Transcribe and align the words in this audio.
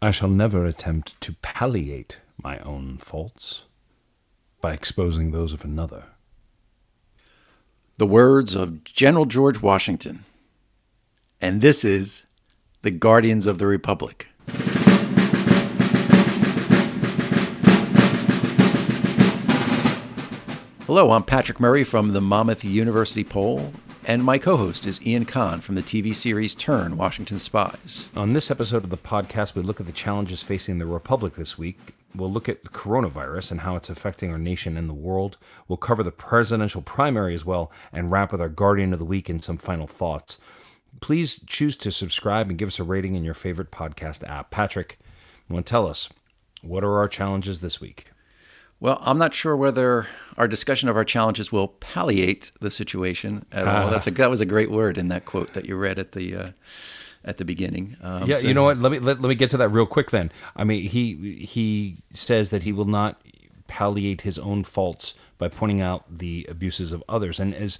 I 0.00 0.12
shall 0.12 0.28
never 0.28 0.64
attempt 0.64 1.20
to 1.22 1.32
palliate 1.42 2.20
my 2.40 2.60
own 2.60 2.98
faults 2.98 3.64
by 4.60 4.72
exposing 4.72 5.32
those 5.32 5.52
of 5.52 5.64
another. 5.64 6.04
The 7.96 8.06
words 8.06 8.54
of 8.54 8.84
General 8.84 9.26
George 9.26 9.60
Washington. 9.60 10.24
And 11.40 11.62
this 11.62 11.84
is 11.84 12.26
The 12.82 12.92
Guardians 12.92 13.48
of 13.48 13.58
the 13.58 13.66
Republic. 13.66 14.28
Hello, 20.86 21.10
I'm 21.10 21.24
Patrick 21.24 21.58
Murray 21.58 21.82
from 21.82 22.12
the 22.12 22.20
Monmouth 22.20 22.64
University 22.64 23.24
Poll, 23.24 23.72
and 24.08 24.24
my 24.24 24.38
co 24.38 24.56
host 24.56 24.86
is 24.86 25.06
Ian 25.06 25.26
Kahn 25.26 25.60
from 25.60 25.74
the 25.74 25.82
TV 25.82 26.16
series 26.16 26.54
Turn 26.54 26.96
Washington 26.96 27.38
Spies. 27.38 28.06
On 28.16 28.32
this 28.32 28.50
episode 28.50 28.82
of 28.82 28.88
the 28.88 28.96
podcast, 28.96 29.54
we 29.54 29.60
look 29.60 29.80
at 29.80 29.86
the 29.86 29.92
challenges 29.92 30.42
facing 30.42 30.78
the 30.78 30.86
Republic 30.86 31.34
this 31.34 31.58
week. 31.58 31.78
We'll 32.14 32.32
look 32.32 32.48
at 32.48 32.62
the 32.62 32.70
coronavirus 32.70 33.50
and 33.50 33.60
how 33.60 33.76
it's 33.76 33.90
affecting 33.90 34.32
our 34.32 34.38
nation 34.38 34.78
and 34.78 34.88
the 34.88 34.94
world. 34.94 35.36
We'll 35.68 35.76
cover 35.76 36.02
the 36.02 36.10
presidential 36.10 36.80
primary 36.80 37.34
as 37.34 37.44
well 37.44 37.70
and 37.92 38.10
wrap 38.10 38.32
with 38.32 38.40
our 38.40 38.48
Guardian 38.48 38.94
of 38.94 38.98
the 38.98 39.04
Week 39.04 39.28
and 39.28 39.44
some 39.44 39.58
final 39.58 39.86
thoughts. 39.86 40.38
Please 41.02 41.42
choose 41.46 41.76
to 41.76 41.92
subscribe 41.92 42.48
and 42.48 42.58
give 42.58 42.68
us 42.68 42.78
a 42.78 42.84
rating 42.84 43.14
in 43.14 43.24
your 43.24 43.34
favorite 43.34 43.70
podcast 43.70 44.26
app. 44.26 44.50
Patrick, 44.50 44.98
you 45.50 45.54
want 45.54 45.66
to 45.66 45.70
tell 45.70 45.86
us 45.86 46.08
what 46.62 46.82
are 46.82 46.96
our 46.96 47.08
challenges 47.08 47.60
this 47.60 47.78
week? 47.78 48.06
Well, 48.80 48.98
I'm 49.02 49.18
not 49.18 49.34
sure 49.34 49.56
whether 49.56 50.06
our 50.36 50.46
discussion 50.46 50.88
of 50.88 50.96
our 50.96 51.04
challenges 51.04 51.50
will 51.50 51.68
palliate 51.68 52.52
the 52.60 52.70
situation 52.70 53.44
at 53.50 53.66
all. 53.66 53.90
That's 53.90 54.06
a, 54.06 54.12
that 54.12 54.30
was 54.30 54.40
a 54.40 54.46
great 54.46 54.70
word 54.70 54.98
in 54.98 55.08
that 55.08 55.24
quote 55.24 55.52
that 55.54 55.66
you 55.66 55.76
read 55.76 55.98
at 55.98 56.12
the 56.12 56.34
uh, 56.36 56.50
at 57.24 57.38
the 57.38 57.44
beginning. 57.44 57.96
Um, 58.02 58.28
yeah, 58.28 58.36
so, 58.36 58.46
you 58.46 58.54
know 58.54 58.64
what? 58.64 58.78
Let 58.78 58.92
me 58.92 59.00
let, 59.00 59.20
let 59.20 59.28
me 59.28 59.34
get 59.34 59.50
to 59.50 59.56
that 59.56 59.68
real 59.70 59.86
quick. 59.86 60.10
Then, 60.10 60.30
I 60.54 60.64
mean, 60.64 60.88
he 60.88 61.44
he 61.44 61.96
says 62.12 62.50
that 62.50 62.62
he 62.62 62.72
will 62.72 62.84
not 62.84 63.20
palliate 63.66 64.22
his 64.22 64.38
own 64.38 64.64
faults 64.64 65.14
by 65.38 65.48
pointing 65.48 65.80
out 65.80 66.04
the 66.18 66.46
abuses 66.48 66.92
of 66.92 67.02
others. 67.08 67.38
And 67.38 67.54
as 67.54 67.78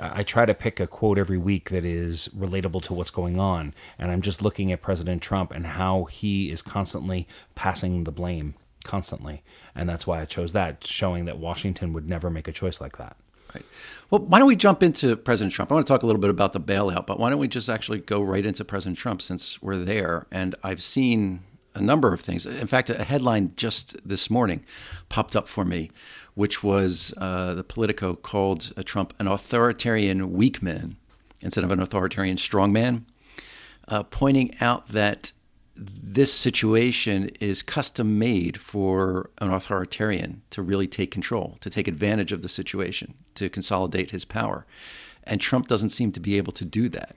I 0.00 0.22
try 0.22 0.44
to 0.44 0.54
pick 0.54 0.78
a 0.78 0.86
quote 0.86 1.18
every 1.18 1.38
week 1.38 1.70
that 1.70 1.84
is 1.84 2.28
relatable 2.36 2.82
to 2.84 2.94
what's 2.94 3.10
going 3.10 3.40
on, 3.40 3.74
and 3.98 4.10
I'm 4.10 4.22
just 4.22 4.42
looking 4.42 4.72
at 4.72 4.82
President 4.82 5.22
Trump 5.22 5.52
and 5.52 5.66
how 5.66 6.04
he 6.04 6.50
is 6.50 6.62
constantly 6.62 7.26
passing 7.54 8.04
the 8.04 8.12
blame 8.12 8.54
constantly. 8.82 9.42
And 9.74 9.88
that's 9.88 10.06
why 10.06 10.20
I 10.20 10.24
chose 10.24 10.52
that, 10.52 10.86
showing 10.86 11.24
that 11.26 11.38
Washington 11.38 11.92
would 11.92 12.08
never 12.08 12.30
make 12.30 12.48
a 12.48 12.52
choice 12.52 12.80
like 12.80 12.98
that. 12.98 13.16
Right. 13.54 13.64
Well, 14.10 14.22
why 14.22 14.38
don't 14.38 14.48
we 14.48 14.56
jump 14.56 14.82
into 14.82 15.14
President 15.16 15.52
Trump? 15.52 15.70
I 15.70 15.74
want 15.74 15.86
to 15.86 15.92
talk 15.92 16.02
a 16.02 16.06
little 16.06 16.20
bit 16.20 16.30
about 16.30 16.52
the 16.52 16.60
bailout, 16.60 17.06
but 17.06 17.18
why 17.18 17.30
don't 17.30 17.38
we 17.38 17.48
just 17.48 17.68
actually 17.68 17.98
go 17.98 18.22
right 18.22 18.46
into 18.46 18.64
President 18.64 18.98
Trump 18.98 19.20
since 19.20 19.60
we're 19.60 19.76
there? 19.76 20.26
And 20.30 20.54
I've 20.62 20.82
seen 20.82 21.40
a 21.74 21.80
number 21.80 22.12
of 22.12 22.20
things. 22.20 22.46
In 22.46 22.66
fact, 22.66 22.90
a 22.90 23.04
headline 23.04 23.52
just 23.56 23.96
this 24.06 24.30
morning 24.30 24.64
popped 25.08 25.36
up 25.36 25.48
for 25.48 25.64
me, 25.64 25.90
which 26.34 26.62
was 26.62 27.14
uh, 27.18 27.54
the 27.54 27.64
Politico 27.64 28.14
called 28.14 28.72
uh, 28.76 28.82
Trump 28.82 29.14
an 29.18 29.26
authoritarian 29.26 30.32
weak 30.32 30.62
man 30.62 30.96
instead 31.40 31.64
of 31.64 31.72
an 31.72 31.80
authoritarian 31.80 32.36
strong 32.36 32.72
man, 32.72 33.04
uh, 33.88 34.02
pointing 34.02 34.54
out 34.60 34.88
that 34.88 35.32
this 35.74 36.32
situation 36.32 37.30
is 37.40 37.62
custom 37.62 38.18
made 38.18 38.60
for 38.60 39.30
an 39.38 39.50
authoritarian 39.50 40.42
to 40.50 40.62
really 40.62 40.86
take 40.86 41.10
control, 41.10 41.56
to 41.60 41.70
take 41.70 41.88
advantage 41.88 42.32
of 42.32 42.42
the 42.42 42.48
situation, 42.48 43.14
to 43.34 43.48
consolidate 43.48 44.10
his 44.10 44.24
power. 44.24 44.66
And 45.24 45.40
Trump 45.40 45.68
doesn't 45.68 45.90
seem 45.90 46.12
to 46.12 46.20
be 46.20 46.36
able 46.36 46.52
to 46.52 46.64
do 46.64 46.88
that. 46.90 47.16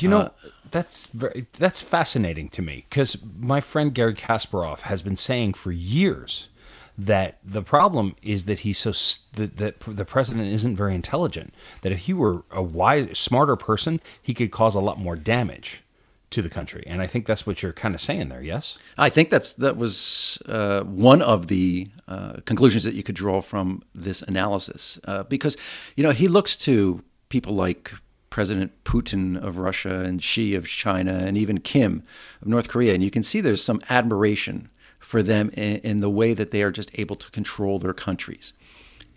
You 0.00 0.08
know, 0.08 0.20
uh, 0.20 0.30
that's 0.70 1.06
very 1.06 1.46
that's 1.54 1.80
fascinating 1.80 2.50
to 2.50 2.62
me 2.62 2.86
because 2.88 3.16
my 3.36 3.60
friend 3.60 3.92
Garry 3.92 4.14
Kasparov 4.14 4.82
has 4.82 5.02
been 5.02 5.16
saying 5.16 5.54
for 5.54 5.72
years 5.72 6.48
that 6.96 7.38
the 7.44 7.62
problem 7.62 8.14
is 8.22 8.44
that 8.44 8.60
he's 8.60 8.78
so 8.78 8.92
that, 9.32 9.56
that 9.56 9.80
the 9.80 10.04
president 10.04 10.52
isn't 10.52 10.76
very 10.76 10.94
intelligent. 10.94 11.52
That 11.82 11.90
if 11.90 12.00
he 12.00 12.12
were 12.12 12.44
a 12.52 12.62
wise, 12.62 13.18
smarter 13.18 13.56
person, 13.56 14.00
he 14.22 14.34
could 14.34 14.52
cause 14.52 14.76
a 14.76 14.80
lot 14.80 15.00
more 15.00 15.16
damage 15.16 15.82
to 16.30 16.42
the 16.42 16.48
country. 16.48 16.84
And 16.86 17.00
I 17.00 17.06
think 17.06 17.26
that's 17.26 17.46
what 17.46 17.62
you're 17.62 17.72
kind 17.72 17.94
of 17.94 18.00
saying 18.00 18.28
there. 18.28 18.42
Yes, 18.42 18.78
I 18.96 19.08
think 19.08 19.30
that's 19.30 19.54
that 19.54 19.76
was 19.76 20.38
uh, 20.46 20.82
one 20.82 21.22
of 21.22 21.46
the 21.46 21.88
uh, 22.06 22.34
conclusions 22.44 22.84
that 22.84 22.94
you 22.94 23.02
could 23.02 23.14
draw 23.14 23.40
from 23.40 23.82
this 23.94 24.22
analysis, 24.22 24.98
uh, 25.04 25.22
because 25.24 25.56
you 25.96 26.02
know 26.02 26.12
he 26.12 26.28
looks 26.28 26.56
to 26.58 27.02
people 27.28 27.54
like 27.54 27.92
President 28.30 28.72
Putin 28.84 29.42
of 29.42 29.58
Russia 29.58 30.00
and 30.00 30.22
Xi 30.22 30.54
of 30.54 30.68
China 30.68 31.12
and 31.12 31.38
even 31.38 31.60
Kim 31.60 32.02
of 32.42 32.48
North 32.48 32.68
Korea, 32.68 32.94
and 32.94 33.02
you 33.02 33.10
can 33.10 33.22
see 33.22 33.40
there's 33.40 33.64
some 33.64 33.80
admiration 33.88 34.68
for 34.98 35.22
them 35.22 35.50
in, 35.50 35.76
in 35.78 36.00
the 36.00 36.10
way 36.10 36.34
that 36.34 36.50
they 36.50 36.62
are 36.62 36.70
just 36.70 36.90
able 36.98 37.16
to 37.16 37.30
control 37.30 37.78
their 37.78 37.94
countries. 37.94 38.52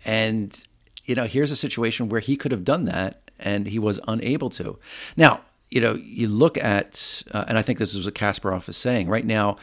And 0.04 0.66
you 1.04 1.14
know, 1.14 1.26
here's 1.26 1.50
a 1.50 1.56
situation 1.56 2.08
where 2.08 2.20
he 2.20 2.36
could 2.36 2.52
have 2.52 2.64
done 2.64 2.84
that 2.84 3.30
and 3.38 3.66
he 3.66 3.78
was 3.78 3.98
unable 4.06 4.50
to. 4.50 4.78
Now, 5.16 5.40
you 5.72 5.80
know, 5.80 5.94
you 5.94 6.28
look 6.28 6.58
at, 6.58 7.22
uh, 7.30 7.46
and 7.48 7.56
I 7.56 7.62
think 7.62 7.78
this 7.78 7.94
is 7.94 8.04
what 8.04 8.14
Kasparov 8.14 8.68
is 8.68 8.76
saying 8.76 9.08
right 9.08 9.24
now. 9.24 9.56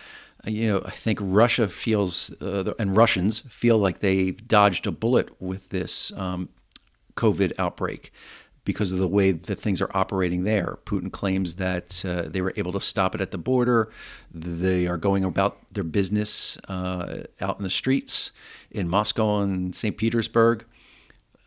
Uh, 0.44 0.50
you 0.50 0.68
know, 0.68 0.82
I 0.84 0.90
think 0.90 1.20
Russia 1.22 1.68
feels, 1.68 2.32
uh, 2.42 2.74
and 2.80 2.98
Russians 2.98 3.42
feel 3.42 3.78
like 3.78 4.00
they've 4.00 4.48
dodged 4.48 4.88
a 4.88 4.92
bullet 4.92 5.40
with 5.40 5.70
this 5.70 6.12
um, 6.14 6.50
COVID 7.16 7.54
outbreak 7.60 8.12
because 8.66 8.92
of 8.92 8.98
the 8.98 9.08
way 9.08 9.32
that 9.32 9.60
things 9.60 9.82
are 9.82 9.92
operating 9.94 10.46
there. 10.46 10.80
Putin 10.86 11.12
claims 11.12 11.58
that 11.58 12.04
uh, 12.04 12.24
they 12.24 12.42
were 12.42 12.54
able 12.56 12.72
to 12.72 12.82
stop 12.82 13.14
it 13.14 13.22
at 13.22 13.30
the 13.30 13.38
border. 13.38 13.92
They 14.34 14.88
are 14.88 14.98
going 14.98 15.24
about 15.24 15.60
their 15.72 15.84
business 15.84 16.58
uh, 16.68 17.26
out 17.40 17.58
in 17.60 17.64
the 17.64 17.70
streets 17.70 18.32
in 18.72 18.90
Moscow 18.90 19.42
and 19.42 19.76
St. 19.76 19.96
Petersburg. 19.96 20.66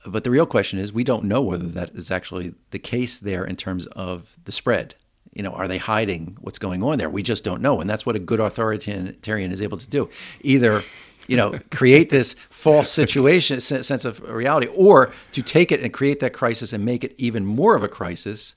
But 0.06 0.24
the 0.24 0.30
real 0.30 0.46
question 0.46 0.78
is, 0.78 0.92
we 0.92 1.04
don't 1.04 1.24
know 1.24 1.42
whether 1.42 1.66
that 1.66 1.90
is 1.90 2.10
actually 2.10 2.54
the 2.70 2.78
case 2.78 3.20
there 3.20 3.44
in 3.44 3.56
terms 3.56 3.86
of 3.86 4.36
the 4.44 4.52
spread. 4.52 4.94
You 5.32 5.42
know, 5.42 5.52
are 5.52 5.68
they 5.68 5.78
hiding 5.78 6.36
what's 6.40 6.58
going 6.58 6.82
on 6.82 6.98
there? 6.98 7.08
We 7.08 7.22
just 7.22 7.44
don't 7.44 7.62
know, 7.62 7.80
and 7.80 7.88
that's 7.88 8.04
what 8.04 8.16
a 8.16 8.18
good 8.18 8.40
authoritarian 8.40 9.52
is 9.52 9.62
able 9.62 9.78
to 9.78 9.86
do. 9.88 10.10
Either, 10.42 10.82
you 11.26 11.36
know, 11.36 11.58
create 11.70 12.10
this 12.10 12.34
false 12.50 12.90
situation 12.90 13.60
sense 13.60 14.04
of 14.04 14.20
reality, 14.20 14.68
or 14.74 15.12
to 15.32 15.42
take 15.42 15.72
it 15.72 15.80
and 15.80 15.92
create 15.92 16.20
that 16.20 16.32
crisis 16.32 16.72
and 16.72 16.84
make 16.84 17.04
it 17.04 17.14
even 17.16 17.46
more 17.46 17.76
of 17.76 17.82
a 17.82 17.88
crisis, 17.88 18.56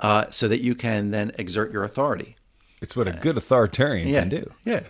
uh, 0.00 0.30
so 0.30 0.48
that 0.48 0.62
you 0.62 0.74
can 0.74 1.10
then 1.10 1.30
exert 1.38 1.72
your 1.72 1.84
authority. 1.84 2.37
It's 2.80 2.94
what 2.94 3.08
a 3.08 3.12
good 3.12 3.36
authoritarian 3.36 4.08
yeah, 4.08 4.20
can 4.20 4.28
do. 4.28 4.52
Yeah, 4.64 4.80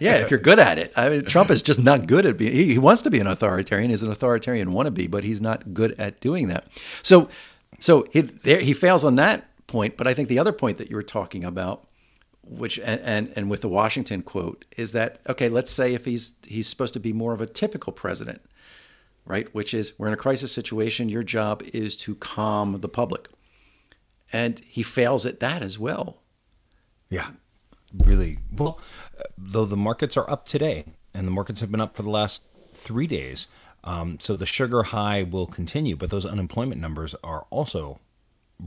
yeah. 0.00 0.16
If 0.16 0.30
you're 0.30 0.40
good 0.40 0.58
at 0.58 0.78
it, 0.78 0.92
I 0.96 1.10
mean, 1.10 1.24
Trump 1.24 1.50
is 1.50 1.60
just 1.60 1.82
not 1.82 2.06
good 2.06 2.24
at 2.24 2.38
being. 2.38 2.52
He, 2.52 2.72
he 2.72 2.78
wants 2.78 3.02
to 3.02 3.10
be 3.10 3.20
an 3.20 3.26
authoritarian. 3.26 3.90
He's 3.90 4.02
an 4.02 4.10
authoritarian 4.10 4.70
wannabe, 4.70 5.10
but 5.10 5.22
he's 5.22 5.40
not 5.40 5.74
good 5.74 5.94
at 5.98 6.20
doing 6.20 6.48
that. 6.48 6.66
So, 7.02 7.28
so 7.78 8.06
he 8.10 8.22
there, 8.22 8.60
he 8.60 8.72
fails 8.72 9.04
on 9.04 9.16
that 9.16 9.44
point. 9.66 9.98
But 9.98 10.06
I 10.06 10.14
think 10.14 10.28
the 10.28 10.38
other 10.38 10.52
point 10.52 10.78
that 10.78 10.88
you 10.88 10.96
were 10.96 11.02
talking 11.02 11.44
about, 11.44 11.86
which 12.42 12.78
and, 12.78 13.00
and 13.02 13.32
and 13.36 13.50
with 13.50 13.60
the 13.60 13.68
Washington 13.68 14.22
quote, 14.22 14.64
is 14.78 14.92
that 14.92 15.20
okay? 15.28 15.50
Let's 15.50 15.70
say 15.70 15.92
if 15.92 16.06
he's 16.06 16.32
he's 16.46 16.68
supposed 16.68 16.94
to 16.94 17.00
be 17.00 17.12
more 17.12 17.34
of 17.34 17.42
a 17.42 17.46
typical 17.46 17.92
president, 17.92 18.40
right? 19.26 19.54
Which 19.54 19.74
is 19.74 19.98
we're 19.98 20.06
in 20.06 20.14
a 20.14 20.16
crisis 20.18 20.52
situation. 20.52 21.10
Your 21.10 21.22
job 21.22 21.62
is 21.74 21.96
to 21.98 22.14
calm 22.14 22.80
the 22.80 22.88
public, 22.88 23.28
and 24.32 24.58
he 24.60 24.82
fails 24.82 25.26
at 25.26 25.40
that 25.40 25.62
as 25.62 25.78
well 25.78 26.19
yeah, 27.10 27.30
really. 28.04 28.38
Well, 28.56 28.80
though 29.36 29.66
the 29.66 29.76
markets 29.76 30.16
are 30.16 30.30
up 30.30 30.46
today, 30.46 30.84
and 31.12 31.26
the 31.26 31.32
markets 31.32 31.60
have 31.60 31.70
been 31.70 31.80
up 31.80 31.96
for 31.96 32.02
the 32.02 32.10
last 32.10 32.44
three 32.68 33.06
days, 33.06 33.48
um, 33.82 34.18
so 34.20 34.36
the 34.36 34.46
sugar 34.46 34.84
high 34.84 35.24
will 35.24 35.46
continue. 35.46 35.96
But 35.96 36.10
those 36.10 36.24
unemployment 36.24 36.80
numbers 36.80 37.14
are 37.22 37.46
also 37.50 37.98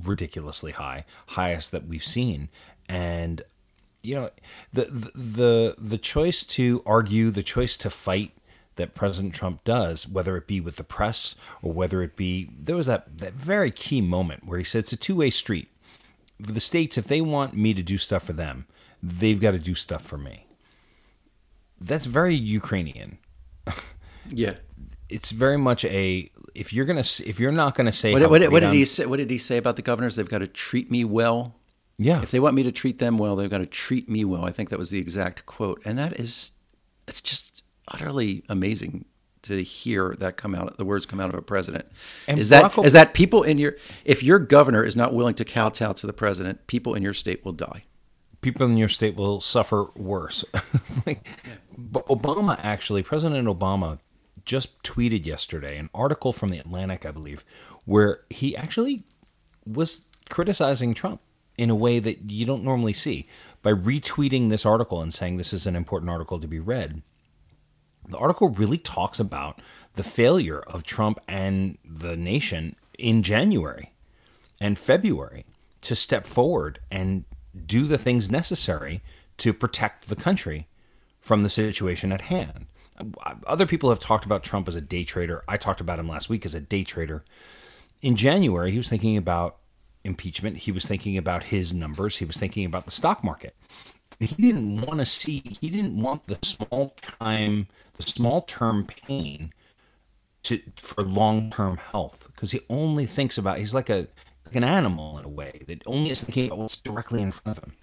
ridiculously 0.04 0.74
high, 0.74 1.06
highest 1.28 1.72
that 1.72 1.88
we've 1.88 2.04
seen, 2.04 2.50
and 2.90 3.42
you 4.02 4.16
know 4.16 4.30
the 4.74 4.86
the 5.16 5.76
the 5.78 5.98
choice 5.98 6.44
to 6.44 6.84
argue, 6.86 7.32
the 7.32 7.44
choice 7.44 7.78
to 7.78 7.90
fight 7.90 8.34
that 8.76 8.96
President 8.96 9.34
Trump 9.34 9.64
does, 9.64 10.08
whether 10.08 10.36
it 10.36 10.48
be 10.48 10.60
with 10.60 10.78
the 10.78 10.84
press 10.84 11.36
or 11.62 11.72
whether 11.72 12.02
it 12.02 12.16
be 12.16 12.50
there 12.60 12.76
was 12.76 12.88
that 12.88 13.18
that 13.20 13.34
very 13.34 13.72
key 13.72 14.02
moment 14.02 14.46
where 14.46 14.58
he 14.58 14.66
said 14.66 14.80
it's 14.80 14.92
a 14.92 14.98
two 14.98 15.16
way 15.16 15.30
street 15.30 15.70
the 16.40 16.60
states, 16.60 16.98
if 16.98 17.06
they 17.06 17.22
want 17.22 17.54
me 17.54 17.74
to 17.74 17.84
do 17.84 17.98
stuff 17.98 18.24
for 18.24 18.34
them, 18.34 18.66
they've 19.02 19.40
got 19.40 19.52
to 19.52 19.60
do 19.60 19.76
stuff 19.76 20.04
for 20.04 20.18
me. 20.18 20.48
That's 21.80 22.06
very 22.06 22.36
Ukrainian. 22.36 23.18
yeah, 24.30 24.56
it's 25.10 25.32
very 25.32 25.58
much 25.58 25.86
a 25.86 26.30
if 26.56 26.72
you're 26.72 26.86
gonna 26.86 27.04
if 27.26 27.40
you're 27.40 27.52
not 27.52 27.76
gonna 27.76 27.92
say 27.92 28.14
what, 28.14 28.30
what, 28.30 28.52
what 28.52 28.60
did 28.62 28.74
he 28.74 28.86
say? 28.86 29.06
What 29.06 29.18
did 29.18 29.30
he 29.30 29.38
say 29.38 29.58
about 29.58 29.76
the 29.76 29.82
governors? 29.82 30.16
They've 30.16 30.30
got 30.30 30.40
to 30.40 30.48
treat 30.48 30.90
me 30.90 31.04
well. 31.04 31.56
Yeah, 31.98 32.22
if 32.22 32.32
they 32.32 32.40
want 32.40 32.56
me 32.56 32.64
to 32.64 32.72
treat 32.72 33.00
them 33.00 33.18
well, 33.18 33.36
they've 33.36 33.50
got 33.50 33.60
to 33.60 33.66
treat 33.66 34.10
me 34.10 34.26
well. 34.26 34.46
I 34.46 34.52
think 34.52 34.70
that 34.70 34.80
was 34.80 34.90
the 34.90 35.00
exact 35.00 35.46
quote, 35.46 35.82
and 35.86 35.98
that 35.98 36.20
is 36.20 36.52
it's 37.08 37.22
just 37.22 37.64
utterly 37.90 38.44
amazing 38.50 39.06
to 39.44 39.64
hear 39.64 40.16
that 40.20 40.36
come 40.36 40.56
out 40.56 40.78
the 40.78 40.86
words 40.86 41.06
come 41.06 41.20
out 41.20 41.30
of 41.30 41.36
a 41.36 41.42
president 41.42 41.86
and 42.28 42.40
is 42.40 42.50
Barack 42.50 42.76
that 42.76 42.86
is 42.86 42.94
that 42.94 43.14
people 43.14 43.44
in 43.44 43.58
your 43.58 43.76
if 44.04 44.24
your 44.24 44.40
governor 44.40 44.84
is 44.84 44.96
not 44.96 45.14
willing 45.14 45.36
to 45.36 45.46
kowtow 45.46 45.94
to 45.94 46.08
the 46.08 46.14
president 46.14 46.66
people 46.68 46.96
in 46.96 47.04
your 47.04 47.14
state 47.14 47.46
will 47.46 47.54
die 47.54 47.84
people 48.44 48.68
in 48.68 48.78
your 48.78 48.90
state 48.90 49.16
will 49.16 49.42
suffer 49.42 49.88
worse. 49.96 50.46
like, 51.08 51.28
but 51.76 52.06
Obama 52.06 52.60
actually, 52.62 53.02
President 53.02 53.48
Obama 53.48 53.98
just 54.46 54.84
tweeted 54.84 55.26
yesterday 55.26 55.80
an 55.80 55.90
article 55.96 56.32
from 56.32 56.50
the 56.50 56.60
Atlantic, 56.60 57.06
I 57.06 57.12
believe, 57.12 57.44
where 57.86 58.22
he 58.30 58.56
actually 58.56 59.04
was 59.66 60.02
criticizing 60.30 60.94
Trump 60.94 61.22
in 61.58 61.70
a 61.70 61.76
way 61.76 62.00
that 62.00 62.30
you 62.30 62.46
don't 62.46 62.64
normally 62.64 62.94
see 62.94 63.28
by 63.62 63.72
retweeting 63.72 64.50
this 64.50 64.66
article 64.66 65.02
and 65.02 65.14
saying 65.14 65.38
this 65.38 65.54
is 65.54 65.66
an 65.66 65.76
important 65.76 66.12
article 66.12 66.40
to 66.40 66.48
be 66.48 66.60
read. 66.60 67.02
The 68.08 68.18
article 68.18 68.50
really 68.50 68.78
talks 68.78 69.20
about 69.20 69.62
the 69.96 70.04
failure 70.04 70.60
of 70.60 70.84
Trump 70.84 71.20
and 71.28 71.78
the 71.84 72.18
nation 72.18 72.76
in 72.98 73.24
January 73.24 73.92
and 74.60 74.78
February 74.78 75.46
to 75.82 75.96
step 75.96 76.26
forward 76.26 76.80
and 76.92 77.26
do 77.66 77.86
the 77.86 77.98
things 77.98 78.32
necessary 78.32 79.02
to 79.38 79.54
protect 79.54 80.08
the 80.08 80.16
country 80.16 80.68
from 81.20 81.44
the 81.44 81.50
situation 81.50 82.12
at 82.12 82.22
hand. 82.22 82.68
Other 83.48 83.66
people 83.66 83.90
have 83.90 84.00
talked 84.00 84.26
about 84.26 84.44
Trump 84.44 84.68
as 84.68 84.76
a 84.76 84.82
day 84.82 85.04
trader. 85.04 85.44
I 85.48 85.58
talked 85.58 85.82
about 85.82 86.00
him 86.00 86.08
last 86.08 86.30
week 86.30 86.46
as 86.46 86.54
a 86.56 86.62
day 86.62 86.84
trader. 86.84 87.24
In 88.02 88.16
January, 88.16 88.72
he 88.72 88.78
was 88.78 88.90
thinking 88.90 89.18
about 89.18 89.58
impeachment. 90.04 90.58
He 90.58 90.72
was 90.72 90.86
thinking 90.86 91.18
about 91.18 91.44
his 91.44 91.74
numbers. 91.74 92.18
He 92.18 92.26
was 92.26 92.38
thinking 92.38 92.66
about 92.66 92.86
the 92.86 92.92
stock 92.92 93.24
market. 93.24 93.56
He 94.20 94.36
didn't 94.36 94.82
want 94.82 95.00
to 95.00 95.06
see, 95.06 95.44
he 95.60 95.70
didn't 95.70 96.00
want 96.00 96.28
the 96.28 96.38
small 96.44 96.96
time, 97.02 97.68
the 97.96 98.04
small 98.04 98.42
term 98.42 98.86
pain 98.86 99.52
to 100.44 100.62
for 100.78 101.04
long 101.04 101.52
term 101.52 101.78
health 101.78 102.30
because 102.34 102.52
he 102.52 102.62
only 102.70 103.06
thinks 103.06 103.38
about, 103.38 103.60
he's 103.60 103.74
like 103.74 103.90
a, 103.90 104.08
like 104.46 104.56
an 104.56 104.64
animal 104.64 105.18
in 105.18 105.26
a 105.26 105.30
way 105.30 105.62
that 105.68 105.82
only 105.86 106.10
is 106.10 106.22
thinking 106.22 106.48
about 106.48 106.60
what's 106.60 106.78
directly 106.78 107.22
in 107.22 107.32
front 107.32 107.58
of 107.58 107.64
him. 107.64 107.74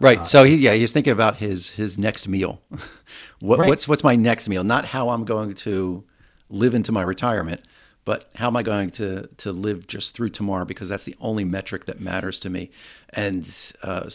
Right. 0.00 0.20
Uh, 0.20 0.24
so 0.24 0.44
he, 0.44 0.56
yeah, 0.56 0.72
he's 0.74 0.92
thinking 0.92 1.12
about 1.12 1.36
his 1.36 1.70
his 1.70 1.98
next 1.98 2.26
meal. 2.26 2.60
what, 3.40 3.58
right. 3.58 3.68
What's 3.68 3.86
what's 3.86 4.02
my 4.02 4.16
next 4.16 4.48
meal? 4.48 4.64
Not 4.64 4.86
how 4.86 5.10
I'm 5.10 5.24
going 5.24 5.54
to 5.56 6.04
live 6.48 6.74
into 6.74 6.90
my 6.90 7.02
retirement, 7.02 7.62
but 8.04 8.30
how 8.36 8.46
am 8.48 8.56
I 8.56 8.62
going 8.62 8.90
to 8.92 9.28
to 9.36 9.52
live 9.52 9.86
just 9.86 10.14
through 10.14 10.30
tomorrow? 10.30 10.64
Because 10.64 10.88
that's 10.88 11.04
the 11.04 11.16
only 11.20 11.44
metric 11.44 11.84
that 11.84 12.00
matters 12.00 12.38
to 12.40 12.50
me, 12.50 12.70
and 13.10 13.46
uh, 13.82 14.08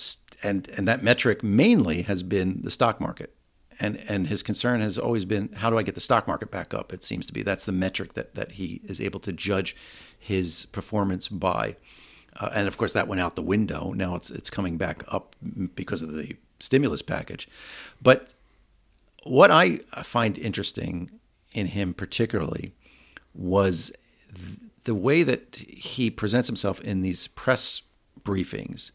and 0.43 0.67
and 0.69 0.87
that 0.87 1.03
metric 1.03 1.43
mainly 1.43 2.01
has 2.03 2.23
been 2.23 2.61
the 2.63 2.71
stock 2.71 2.99
market. 2.99 3.34
And 3.79 3.97
and 4.07 4.27
his 4.27 4.41
concern 4.43 4.81
has 4.81 4.97
always 4.97 5.25
been 5.25 5.51
how 5.53 5.69
do 5.69 5.77
I 5.77 5.83
get 5.83 5.95
the 5.95 6.01
stock 6.01 6.27
market 6.27 6.51
back 6.51 6.73
up? 6.73 6.93
It 6.93 7.03
seems 7.03 7.25
to 7.25 7.33
be 7.33 7.43
that's 7.43 7.65
the 7.65 7.71
metric 7.71 8.13
that 8.13 8.35
that 8.35 8.53
he 8.53 8.81
is 8.85 9.01
able 9.01 9.19
to 9.21 9.33
judge 9.33 9.75
his 10.17 10.65
performance 10.67 11.27
by. 11.27 11.75
Uh, 12.37 12.49
and 12.53 12.67
of 12.67 12.77
course, 12.77 12.93
that 12.93 13.07
went 13.07 13.21
out 13.21 13.35
the 13.35 13.41
window. 13.41 13.93
Now 13.93 14.15
it's 14.15 14.31
it's 14.31 14.49
coming 14.49 14.77
back 14.77 15.03
up 15.07 15.35
because 15.75 16.01
of 16.01 16.13
the 16.13 16.35
stimulus 16.59 17.01
package. 17.01 17.47
But 18.01 18.29
what 19.23 19.51
I 19.51 19.77
find 20.03 20.37
interesting 20.37 21.11
in 21.53 21.67
him, 21.67 21.93
particularly, 21.93 22.73
was 23.33 23.91
th- 24.33 24.59
the 24.83 24.95
way 24.95 25.23
that 25.23 25.55
he 25.55 26.09
presents 26.09 26.47
himself 26.47 26.79
in 26.81 27.01
these 27.01 27.27
press 27.27 27.81
briefings, 28.23 28.91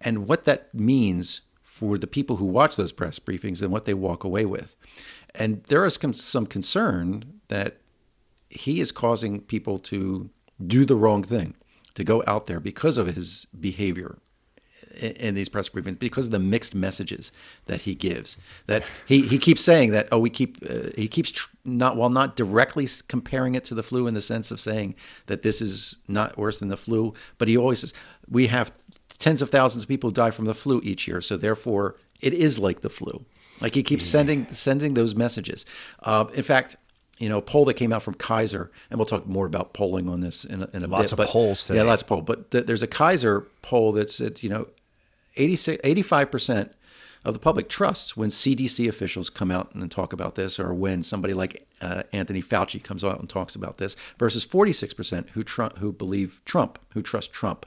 and 0.00 0.28
what 0.28 0.44
that 0.44 0.72
means 0.74 1.40
for 1.82 1.98
the 1.98 2.06
people 2.06 2.36
who 2.36 2.44
watch 2.44 2.76
those 2.76 2.92
press 2.92 3.18
briefings 3.18 3.60
and 3.60 3.72
what 3.72 3.86
they 3.86 3.92
walk 3.92 4.22
away 4.22 4.44
with. 4.44 4.76
And 5.34 5.64
there 5.64 5.84
is 5.84 5.98
some 6.12 6.46
concern 6.46 7.40
that 7.48 7.78
he 8.48 8.80
is 8.80 8.92
causing 8.92 9.40
people 9.40 9.80
to 9.80 10.30
do 10.64 10.84
the 10.84 10.94
wrong 10.94 11.24
thing 11.24 11.54
to 11.94 12.04
go 12.04 12.22
out 12.24 12.46
there 12.46 12.60
because 12.60 12.98
of 12.98 13.08
his 13.08 13.48
behavior 13.58 14.18
in 15.00 15.34
these 15.34 15.48
press 15.48 15.68
briefings 15.68 15.98
because 15.98 16.26
of 16.26 16.32
the 16.32 16.38
mixed 16.38 16.72
messages 16.72 17.32
that 17.66 17.80
he 17.80 17.96
gives. 17.96 18.38
That 18.68 18.84
he, 19.04 19.22
he 19.22 19.38
keeps 19.38 19.64
saying 19.64 19.90
that 19.90 20.06
oh 20.12 20.20
we 20.20 20.30
keep 20.30 20.58
uh, 20.68 20.90
he 20.94 21.08
keeps 21.08 21.32
tr- 21.32 21.50
not 21.64 21.96
while 21.96 22.10
not 22.10 22.36
directly 22.36 22.86
comparing 23.08 23.56
it 23.56 23.64
to 23.64 23.74
the 23.74 23.82
flu 23.82 24.06
in 24.06 24.14
the 24.14 24.22
sense 24.22 24.52
of 24.52 24.60
saying 24.60 24.94
that 25.26 25.42
this 25.42 25.60
is 25.60 25.96
not 26.06 26.38
worse 26.38 26.60
than 26.60 26.68
the 26.68 26.76
flu, 26.76 27.12
but 27.38 27.48
he 27.48 27.56
always 27.56 27.80
says 27.80 27.92
we 28.28 28.46
have 28.46 28.72
tens 29.22 29.40
of 29.40 29.50
thousands 29.50 29.84
of 29.84 29.88
people 29.88 30.10
die 30.10 30.32
from 30.32 30.46
the 30.46 30.54
flu 30.54 30.80
each 30.82 31.06
year, 31.06 31.20
so 31.20 31.36
therefore 31.36 31.94
it 32.20 32.34
is 32.34 32.58
like 32.58 32.80
the 32.80 32.90
flu. 32.90 33.24
Like 33.60 33.74
he 33.74 33.84
keeps 33.84 34.04
sending 34.04 34.52
sending 34.52 34.94
those 34.94 35.14
messages. 35.14 35.64
Uh, 36.02 36.26
in 36.34 36.42
fact, 36.42 36.76
you 37.18 37.28
know, 37.28 37.38
a 37.38 37.42
poll 37.42 37.64
that 37.66 37.74
came 37.74 37.92
out 37.92 38.02
from 38.02 38.14
Kaiser, 38.14 38.72
and 38.90 38.98
we'll 38.98 39.06
talk 39.06 39.26
more 39.26 39.46
about 39.46 39.72
polling 39.74 40.08
on 40.08 40.20
this 40.20 40.44
in 40.44 40.62
a, 40.62 40.68
in 40.72 40.82
a 40.82 40.86
lots 40.88 41.04
bit. 41.04 41.12
of 41.12 41.18
but, 41.18 41.28
polls 41.28 41.64
today. 41.64 41.78
Yeah, 41.78 41.84
lots 41.84 42.02
of 42.02 42.08
polls. 42.08 42.24
But 42.26 42.50
th- 42.50 42.66
there's 42.66 42.82
a 42.82 42.88
Kaiser 42.88 43.46
poll 43.62 43.92
that 43.92 44.10
said, 44.10 44.42
you 44.42 44.48
know, 44.48 44.66
85 45.36 46.30
percent 46.30 46.72
of 47.24 47.34
the 47.34 47.38
public 47.38 47.68
trusts 47.68 48.16
when 48.16 48.28
CDC 48.28 48.88
officials 48.88 49.30
come 49.30 49.52
out 49.52 49.72
and 49.72 49.88
talk 49.88 50.12
about 50.12 50.34
this, 50.34 50.58
or 50.58 50.74
when 50.74 51.04
somebody 51.04 51.32
like 51.32 51.68
uh, 51.80 52.02
Anthony 52.12 52.42
Fauci 52.42 52.82
comes 52.82 53.04
out 53.04 53.20
and 53.20 53.30
talks 53.30 53.54
about 53.54 53.78
this, 53.78 53.94
versus 54.18 54.42
46 54.42 54.94
percent 54.94 55.30
who 55.30 55.44
tr- 55.44 55.76
who 55.78 55.92
believe 55.92 56.40
Trump, 56.44 56.80
who 56.94 57.02
trust 57.02 57.32
Trump 57.32 57.66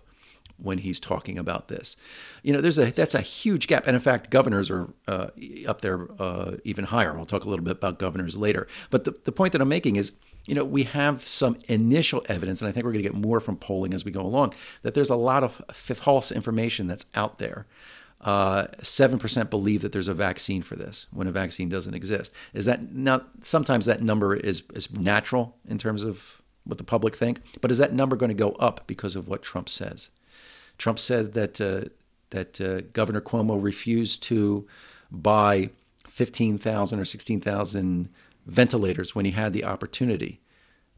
when 0.57 0.80
he's 0.80 1.00
talking 1.00 1.38
about 1.38 1.68
this. 1.68 1.96
You 2.44 2.54
know, 2.54 2.62
there's 2.62 2.80
a 2.80 2.92
that's 2.92 3.16
a 3.16 3.22
huge 3.22 3.68
gap, 3.68 3.88
and 3.88 3.96
in 3.96 4.02
fact, 4.02 4.30
governors 4.30 4.69
are 4.69 4.90
uh, 5.07 5.28
up 5.68 5.81
there 5.81 6.07
uh, 6.19 6.57
even 6.63 6.86
higher. 6.86 7.13
We'll 7.13 7.25
talk 7.25 7.46
a 7.46 7.50
little 7.50 7.66
bit 7.66 7.72
about 7.78 8.00
governors 8.00 8.38
later. 8.38 8.68
But 8.90 9.04
the, 9.04 9.16
the 9.24 9.31
point 9.31 9.52
that 9.54 9.62
I'm 9.62 9.69
making 9.69 9.96
is, 9.98 10.13
you 10.48 10.56
know, 10.56 10.63
we 10.63 10.84
have 10.84 11.28
some 11.28 11.57
initial 11.68 12.24
evidence, 12.30 12.62
and 12.62 12.69
I 12.69 12.72
think 12.72 12.86
we're 12.86 12.94
going 12.94 13.04
to 13.04 13.10
get 13.10 13.19
more 13.19 13.40
from 13.40 13.57
polling 13.57 13.94
as 13.94 14.06
we 14.06 14.12
go 14.12 14.22
along, 14.22 14.54
that 14.84 14.94
there's 14.94 15.10
a 15.10 15.16
lot 15.16 15.44
of 15.44 15.62
false 15.74 16.31
information 16.31 16.88
that's 16.88 17.06
out 17.16 17.40
there. 17.40 17.66
Uh, 18.22 18.68
seven 18.81 19.18
uh, 19.18 19.22
percent 19.22 19.50
believe 19.50 19.81
that 19.81 19.92
there's 19.92 20.07
a 20.07 20.13
vaccine 20.13 20.62
for 20.62 20.75
this 20.75 21.06
when 21.12 21.28
a 21.28 21.31
vaccine 21.31 21.69
doesn't 21.69 21.94
exist. 21.94 22.31
Is 22.54 22.66
that 22.66 22.94
now? 22.94 23.24
Sometimes 23.42 23.86
that 23.86 24.02
number 24.02 24.36
is 24.36 24.63
is 24.74 24.92
natural 24.92 25.57
in 25.68 25.78
terms 25.78 26.02
of 26.02 26.42
what 26.63 26.78
the 26.78 26.84
public 26.84 27.16
think, 27.16 27.42
but 27.62 27.72
is 27.72 27.78
that 27.78 27.94
number 27.94 28.16
going 28.16 28.30
to 28.30 28.34
go 28.36 28.52
up 28.54 28.88
because 28.88 29.16
of 29.16 29.28
what 29.28 29.44
Trump 29.44 29.69
says? 29.69 30.10
Trump 30.77 31.00
said 31.00 31.33
that 31.33 31.62
uh, 31.62 31.89
that 32.31 32.60
uh, 32.60 32.81
Governor 32.94 33.22
Cuomo 33.22 33.62
refused 33.62 34.24
to 34.24 34.68
buy 35.12 35.69
15,000 36.07 37.00
or 37.00 37.06
16,000 37.06 38.10
ventilators 38.45 39.16
when 39.16 39.25
he 39.25 39.31
had 39.31 39.54
the 39.54 39.63
opportunity. 39.63 40.42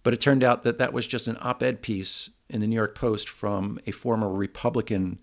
But 0.03 0.13
it 0.13 0.21
turned 0.21 0.43
out 0.43 0.63
that 0.63 0.77
that 0.77 0.93
was 0.93 1.05
just 1.05 1.27
an 1.27 1.37
op 1.41 1.61
ed 1.61 1.81
piece 1.81 2.29
in 2.49 2.61
the 2.61 2.67
New 2.67 2.75
York 2.75 2.95
Post 2.95 3.27
from 3.27 3.79
a 3.85 3.91
former 3.91 4.31
Republican 4.31 5.19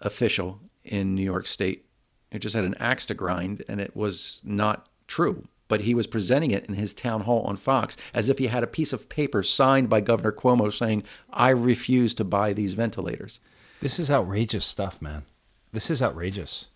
official 0.00 0.60
in 0.84 1.14
New 1.14 1.22
York 1.22 1.46
State 1.46 1.86
who 2.32 2.38
just 2.38 2.54
had 2.54 2.64
an 2.64 2.74
axe 2.78 3.06
to 3.06 3.14
grind, 3.14 3.64
and 3.68 3.80
it 3.80 3.94
was 3.94 4.40
not 4.44 4.88
true. 5.06 5.46
But 5.68 5.82
he 5.82 5.94
was 5.94 6.06
presenting 6.06 6.52
it 6.52 6.66
in 6.66 6.74
his 6.74 6.94
town 6.94 7.22
hall 7.22 7.42
on 7.42 7.56
Fox 7.56 7.96
as 8.14 8.28
if 8.28 8.38
he 8.38 8.46
had 8.46 8.62
a 8.62 8.68
piece 8.68 8.92
of 8.92 9.08
paper 9.08 9.42
signed 9.42 9.88
by 9.88 10.00
Governor 10.00 10.32
Cuomo 10.32 10.72
saying, 10.72 11.02
I 11.30 11.50
refuse 11.50 12.14
to 12.14 12.24
buy 12.24 12.52
these 12.52 12.74
ventilators. 12.74 13.40
This 13.80 13.98
is 13.98 14.10
outrageous 14.10 14.64
stuff, 14.64 15.02
man. 15.02 15.24
This 15.72 15.90
is 15.90 16.02
outrageous. 16.02 16.66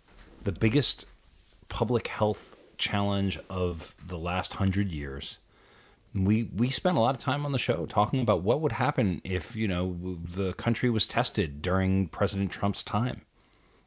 The 0.45 0.53
biggest 0.53 1.07
public 1.69 2.09
health 2.09 2.57
challenge 2.77 3.39
of 3.49 3.95
the 4.07 4.19
last 4.19 4.55
hundred 4.55 4.93
years. 4.93 5.39
We 6.15 6.45
we 6.55 6.69
spent 6.69 6.99
a 6.99 7.01
lot 7.01 7.15
of 7.15 7.21
time 7.21 7.47
on 7.47 7.53
the 7.53 7.59
show 7.59 7.87
talking 7.87 8.21
about 8.21 8.43
what 8.43 8.61
would 8.61 8.73
happen 8.73 9.21
if 9.25 9.57
you 9.57 9.69
know 9.69 10.19
the 10.35 10.53
country 10.55 10.91
was 10.91 11.07
tested 11.07 11.63
during 11.63 12.09
President 12.09 12.51
Trump's 12.51 12.83
time, 12.83 13.23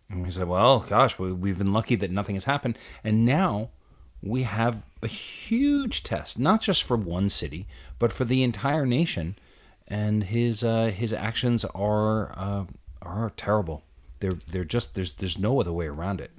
and 0.09 0.23
we 0.23 0.31
said, 0.31 0.47
well, 0.47 0.79
gosh, 0.79 1.19
we, 1.19 1.33
we've 1.33 1.57
been 1.57 1.73
lucky 1.73 1.95
that 1.95 2.11
nothing 2.11 2.35
has 2.35 2.45
happened, 2.45 2.77
and 3.03 3.25
now 3.25 3.69
we 4.21 4.43
have 4.43 4.83
a 5.01 5.07
huge 5.07 6.01
test, 6.03 6.39
not 6.39 6.61
just 6.61 6.83
for 6.83 6.95
one 6.95 7.27
city, 7.27 7.67
but 7.99 8.13
for 8.13 8.23
the 8.23 8.41
entire 8.41 8.85
nation, 8.85 9.35
and 9.87 10.23
his 10.23 10.63
uh, 10.63 10.85
his 10.95 11.13
actions 11.13 11.65
are 11.75 12.31
uh, 12.37 12.63
are 13.05 13.31
terrible. 13.35 13.83
They're 14.19 14.37
they're 14.51 14.63
just 14.63 14.95
there's 14.95 15.13
there's 15.15 15.37
no 15.37 15.59
other 15.59 15.73
way 15.73 15.87
around 15.87 16.21
it. 16.21 16.31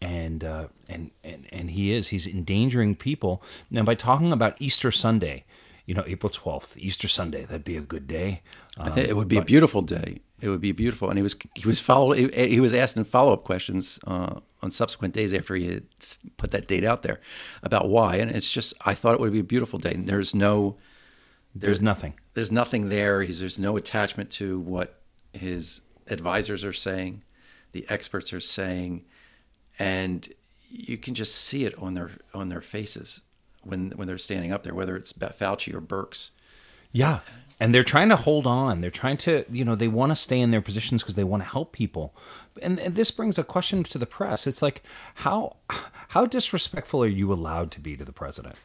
And 0.00 0.42
uh, 0.42 0.68
and 0.88 1.10
and 1.22 1.46
and 1.52 1.70
he 1.70 1.92
is 1.92 2.08
he's 2.08 2.26
endangering 2.26 2.96
people. 2.96 3.42
Now 3.70 3.84
by 3.84 3.94
talking 3.94 4.32
about 4.32 4.56
Easter 4.60 4.90
Sunday, 4.90 5.44
you 5.86 5.94
know 5.94 6.04
April 6.06 6.30
twelfth, 6.30 6.76
Easter 6.76 7.08
Sunday, 7.08 7.44
that'd 7.44 7.64
be 7.64 7.76
a 7.76 7.82
good 7.82 8.08
day. 8.08 8.42
Um, 8.78 8.88
I 8.88 8.90
think 8.90 9.08
it 9.08 9.14
would 9.14 9.28
be 9.28 9.36
but, 9.36 9.42
a 9.42 9.44
beautiful 9.44 9.82
day. 9.82 10.20
It 10.40 10.48
would 10.48 10.60
be 10.60 10.72
beautiful. 10.72 11.08
And 11.08 11.18
he 11.18 11.22
was 11.22 11.36
he 11.54 11.66
was 11.66 11.78
followed. 11.78 12.18
He, 12.18 12.48
he 12.48 12.58
was 12.60 12.74
asked 12.74 12.96
in 12.96 13.04
follow 13.04 13.32
up 13.32 13.44
questions 13.44 14.00
uh, 14.04 14.40
on 14.60 14.70
subsequent 14.72 15.14
days 15.14 15.32
after 15.32 15.54
he 15.54 15.68
had 15.68 15.84
put 16.36 16.50
that 16.50 16.66
date 16.66 16.84
out 16.84 17.02
there 17.02 17.20
about 17.62 17.88
why. 17.88 18.16
And 18.16 18.28
it's 18.28 18.50
just 18.50 18.74
I 18.84 18.94
thought 18.94 19.14
it 19.14 19.20
would 19.20 19.32
be 19.32 19.38
a 19.38 19.44
beautiful 19.44 19.78
day. 19.78 19.92
And 19.92 20.08
there's 20.08 20.34
no 20.34 20.78
there's, 21.54 21.78
there's 21.78 21.80
nothing. 21.80 22.14
There's 22.34 22.50
nothing 22.50 22.88
there. 22.88 23.22
He's, 23.22 23.38
there's 23.38 23.58
no 23.58 23.76
attachment 23.76 24.30
to 24.32 24.58
what 24.58 25.00
his 25.32 25.82
advisors 26.08 26.64
are 26.64 26.72
saying, 26.72 27.22
the 27.72 27.86
experts 27.88 28.32
are 28.32 28.40
saying, 28.40 29.04
and 29.78 30.28
you 30.70 30.96
can 30.96 31.14
just 31.14 31.34
see 31.34 31.64
it 31.64 31.76
on 31.78 31.94
their 31.94 32.12
on 32.32 32.48
their 32.48 32.60
faces 32.60 33.20
when 33.62 33.90
when 33.92 34.08
they're 34.08 34.18
standing 34.18 34.52
up 34.52 34.62
there, 34.62 34.74
whether 34.74 34.96
it's 34.96 35.12
Fauci 35.12 35.74
or 35.74 35.80
Birx. 35.80 36.30
Yeah, 36.92 37.20
and 37.62 37.74
they're 37.74 37.84
trying 37.84 38.08
to 38.08 38.16
hold 38.16 38.46
on. 38.46 38.80
They're 38.80 38.90
trying 38.90 39.18
to, 39.18 39.44
you 39.48 39.64
know, 39.64 39.74
they 39.74 39.88
want 39.88 40.10
to 40.10 40.16
stay 40.16 40.40
in 40.40 40.50
their 40.50 40.60
positions 40.60 41.02
because 41.02 41.14
they 41.14 41.24
want 41.24 41.44
to 41.44 41.48
help 41.48 41.72
people. 41.72 42.14
And, 42.60 42.80
and 42.80 42.96
this 42.96 43.10
brings 43.10 43.38
a 43.38 43.44
question 43.44 43.84
to 43.84 43.98
the 43.98 44.06
press. 44.06 44.46
It's 44.46 44.62
like, 44.62 44.82
how 45.14 45.56
how 46.08 46.26
disrespectful 46.26 47.02
are 47.04 47.06
you 47.06 47.32
allowed 47.32 47.70
to 47.72 47.80
be 47.80 47.96
to 47.96 48.04
the 48.04 48.12
president? 48.12 48.56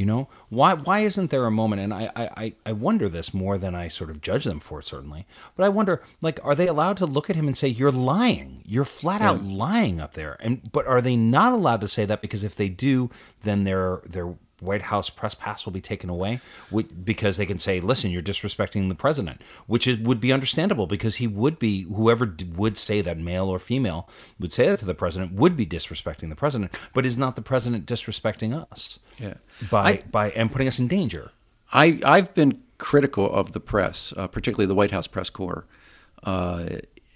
You 0.00 0.06
know, 0.06 0.28
why 0.48 0.72
why 0.72 1.00
isn't 1.00 1.30
there 1.30 1.44
a 1.44 1.50
moment? 1.50 1.82
And 1.82 1.92
I, 1.92 2.10
I, 2.16 2.54
I 2.64 2.72
wonder 2.72 3.06
this 3.06 3.34
more 3.34 3.58
than 3.58 3.74
I 3.74 3.88
sort 3.88 4.08
of 4.08 4.22
judge 4.22 4.44
them 4.44 4.58
for, 4.58 4.80
certainly. 4.80 5.26
But 5.56 5.64
I 5.64 5.68
wonder, 5.68 6.02
like, 6.22 6.40
are 6.42 6.54
they 6.54 6.68
allowed 6.68 6.96
to 6.96 7.04
look 7.04 7.28
at 7.28 7.36
him 7.36 7.46
and 7.46 7.54
say, 7.54 7.68
"You're 7.68 7.92
lying. 7.92 8.62
You're 8.64 8.86
flat 8.86 9.20
out 9.20 9.44
lying 9.44 10.00
up 10.00 10.14
there"? 10.14 10.38
And 10.40 10.72
but 10.72 10.86
are 10.86 11.02
they 11.02 11.16
not 11.16 11.52
allowed 11.52 11.82
to 11.82 11.88
say 11.88 12.06
that 12.06 12.22
because 12.22 12.44
if 12.44 12.56
they 12.56 12.70
do, 12.70 13.10
then 13.42 13.64
they're 13.64 14.00
they're 14.06 14.36
White 14.60 14.82
House 14.82 15.10
press 15.10 15.34
pass 15.34 15.64
will 15.64 15.72
be 15.72 15.80
taken 15.80 16.10
away 16.10 16.40
because 17.04 17.36
they 17.36 17.46
can 17.46 17.58
say, 17.58 17.80
"Listen, 17.80 18.10
you're 18.10 18.22
disrespecting 18.22 18.88
the 18.88 18.94
president," 18.94 19.40
which 19.66 19.86
is, 19.86 19.98
would 19.98 20.20
be 20.20 20.32
understandable 20.32 20.86
because 20.86 21.16
he 21.16 21.26
would 21.26 21.58
be 21.58 21.84
whoever 21.84 22.34
would 22.56 22.76
say 22.76 23.00
that, 23.00 23.18
male 23.18 23.48
or 23.48 23.58
female, 23.58 24.08
would 24.38 24.52
say 24.52 24.66
that 24.66 24.78
to 24.80 24.84
the 24.84 24.94
president 24.94 25.32
would 25.32 25.56
be 25.56 25.66
disrespecting 25.66 26.28
the 26.28 26.36
president. 26.36 26.74
But 26.94 27.06
is 27.06 27.18
not 27.18 27.36
the 27.36 27.42
president 27.42 27.86
disrespecting 27.86 28.54
us? 28.70 28.98
Yeah, 29.18 29.34
by 29.70 29.82
I, 29.82 30.00
by 30.10 30.30
and 30.30 30.50
putting 30.50 30.68
us 30.68 30.78
in 30.78 30.88
danger. 30.88 31.32
I 31.72 32.00
I've 32.04 32.34
been 32.34 32.62
critical 32.78 33.30
of 33.30 33.52
the 33.52 33.60
press, 33.60 34.12
uh, 34.16 34.26
particularly 34.26 34.66
the 34.66 34.74
White 34.74 34.90
House 34.90 35.06
press 35.06 35.30
corps. 35.30 35.66
Uh, 36.22 36.66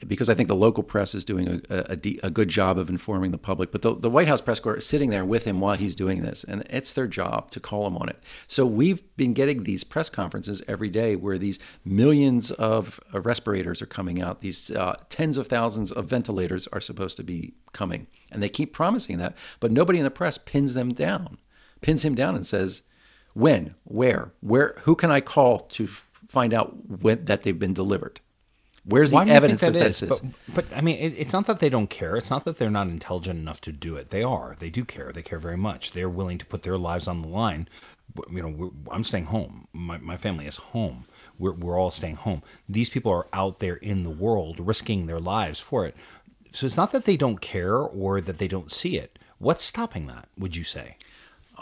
because 0.07 0.29
I 0.29 0.35
think 0.35 0.49
the 0.49 0.57
local 0.57 0.83
press 0.83 1.15
is 1.15 1.25
doing 1.25 1.63
a, 1.69 1.77
a, 1.91 2.19
a, 2.23 2.31
good 2.31 2.49
job 2.49 2.79
of 2.79 2.89
informing 2.89 3.31
the 3.31 3.39
public. 3.39 3.73
But 3.73 3.83
the, 3.83 3.95
the 3.95 4.11
White 4.11 4.29
House 4.29 4.41
press 4.41 4.61
corps 4.61 4.77
is 4.77 4.87
sitting 4.87 5.11
there 5.11 5.25
with 5.25 5.45
him 5.45 5.61
while 5.61 5.77
he's 5.77 5.95
doing 5.95 6.23
this, 6.23 6.45
and 6.45 6.63
it's 6.71 6.93
their 6.93 7.07
job 7.07 7.51
to 7.51 7.61
call 7.61 7.87
him 7.87 7.97
on 7.97 8.09
it. 8.09 8.23
So 8.47 8.67
we've 8.67 9.03
been 9.17 9.35
getting 9.35 9.65
these 9.65 9.85
press 9.85 10.09
conferences 10.09 10.63
every 10.69 10.89
day 10.89 11.17
where 11.17 11.39
these 11.39 11.59
millions 11.85 12.51
of 12.53 13.01
respirators 13.13 13.81
are 13.83 13.87
coming 13.87 14.21
out, 14.21 14.41
these 14.41 14.71
uh, 14.71 14.97
tens 15.09 15.39
of 15.39 15.49
thousands 15.49 15.93
of 15.93 16.07
ventilators 16.07 16.67
are 16.69 16.81
supposed 16.81 17.17
to 17.17 17.25
be 17.25 17.55
coming, 17.73 18.07
and 18.31 18.43
they 18.43 18.49
keep 18.49 18.73
promising 18.73 19.19
that, 19.19 19.37
but 19.61 19.73
nobody 19.73 19.99
in 19.99 20.05
the 20.05 20.11
press 20.11 20.39
pins 20.39 20.75
them 20.75 20.93
down, 20.93 21.39
pins 21.81 22.05
him 22.05 22.15
down, 22.15 22.35
and 22.35 22.47
says, 22.47 22.83
"When, 23.33 23.75
where, 23.85 24.33
where, 24.41 24.81
who 24.83 24.95
can 24.95 25.11
I 25.11 25.21
call 25.21 25.61
to 25.61 25.87
find 25.87 26.53
out 26.55 26.89
when, 26.89 27.25
that 27.25 27.43
they've 27.43 27.59
been 27.59 27.75
delivered?" 27.75 28.21
Where's 28.87 29.13
the 29.13 29.19
evidence 29.19 29.63
that, 29.63 29.73
that 29.73 29.79
this 29.79 30.03
is? 30.03 30.09
But, 30.11 30.23
but 30.55 30.65
I 30.77 30.83
mean, 30.83 30.99
it, 30.99 31.15
it's 31.17 31.33
not 31.33 31.47
that 31.47 31.61
they 31.61 31.71
don't 31.71 31.89
care. 31.89 32.17
It's 32.17 32.31
not 32.31 32.45
that 32.45 32.59
they're 32.59 32.71
not 32.71 32.89
intelligent 32.89 33.39
enough 33.39 33.61
to 33.63 33.73
do 33.73 33.97
it. 33.97 34.11
They 34.11 34.23
are. 34.23 34.57
They 34.59 34.69
do 34.69 34.85
care. 34.85 35.11
They 35.13 35.23
care 35.23 35.39
very 35.39 35.57
much. 35.57 35.93
They're 35.93 36.09
willing 36.09 36.39
to 36.39 36.47
put 36.47 36.63
their 36.63 36.77
lives 36.77 37.09
on 37.09 37.23
the 37.23 37.29
line. 37.29 37.69
You 38.31 38.43
know, 38.43 38.73
I'm 38.91 39.03
staying 39.03 39.25
home. 39.25 39.67
My, 39.73 39.97
my 39.99 40.17
family 40.19 40.47
is 40.47 40.57
home. 40.57 41.07
We're, 41.39 41.53
we're 41.53 41.79
all 41.79 41.91
staying 41.91 42.17
home. 42.17 42.43
These 42.69 42.91
people 42.91 43.11
are 43.11 43.27
out 43.33 43.59
there 43.59 43.77
in 43.77 44.03
the 44.03 44.11
world 44.11 44.61
risking 44.61 45.07
their 45.07 45.19
lives 45.19 45.61
for 45.61 45.87
it. 45.87 45.97
So 46.53 46.67
it's 46.67 46.77
not 46.77 46.93
that 46.93 47.07
they 47.07 47.17
don't 47.17 47.41
care 47.41 47.79
or 47.79 48.21
that 48.21 48.39
they 48.39 48.49
don't 48.49 48.71
see 48.71 48.97
it. 48.99 49.19
What's 49.39 49.65
stopping 49.65 50.07
that? 50.09 50.29
Would 50.39 50.57
you 50.57 50.65
say? 50.65 50.99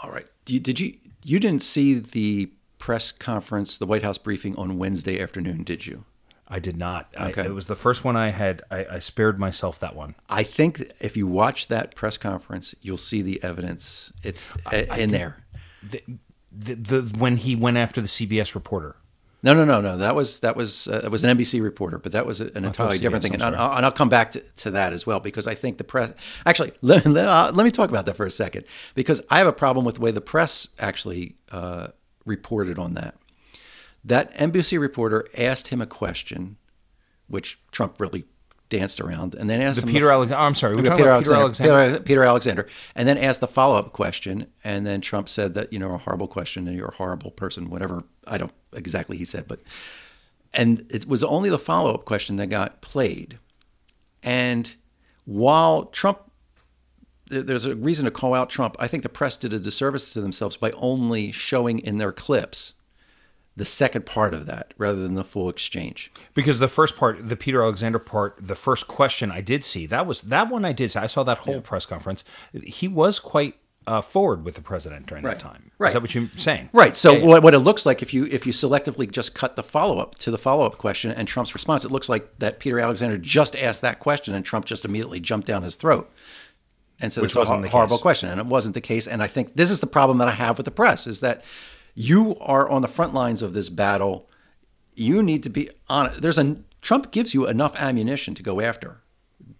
All 0.01 0.11
right. 0.11 0.27
Did 0.45 0.79
you 0.79 0.97
you 1.23 1.39
didn't 1.39 1.63
see 1.63 1.95
the 1.95 2.51
press 2.77 3.11
conference, 3.13 3.77
the 3.77 3.85
White 3.85 4.03
House 4.03 4.17
briefing 4.17 4.55
on 4.57 4.77
Wednesday 4.77 5.21
afternoon, 5.21 5.63
did 5.63 5.87
you? 5.87 6.03
I 6.47 6.59
did 6.59 6.77
not. 6.77 7.09
Okay. 7.19 7.41
I, 7.41 7.45
it 7.45 7.53
was 7.53 7.67
the 7.67 7.75
first 7.75 8.03
one 8.03 8.15
I 8.15 8.29
had. 8.29 8.61
I, 8.69 8.85
I, 8.85 8.99
spared 8.99 9.39
myself 9.39 9.79
that 9.79 9.95
one. 9.95 10.15
I 10.29 10.43
think 10.43 10.91
if 10.99 11.15
you 11.15 11.25
watch 11.25 11.67
that 11.69 11.95
press 11.95 12.17
conference, 12.17 12.75
you'll 12.81 12.97
see 12.97 13.21
the 13.21 13.41
evidence. 13.43 14.11
It's 14.23 14.53
I, 14.65 14.99
in 14.99 15.11
there. 15.11 15.45
The, 15.81 16.03
the, 16.51 16.75
the, 16.75 17.17
when 17.17 17.37
he 17.37 17.55
went 17.55 17.77
after 17.77 18.01
the 18.01 18.07
CBS 18.07 18.55
reporter. 18.55 18.97
No, 19.41 19.53
no, 19.53 19.65
no, 19.65 19.81
no. 19.81 19.97
That 19.97 20.15
was 20.15 20.39
that 20.39 20.55
was 20.55 20.87
uh, 20.87 21.01
it 21.03 21.11
was 21.11 21.25
an 21.25 21.37
NBC 21.37 21.61
reporter, 21.61 21.97
but 21.97 22.13
that 22.13 22.25
was 22.25 22.39
an 22.39 22.63
entirely 22.63 22.97
different 22.97 23.23
thing. 23.23 23.33
And, 23.33 23.41
and, 23.41 23.55
I'll, 23.57 23.91
come 23.91 24.07
back 24.07 24.31
to, 24.31 24.39
to 24.39 24.71
that 24.71 24.93
as 24.93 25.05
well 25.05 25.19
because 25.19 25.47
I 25.47 25.55
think 25.55 25.77
the 25.77 25.83
press. 25.83 26.13
Actually, 26.45 26.71
let, 26.81 27.05
let, 27.05 27.27
uh, 27.27 27.51
let, 27.53 27.65
me 27.65 27.71
talk 27.71 27.89
about 27.89 28.05
that 28.05 28.15
for 28.15 28.25
a 28.25 28.31
second 28.31 28.63
because 28.95 29.21
I 29.29 29.39
have 29.39 29.47
a 29.47 29.53
problem 29.53 29.85
with 29.85 29.95
the 29.95 30.01
way 30.01 30.11
the 30.11 30.21
press 30.21 30.69
actually 30.79 31.35
uh, 31.51 31.87
reported 32.25 32.79
on 32.79 32.93
that 32.93 33.15
that 34.03 34.33
NBC 34.35 34.79
reporter 34.79 35.27
asked 35.37 35.69
him 35.69 35.81
a 35.81 35.85
question, 35.85 36.57
which 37.27 37.59
Trump 37.71 37.99
really 37.99 38.25
danced 38.69 38.99
around, 38.99 39.35
and 39.35 39.49
then 39.49 39.61
asked 39.61 39.81
the 39.81 39.87
him 39.87 39.93
Peter 39.93 40.11
Alexander. 40.11 40.41
Oh, 40.41 40.45
I'm 40.45 40.55
sorry, 40.55 40.75
we 40.75 40.81
Peter, 40.81 40.95
Peter, 40.95 41.09
Alexander, 41.09 41.53
Peter, 41.53 41.73
Alexander. 41.73 41.91
Peter, 41.91 42.03
Peter 42.03 42.23
Alexander, 42.23 42.67
and 42.95 43.07
then 43.07 43.17
asked 43.17 43.39
the 43.39 43.47
follow 43.47 43.75
up 43.77 43.93
question, 43.93 44.47
and 44.63 44.85
then 44.85 44.99
Trump 44.99 45.29
said 45.29 45.53
that 45.53 45.71
you 45.71 45.79
know 45.79 45.93
a 45.93 45.97
horrible 45.99 46.27
question 46.27 46.67
and 46.67 46.75
you're 46.75 46.89
a 46.89 46.95
horrible 46.95 47.31
person, 47.31 47.69
whatever. 47.69 48.03
I 48.27 48.37
don't 48.37 48.53
exactly 48.73 49.17
he 49.17 49.25
said, 49.25 49.47
but 49.47 49.59
and 50.53 50.85
it 50.89 51.07
was 51.07 51.23
only 51.23 51.49
the 51.49 51.59
follow 51.59 51.93
up 51.93 52.05
question 52.05 52.35
that 52.37 52.47
got 52.47 52.81
played, 52.81 53.37
and 54.21 54.73
while 55.25 55.85
Trump 55.85 56.19
there's 57.27 57.65
a 57.65 57.75
reason 57.75 58.05
to 58.05 58.11
call 58.11 58.33
out 58.33 58.49
Trump. 58.49 58.75
I 58.79 58.87
think 58.87 59.03
the 59.03 59.09
press 59.09 59.37
did 59.37 59.53
a 59.53 59.59
disservice 59.59 60.11
to 60.13 60.21
themselves 60.21 60.57
by 60.57 60.71
only 60.71 61.31
showing 61.31 61.79
in 61.79 61.97
their 61.97 62.11
clips 62.11 62.73
the 63.55 63.65
second 63.65 64.05
part 64.05 64.33
of 64.33 64.45
that 64.47 64.73
rather 64.77 65.01
than 65.01 65.13
the 65.13 65.23
full 65.23 65.47
exchange. 65.47 66.11
Because 66.33 66.59
the 66.59 66.67
first 66.67 66.97
part, 66.97 67.29
the 67.29 67.35
Peter 67.35 67.61
Alexander 67.61 67.99
part, 67.99 68.35
the 68.39 68.55
first 68.55 68.87
question 68.87 69.31
I 69.31 69.41
did 69.41 69.63
see 69.63 69.85
that 69.87 70.07
was 70.07 70.21
that 70.23 70.49
one 70.49 70.65
I 70.65 70.73
did. 70.73 70.91
See. 70.91 70.99
I 70.99 71.07
saw 71.07 71.23
that 71.23 71.39
whole 71.39 71.55
yeah. 71.55 71.61
press 71.63 71.85
conference. 71.85 72.23
He 72.63 72.87
was 72.87 73.19
quite 73.19 73.55
uh, 73.85 74.01
forward 74.01 74.45
with 74.45 74.55
the 74.55 74.61
president 74.61 75.05
during 75.05 75.23
right. 75.23 75.37
that 75.37 75.43
time. 75.43 75.71
Right. 75.77 75.89
Is 75.89 75.93
that 75.93 76.01
what 76.01 76.15
you're 76.15 76.29
saying? 76.35 76.69
Right. 76.73 76.95
So 76.95 77.13
yeah. 77.13 77.25
What, 77.25 77.43
what 77.43 77.53
it 77.53 77.59
looks 77.59 77.85
like 77.85 78.01
if 78.01 78.13
you 78.13 78.25
if 78.25 78.47
you 78.47 78.53
selectively 78.53 79.09
just 79.09 79.35
cut 79.35 79.55
the 79.55 79.63
follow 79.63 79.99
up 79.99 80.15
to 80.15 80.31
the 80.31 80.37
follow 80.37 80.65
up 80.65 80.77
question 80.77 81.11
and 81.11 81.27
Trump's 81.27 81.53
response, 81.53 81.85
it 81.85 81.91
looks 81.91 82.09
like 82.09 82.39
that 82.39 82.59
Peter 82.59 82.79
Alexander 82.79 83.17
just 83.17 83.55
asked 83.55 83.81
that 83.81 83.99
question 83.99 84.33
and 84.33 84.45
Trump 84.45 84.65
just 84.65 84.85
immediately 84.85 85.19
jumped 85.19 85.47
down 85.47 85.63
his 85.63 85.75
throat. 85.75 86.11
And 87.01 87.11
so 87.11 87.23
it's 87.23 87.35
a 87.35 87.43
horrible 87.43 87.97
case. 87.97 88.01
question, 88.01 88.29
and 88.29 88.39
it 88.39 88.45
wasn't 88.45 88.75
the 88.75 88.81
case. 88.81 89.07
And 89.07 89.21
I 89.21 89.27
think 89.27 89.55
this 89.55 89.71
is 89.71 89.81
the 89.81 89.87
problem 89.87 90.19
that 90.19 90.27
I 90.27 90.31
have 90.31 90.57
with 90.57 90.65
the 90.65 90.71
press 90.71 91.05
is 91.05 91.19
that 91.19 91.43
you 91.95 92.37
are 92.39 92.67
on 92.69 92.81
the 92.81 92.87
front 92.87 93.13
lines 93.13 93.41
of 93.41 93.53
this 93.53 93.69
battle. 93.69 94.29
You 94.95 95.23
need 95.23 95.43
to 95.43 95.49
be 95.49 95.69
on 95.87 96.07
it. 96.07 96.21
There's 96.21 96.37
a 96.37 96.57
Trump 96.81 97.11
gives 97.11 97.33
you 97.33 97.47
enough 97.47 97.75
ammunition 97.77 98.35
to 98.35 98.43
go 98.43 98.59
after. 98.59 99.01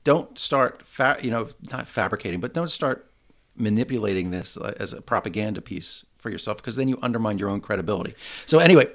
Don't 0.04 0.38
start, 0.38 0.86
fa- 0.86 1.18
you 1.22 1.32
know, 1.32 1.50
not 1.72 1.88
fabricating, 1.88 2.42
but 2.42 2.54
don't 2.54 2.70
start 2.70 3.10
manipulating 3.56 4.32
this 4.32 4.58
uh, 4.58 4.74
as 4.78 4.92
a 4.92 5.02
propaganda 5.02 5.62
piece 5.62 6.04
for 6.18 6.30
yourself 6.30 6.58
because 6.58 6.75
then 6.75 6.88
you 6.88 6.98
undermine 7.02 7.38
your 7.38 7.50
own 7.50 7.62
credibility. 7.62 8.13
So 8.46 8.60
anyway, 8.60 8.90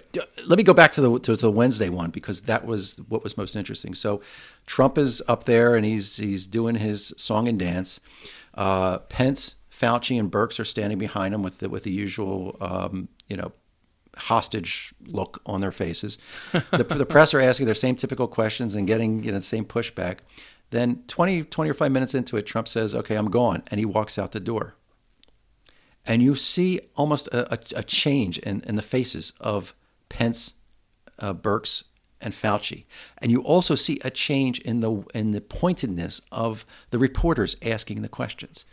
let 0.46 0.58
me 0.58 0.62
go 0.62 0.74
back 0.74 0.92
to 0.92 1.00
the 1.00 1.18
to 1.20 1.36
the 1.36 1.50
Wednesday 1.50 1.88
one 1.88 2.10
because 2.10 2.42
that 2.42 2.66
was 2.66 3.00
what 3.08 3.22
was 3.22 3.36
most 3.36 3.56
interesting. 3.56 3.94
So 3.94 4.20
Trump 4.66 4.98
is 4.98 5.22
up 5.28 5.44
there 5.44 5.74
and 5.76 5.84
he's 5.86 6.16
he's 6.16 6.46
doing 6.46 6.76
his 6.76 7.14
song 7.16 7.48
and 7.48 7.58
dance. 7.58 8.00
Uh, 8.54 8.98
Pence 8.98 9.54
Fauci 9.78 10.18
and 10.18 10.30
Birx 10.30 10.58
are 10.58 10.64
standing 10.64 10.98
behind 10.98 11.34
him 11.34 11.42
with 11.42 11.58
the, 11.58 11.68
with 11.68 11.84
the 11.84 11.92
usual, 11.92 12.56
um, 12.60 13.08
you 13.28 13.36
know, 13.36 13.52
hostage 14.16 14.92
look 15.06 15.40
on 15.46 15.60
their 15.60 15.72
faces. 15.72 16.18
the, 16.52 16.84
the, 16.84 17.06
press 17.06 17.34
are 17.34 17.40
asking 17.40 17.66
their 17.66 17.74
same 17.74 17.96
typical 17.96 18.26
questions 18.26 18.74
and 18.74 18.86
getting 18.86 19.22
you 19.22 19.30
know, 19.32 19.38
the 19.38 19.44
same 19.44 19.64
pushback. 19.64 20.18
Then 20.70 21.04
20, 21.08 21.44
20 21.44 21.70
or 21.70 21.74
five 21.74 21.92
minutes 21.92 22.14
into 22.14 22.36
it, 22.36 22.42
Trump 22.42 22.68
says, 22.68 22.94
okay, 22.94 23.16
I'm 23.16 23.30
gone. 23.30 23.62
And 23.68 23.78
he 23.78 23.84
walks 23.86 24.18
out 24.18 24.32
the 24.32 24.40
door. 24.40 24.74
And 26.06 26.22
you 26.22 26.34
see 26.34 26.80
almost 26.96 27.26
a, 27.28 27.52
a, 27.52 27.58
a 27.76 27.82
change 27.82 28.38
in, 28.38 28.62
in 28.62 28.76
the 28.76 28.82
faces 28.82 29.32
of 29.40 29.74
Pence, 30.08 30.54
uh, 31.18 31.34
Birx, 31.34 31.84
and 32.20 32.34
Fauci. 32.34 32.84
And 33.18 33.30
you 33.30 33.42
also 33.42 33.74
see 33.74 33.98
a 34.02 34.10
change 34.10 34.58
in 34.60 34.80
the 34.80 35.04
in 35.14 35.30
the 35.30 35.40
pointedness 35.40 36.20
of 36.32 36.66
the 36.90 36.98
reporters 36.98 37.56
asking 37.62 38.02
the 38.02 38.08
questions. 38.08 38.64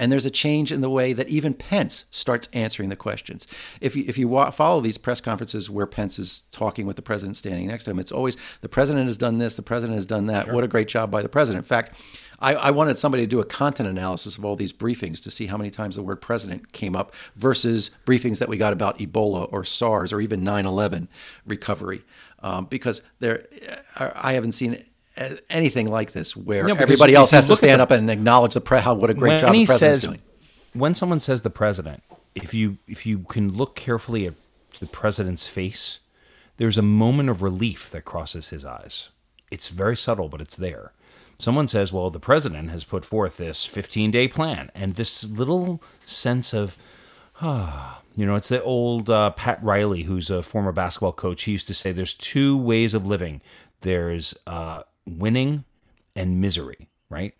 And 0.00 0.10
there's 0.10 0.24
a 0.24 0.30
change 0.30 0.72
in 0.72 0.80
the 0.80 0.88
way 0.88 1.12
that 1.12 1.28
even 1.28 1.52
Pence 1.52 2.06
starts 2.10 2.48
answering 2.54 2.88
the 2.88 2.96
questions. 2.96 3.46
If 3.82 3.94
you, 3.94 4.04
if 4.08 4.16
you 4.16 4.28
wa- 4.28 4.50
follow 4.50 4.80
these 4.80 4.96
press 4.96 5.20
conferences 5.20 5.68
where 5.68 5.84
Pence 5.84 6.18
is 6.18 6.44
talking 6.50 6.86
with 6.86 6.96
the 6.96 7.02
president 7.02 7.36
standing 7.36 7.66
next 7.66 7.84
to 7.84 7.90
him, 7.90 7.98
it's 7.98 8.10
always 8.10 8.38
the 8.62 8.68
president 8.68 9.08
has 9.08 9.18
done 9.18 9.36
this, 9.36 9.56
the 9.56 9.62
president 9.62 9.98
has 9.98 10.06
done 10.06 10.24
that. 10.24 10.46
Sure. 10.46 10.54
What 10.54 10.64
a 10.64 10.68
great 10.68 10.88
job 10.88 11.10
by 11.10 11.20
the 11.20 11.28
president. 11.28 11.64
In 11.64 11.68
fact, 11.68 12.00
I, 12.38 12.54
I, 12.54 12.70
wanted 12.70 12.96
somebody 12.96 13.24
to 13.24 13.26
do 13.26 13.40
a 13.40 13.44
content 13.44 13.90
analysis 13.90 14.38
of 14.38 14.44
all 14.46 14.56
these 14.56 14.72
briefings 14.72 15.22
to 15.24 15.30
see 15.30 15.48
how 15.48 15.58
many 15.58 15.70
times 15.70 15.96
the 15.96 16.02
word 16.02 16.22
president 16.22 16.72
came 16.72 16.96
up 16.96 17.14
versus 17.36 17.90
briefings 18.06 18.38
that 18.38 18.48
we 18.48 18.56
got 18.56 18.72
about 18.72 18.98
Ebola 18.98 19.52
or 19.52 19.64
SARS 19.64 20.14
or 20.14 20.22
even 20.22 20.42
9 20.42 20.64
11 20.64 21.08
recovery. 21.44 22.02
Um, 22.42 22.64
because 22.64 23.02
there, 23.18 23.46
I 23.98 24.32
haven't 24.32 24.52
seen 24.52 24.82
anything 25.48 25.88
like 25.88 26.12
this 26.12 26.36
where 26.36 26.64
no, 26.64 26.74
everybody 26.74 27.14
else 27.14 27.30
has 27.30 27.46
to 27.48 27.56
stand 27.56 27.80
the, 27.80 27.82
up 27.82 27.90
and 27.90 28.10
acknowledge 28.10 28.54
the 28.54 28.60
pre- 28.60 28.80
how 28.80 28.94
what 28.94 29.10
a 29.10 29.14
great 29.14 29.40
job 29.40 29.52
the 29.52 29.66
president's 29.66 30.04
doing. 30.04 30.22
When 30.72 30.94
someone 30.94 31.20
says 31.20 31.42
the 31.42 31.50
president, 31.50 32.02
if 32.34 32.54
you 32.54 32.78
if 32.86 33.06
you 33.06 33.20
can 33.20 33.52
look 33.52 33.74
carefully 33.74 34.26
at 34.26 34.34
the 34.78 34.86
president's 34.86 35.48
face, 35.48 36.00
there's 36.56 36.78
a 36.78 36.82
moment 36.82 37.28
of 37.28 37.42
relief 37.42 37.90
that 37.90 38.04
crosses 38.04 38.48
his 38.48 38.64
eyes. 38.64 39.10
It's 39.50 39.68
very 39.68 39.96
subtle, 39.96 40.28
but 40.28 40.40
it's 40.40 40.56
there. 40.56 40.92
Someone 41.38 41.66
says, 41.66 41.92
"Well, 41.92 42.10
the 42.10 42.20
president 42.20 42.70
has 42.70 42.84
put 42.84 43.04
forth 43.04 43.36
this 43.36 43.66
15-day 43.66 44.28
plan," 44.28 44.70
and 44.74 44.94
this 44.94 45.24
little 45.24 45.82
sense 46.04 46.52
of, 46.54 46.76
ah, 47.40 47.96
You 48.16 48.26
know, 48.26 48.34
it's 48.34 48.48
the 48.48 48.62
old 48.62 49.08
uh, 49.08 49.30
Pat 49.30 49.62
Riley, 49.62 50.02
who's 50.02 50.30
a 50.30 50.42
former 50.42 50.72
basketball 50.72 51.12
coach. 51.12 51.44
He 51.44 51.52
used 51.52 51.68
to 51.68 51.74
say 51.74 51.92
there's 51.92 52.12
two 52.12 52.58
ways 52.58 52.92
of 52.92 53.06
living 53.06 53.40
there's 53.82 54.34
uh, 54.46 54.82
winning 55.06 55.64
and 56.16 56.40
misery, 56.40 56.88
right? 57.08 57.34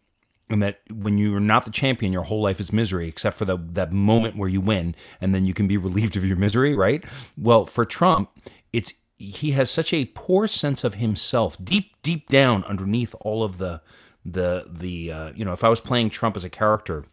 And 0.49 0.63
that 0.63 0.81
when 0.93 1.17
you're 1.19 1.39
not 1.39 1.65
the 1.65 1.71
champion, 1.71 2.13
your 2.13 2.25
whole 2.25 2.43
life 2.43 2.59
is 2.59 2.73
misery, 2.73 3.07
except 3.09 3.37
for 3.37 3.45
the, 3.45 3.57
that 3.73 3.93
moment 3.93 4.37
where 4.37 4.49
you 4.49 4.61
win, 4.61 4.97
and 5.21 5.35
then 5.35 5.45
you 5.45 5.55
can 5.55 5.69
be 5.69 5.77
relieved 5.77 6.17
of 6.17 6.25
your 6.25 6.37
misery, 6.37 6.75
right? 6.75 7.05
Well, 7.37 7.67
for 7.67 7.85
Trump, 7.85 8.31
it's 8.73 8.95
he 9.17 9.51
has 9.51 9.71
such 9.71 9.93
a 9.93 10.07
poor 10.07 10.47
sense 10.47 10.83
of 10.83 10.95
himself, 10.95 11.63
deep, 11.63 11.95
deep 12.03 12.29
down 12.31 12.65
underneath 12.65 13.15
all 13.21 13.45
of 13.45 13.59
the 13.59 13.83
the 14.25 14.67
the 14.69 15.13
uh, 15.13 15.33
you 15.35 15.45
know. 15.45 15.53
If 15.53 15.65
I 15.65 15.69
was 15.69 15.81
playing 15.81 16.11
Trump 16.11 16.37
as 16.37 16.45
a 16.45 16.51
character, 16.51 17.05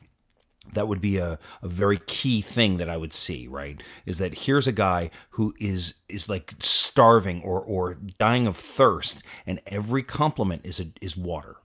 that 0.73 0.87
would 0.87 1.01
be 1.01 1.17
a, 1.17 1.39
a 1.61 1.67
very 1.67 1.99
key 2.07 2.41
thing 2.41 2.77
that 2.77 2.89
I 2.89 2.97
would 2.97 3.13
see, 3.13 3.47
right? 3.47 3.81
Is 4.05 4.17
that 4.17 4.33
here's 4.39 4.67
a 4.67 4.71
guy 4.71 5.09
who 5.31 5.53
is 5.59 5.95
is 6.09 6.29
like 6.29 6.53
starving 6.59 7.41
or 7.43 7.61
or 7.61 7.95
dying 8.17 8.47
of 8.47 8.57
thirst, 8.57 9.23
and 9.45 9.61
every 9.67 10.03
compliment 10.03 10.61
is 10.65 10.79
a, 10.79 10.85
is 11.01 11.15
water. 11.17 11.57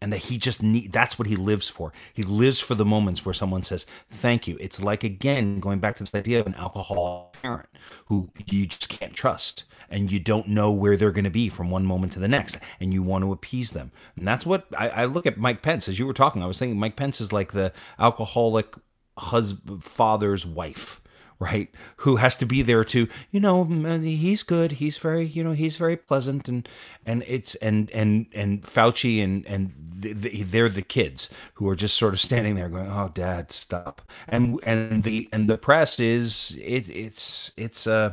And 0.00 0.12
that 0.12 0.18
he 0.18 0.36
just 0.36 0.62
need 0.62 0.92
that's 0.92 1.18
what 1.18 1.28
he 1.28 1.36
lives 1.36 1.68
for. 1.68 1.92
He 2.12 2.24
lives 2.24 2.60
for 2.60 2.74
the 2.74 2.84
moments 2.84 3.24
where 3.24 3.32
someone 3.32 3.62
says, 3.62 3.86
Thank 4.10 4.46
you. 4.46 4.56
It's 4.60 4.82
like 4.82 5.02
again, 5.02 5.60
going 5.60 5.78
back 5.78 5.96
to 5.96 6.02
this 6.02 6.14
idea 6.14 6.40
of 6.40 6.46
an 6.46 6.54
alcoholic 6.56 7.32
parent 7.40 7.68
who 8.06 8.28
you 8.46 8.66
just 8.66 8.88
can't 8.88 9.14
trust 9.14 9.64
and 9.88 10.10
you 10.10 10.18
don't 10.18 10.48
know 10.48 10.72
where 10.72 10.96
they're 10.96 11.12
going 11.12 11.24
to 11.24 11.30
be 11.30 11.48
from 11.48 11.70
one 11.70 11.84
moment 11.84 12.12
to 12.14 12.18
the 12.18 12.28
next, 12.28 12.58
and 12.80 12.92
you 12.92 13.02
want 13.02 13.22
to 13.22 13.32
appease 13.32 13.70
them. 13.70 13.92
And 14.16 14.26
that's 14.26 14.44
what 14.44 14.66
I, 14.76 14.88
I 14.88 15.04
look 15.04 15.26
at 15.26 15.38
Mike 15.38 15.62
Pence 15.62 15.88
as 15.88 15.98
you 15.98 16.06
were 16.06 16.12
talking. 16.12 16.42
I 16.42 16.46
was 16.46 16.58
thinking 16.58 16.78
Mike 16.78 16.96
Pence 16.96 17.20
is 17.20 17.32
like 17.32 17.52
the 17.52 17.72
alcoholic 17.98 18.74
husband, 19.16 19.84
father's 19.84 20.44
wife 20.44 21.00
right 21.44 21.70
who 21.98 22.16
has 22.16 22.36
to 22.36 22.46
be 22.46 22.62
there 22.62 22.84
to 22.84 23.06
you 23.30 23.38
know 23.38 23.64
he's 23.64 24.42
good 24.42 24.72
he's 24.72 24.96
very 24.98 25.24
you 25.24 25.44
know 25.44 25.52
he's 25.52 25.76
very 25.76 25.96
pleasant 25.96 26.48
and 26.48 26.68
and 27.04 27.22
it's 27.26 27.54
and 27.56 27.90
and 27.90 28.26
and 28.32 28.62
fauci 28.62 29.22
and 29.22 29.46
and 29.46 29.72
they're 29.78 30.68
the 30.68 30.82
kids 30.82 31.28
who 31.54 31.68
are 31.68 31.74
just 31.74 31.96
sort 31.96 32.14
of 32.14 32.20
standing 32.20 32.54
there 32.54 32.68
going 32.68 32.90
oh 32.90 33.10
dad 33.12 33.52
stop 33.52 34.02
and 34.28 34.58
and 34.64 35.02
the 35.02 35.28
and 35.32 35.48
the 35.48 35.58
press 35.58 36.00
is 36.00 36.56
it 36.60 36.88
it's 36.88 37.52
it's 37.56 37.86
uh 37.86 38.12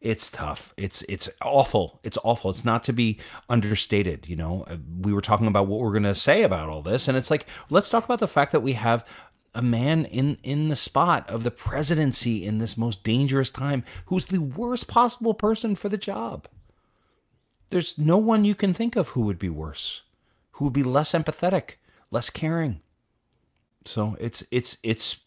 it's 0.00 0.30
tough. 0.30 0.72
It's 0.76 1.02
it's 1.08 1.28
awful. 1.42 1.98
It's 2.04 2.18
awful. 2.22 2.50
It's 2.50 2.64
not 2.64 2.84
to 2.84 2.92
be 2.92 3.18
understated. 3.48 4.28
You 4.28 4.36
know, 4.36 4.64
uh, 4.68 4.76
we 5.00 5.12
were 5.12 5.20
talking 5.20 5.48
about 5.48 5.66
what 5.66 5.80
we're 5.80 5.90
going 5.90 6.04
to 6.04 6.14
say 6.14 6.42
about 6.44 6.68
all 6.68 6.82
this, 6.82 7.08
and 7.08 7.18
it's 7.18 7.32
like 7.32 7.46
let's 7.68 7.90
talk 7.90 8.04
about 8.04 8.20
the 8.20 8.28
fact 8.28 8.52
that 8.52 8.60
we 8.60 8.74
have 8.74 9.04
a 9.54 9.62
man 9.62 10.04
in 10.04 10.38
in 10.42 10.68
the 10.68 10.76
spot 10.76 11.28
of 11.28 11.42
the 11.42 11.50
presidency 11.50 12.44
in 12.44 12.58
this 12.58 12.76
most 12.76 13.02
dangerous 13.02 13.50
time 13.50 13.84
who's 14.06 14.26
the 14.26 14.38
worst 14.38 14.88
possible 14.88 15.34
person 15.34 15.74
for 15.74 15.88
the 15.88 15.98
job. 15.98 16.48
There's 17.70 17.98
no 17.98 18.18
one 18.18 18.44
you 18.44 18.54
can 18.54 18.72
think 18.72 18.96
of 18.96 19.08
who 19.08 19.22
would 19.22 19.38
be 19.38 19.50
worse, 19.50 20.02
who 20.52 20.66
would 20.66 20.74
be 20.74 20.82
less 20.82 21.12
empathetic, 21.12 21.72
less 22.10 22.30
caring. 22.30 22.80
So 23.84 24.16
it's 24.20 24.44
it's 24.50 24.78
it's 24.82 25.20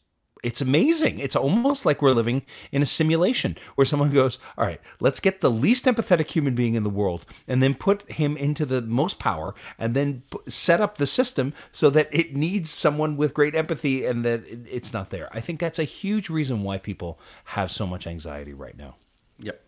it's 0.43 0.62
amazing. 0.62 1.19
It's 1.19 1.36
almost 1.36 1.86
like 1.86 2.01
we're 2.01 2.12
living 2.13 2.43
in 2.71 2.81
a 2.81 2.86
simulation 2.86 3.57
where 3.75 3.86
someone 3.86 4.12
goes, 4.12 4.39
All 4.57 4.65
right, 4.65 4.81
let's 5.00 5.19
get 5.19 5.41
the 5.41 5.51
least 5.51 5.86
empathetic 5.86 6.31
human 6.31 6.55
being 6.55 6.74
in 6.74 6.83
the 6.83 6.89
world 6.89 7.25
and 7.48 7.62
then 7.62 7.75
put 7.75 8.10
him 8.12 8.36
into 8.38 8.65
the 8.65 8.81
most 8.81 9.19
power 9.19 9.53
and 9.77 9.93
then 9.93 10.24
set 10.48 10.81
up 10.81 10.98
the 10.98 11.05
system 11.05 11.53
so 11.71 11.89
that 11.91 12.10
it 12.12 12.36
needs 12.36 12.69
someone 12.69 13.17
with 13.17 13.33
great 13.33 13.53
empathy 13.53 14.05
and 14.05 14.25
that 14.25 14.43
it's 14.48 14.93
not 14.93 15.12
there. 15.12 15.29
I 15.31 15.41
think 15.41 15.60
that's 15.60 15.79
a 15.79 15.83
huge 15.83 16.29
reason 16.29 16.63
why 16.63 16.79
people 16.79 17.19
have 17.45 17.69
so 17.69 17.86
much 17.86 18.07
anxiety 18.07 18.53
right 18.53 18.77
now. 18.77 18.95
Yep. 19.39 19.62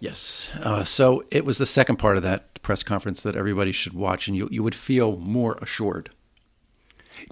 Yes. 0.00 0.50
Uh, 0.60 0.84
so 0.84 1.24
it 1.30 1.44
was 1.44 1.58
the 1.58 1.66
second 1.66 1.96
part 1.96 2.16
of 2.16 2.22
that 2.22 2.62
press 2.62 2.82
conference 2.82 3.22
that 3.22 3.36
everybody 3.36 3.72
should 3.72 3.92
watch, 3.92 4.26
and 4.26 4.36
you, 4.36 4.48
you 4.50 4.62
would 4.62 4.74
feel 4.74 5.16
more 5.16 5.58
assured. 5.60 6.10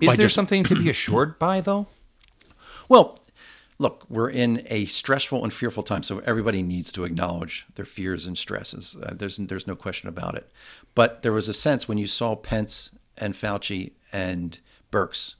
Is 0.00 0.16
there 0.16 0.26
just... 0.26 0.34
something 0.34 0.64
to 0.64 0.74
be 0.74 0.88
assured 0.88 1.38
by, 1.38 1.60
though? 1.60 1.88
Well, 2.88 3.20
look, 3.78 4.04
we're 4.08 4.30
in 4.30 4.66
a 4.70 4.84
stressful 4.86 5.42
and 5.42 5.52
fearful 5.52 5.82
time, 5.82 6.02
so 6.02 6.20
everybody 6.20 6.62
needs 6.62 6.92
to 6.92 7.04
acknowledge 7.04 7.66
their 7.74 7.84
fears 7.84 8.26
and 8.26 8.36
stresses. 8.36 8.96
Uh, 9.02 9.14
there's 9.14 9.36
there's 9.36 9.66
no 9.66 9.76
question 9.76 10.08
about 10.08 10.34
it. 10.34 10.50
But 10.94 11.22
there 11.22 11.32
was 11.32 11.48
a 11.48 11.54
sense 11.54 11.88
when 11.88 11.98
you 11.98 12.06
saw 12.06 12.36
Pence 12.36 12.90
and 13.16 13.34
Fauci 13.34 13.92
and 14.12 14.58
Birx 14.90 15.34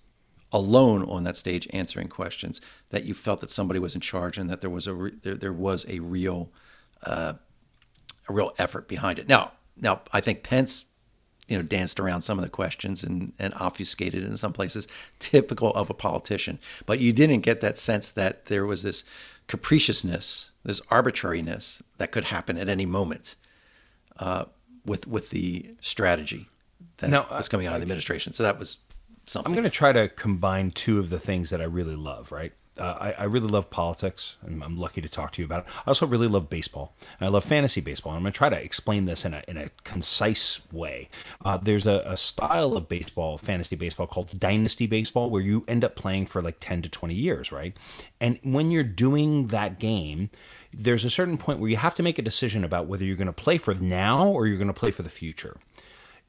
alone 0.53 1.03
on 1.05 1.25
that 1.25 1.37
stage 1.37 1.69
answering 1.73 2.09
questions 2.09 2.61
that 2.91 3.05
you 3.05 3.13
felt 3.13 3.41
that 3.41 3.51
somebody 3.51 3.81
was 3.81 3.95
in 3.95 4.01
charge 4.01 4.39
and 4.39 4.49
that 4.49 4.61
there 4.61 4.71
was 4.71 4.87
a 4.87 4.95
re- 4.95 5.13
there, 5.23 5.35
there 5.35 5.53
was 5.53 5.85
a 5.89 5.99
real 5.99 6.51
uh, 7.03 7.35
a 8.29 8.33
real 8.33 8.53
effort 8.59 8.89
behind 8.89 9.19
it. 9.19 9.29
Now, 9.29 9.53
now 9.77 10.03
I 10.13 10.21
think 10.21 10.43
Pence 10.43 10.87
you 11.49 11.57
know, 11.57 11.63
danced 11.63 12.01
around 12.01 12.23
some 12.23 12.39
of 12.39 12.45
the 12.45 12.51
questions 12.51 13.03
and, 13.03 13.33
and 13.39 13.53
obfuscated 13.55 14.25
in 14.25 14.37
some 14.37 14.53
places, 14.53 14.89
typical 15.19 15.71
of 15.75 15.91
a 15.91 15.95
politician. 15.95 16.59
But 16.87 17.01
you 17.01 17.13
didn't 17.13 17.41
get 17.41 17.61
that 17.61 17.79
sense 17.79 18.11
that 18.11 18.47
there 18.47 18.65
was 18.65 18.83
this 18.83 19.05
capriciousness, 19.47 20.51
this 20.65 20.81
arbitrariness 20.91 21.83
that 21.99 22.13
could 22.13 22.25
happen 22.25 22.57
at 22.57 22.69
any 22.69 22.87
moment 22.87 23.35
uh, 24.19 24.47
with 24.87 25.07
with 25.07 25.31
the 25.31 25.75
strategy 25.81 26.49
that 26.99 27.11
now, 27.11 27.27
was 27.31 27.49
coming 27.49 27.67
out 27.67 27.75
of 27.75 27.81
the 27.81 27.85
administration. 27.85 28.33
So 28.33 28.43
that 28.43 28.59
was 28.59 28.79
something. 29.27 29.51
I'm 29.51 29.55
going 29.55 29.65
to 29.65 29.71
try 29.71 29.93
to 29.93 30.09
combine 30.09 30.71
two 30.71 30.99
of 30.99 31.11
the 31.11 31.19
things 31.19 31.51
that 31.51 31.61
I 31.61 31.65
really 31.65 31.97
love, 31.97 32.33
right? 32.33 32.53
Uh, 32.79 32.97
I, 33.01 33.13
I, 33.13 33.25
really 33.25 33.47
love 33.47 33.71
politics, 33.71 34.35
and 34.43 34.63
I'm 34.63 34.77
lucky 34.77 35.01
to 35.01 35.09
talk 35.09 35.33
to 35.33 35.43
you 35.43 35.47
about 35.47 35.65
it. 35.65 35.73
I 35.87 35.91
also 35.91 36.07
really 36.07 36.27
love 36.27 36.51
baseball, 36.51 36.93
and 37.21 37.29
I 37.29 37.31
love 37.31 37.45
fantasy 37.45 37.81
baseball. 37.81 38.13
And 38.13 38.17
I'm 38.19 38.23
going 38.25 38.33
to 38.33 38.37
try 38.37 38.49
to 38.49 38.61
explain 38.61 39.05
this 39.05 39.25
in 39.25 39.33
a, 39.33 39.43
in 39.47 39.57
a 39.57 39.69
concise 39.85 40.61
way. 40.73 41.09
Uh, 41.45 41.57
there's 41.57 41.87
a, 41.87 42.03
a, 42.05 42.17
style 42.17 42.77
of 42.77 42.89
baseball, 42.89 43.39
fantasy 43.39 43.77
baseball, 43.77 44.09
called 44.09 44.39
dynasty 44.41 44.87
baseball, 44.87 45.31
where 45.31 45.43
you 45.43 45.65
end 45.69 45.85
up 45.85 45.95
playing 45.95 46.27
for 46.27 46.43
like 46.43 46.57
10 46.59 46.83
to 46.83 46.89
20 46.89 47.15
years, 47.15 47.53
right? 47.53 47.77
And 48.21 48.41
when 48.43 48.73
you're 48.73 48.83
doing 48.83 49.49
that 49.49 49.79
game, 49.79 50.31
there's 50.73 51.05
a 51.05 51.11
certain 51.11 51.39
point 51.39 51.61
where 51.61 51.71
you 51.71 51.77
have 51.77 51.95
to 51.95 52.03
make 52.03 52.19
a 52.19 52.23
decision 52.23 52.65
about 52.65 52.87
whether 52.87 53.05
you're 53.05 53.17
going 53.17 53.27
to 53.27 53.33
play 53.33 53.59
for 53.59 53.75
now 53.75 54.27
or 54.27 54.47
you're 54.47 54.59
going 54.59 54.67
to 54.67 54.75
play 54.75 54.91
for 54.91 55.03
the 55.03 55.09
future 55.09 55.59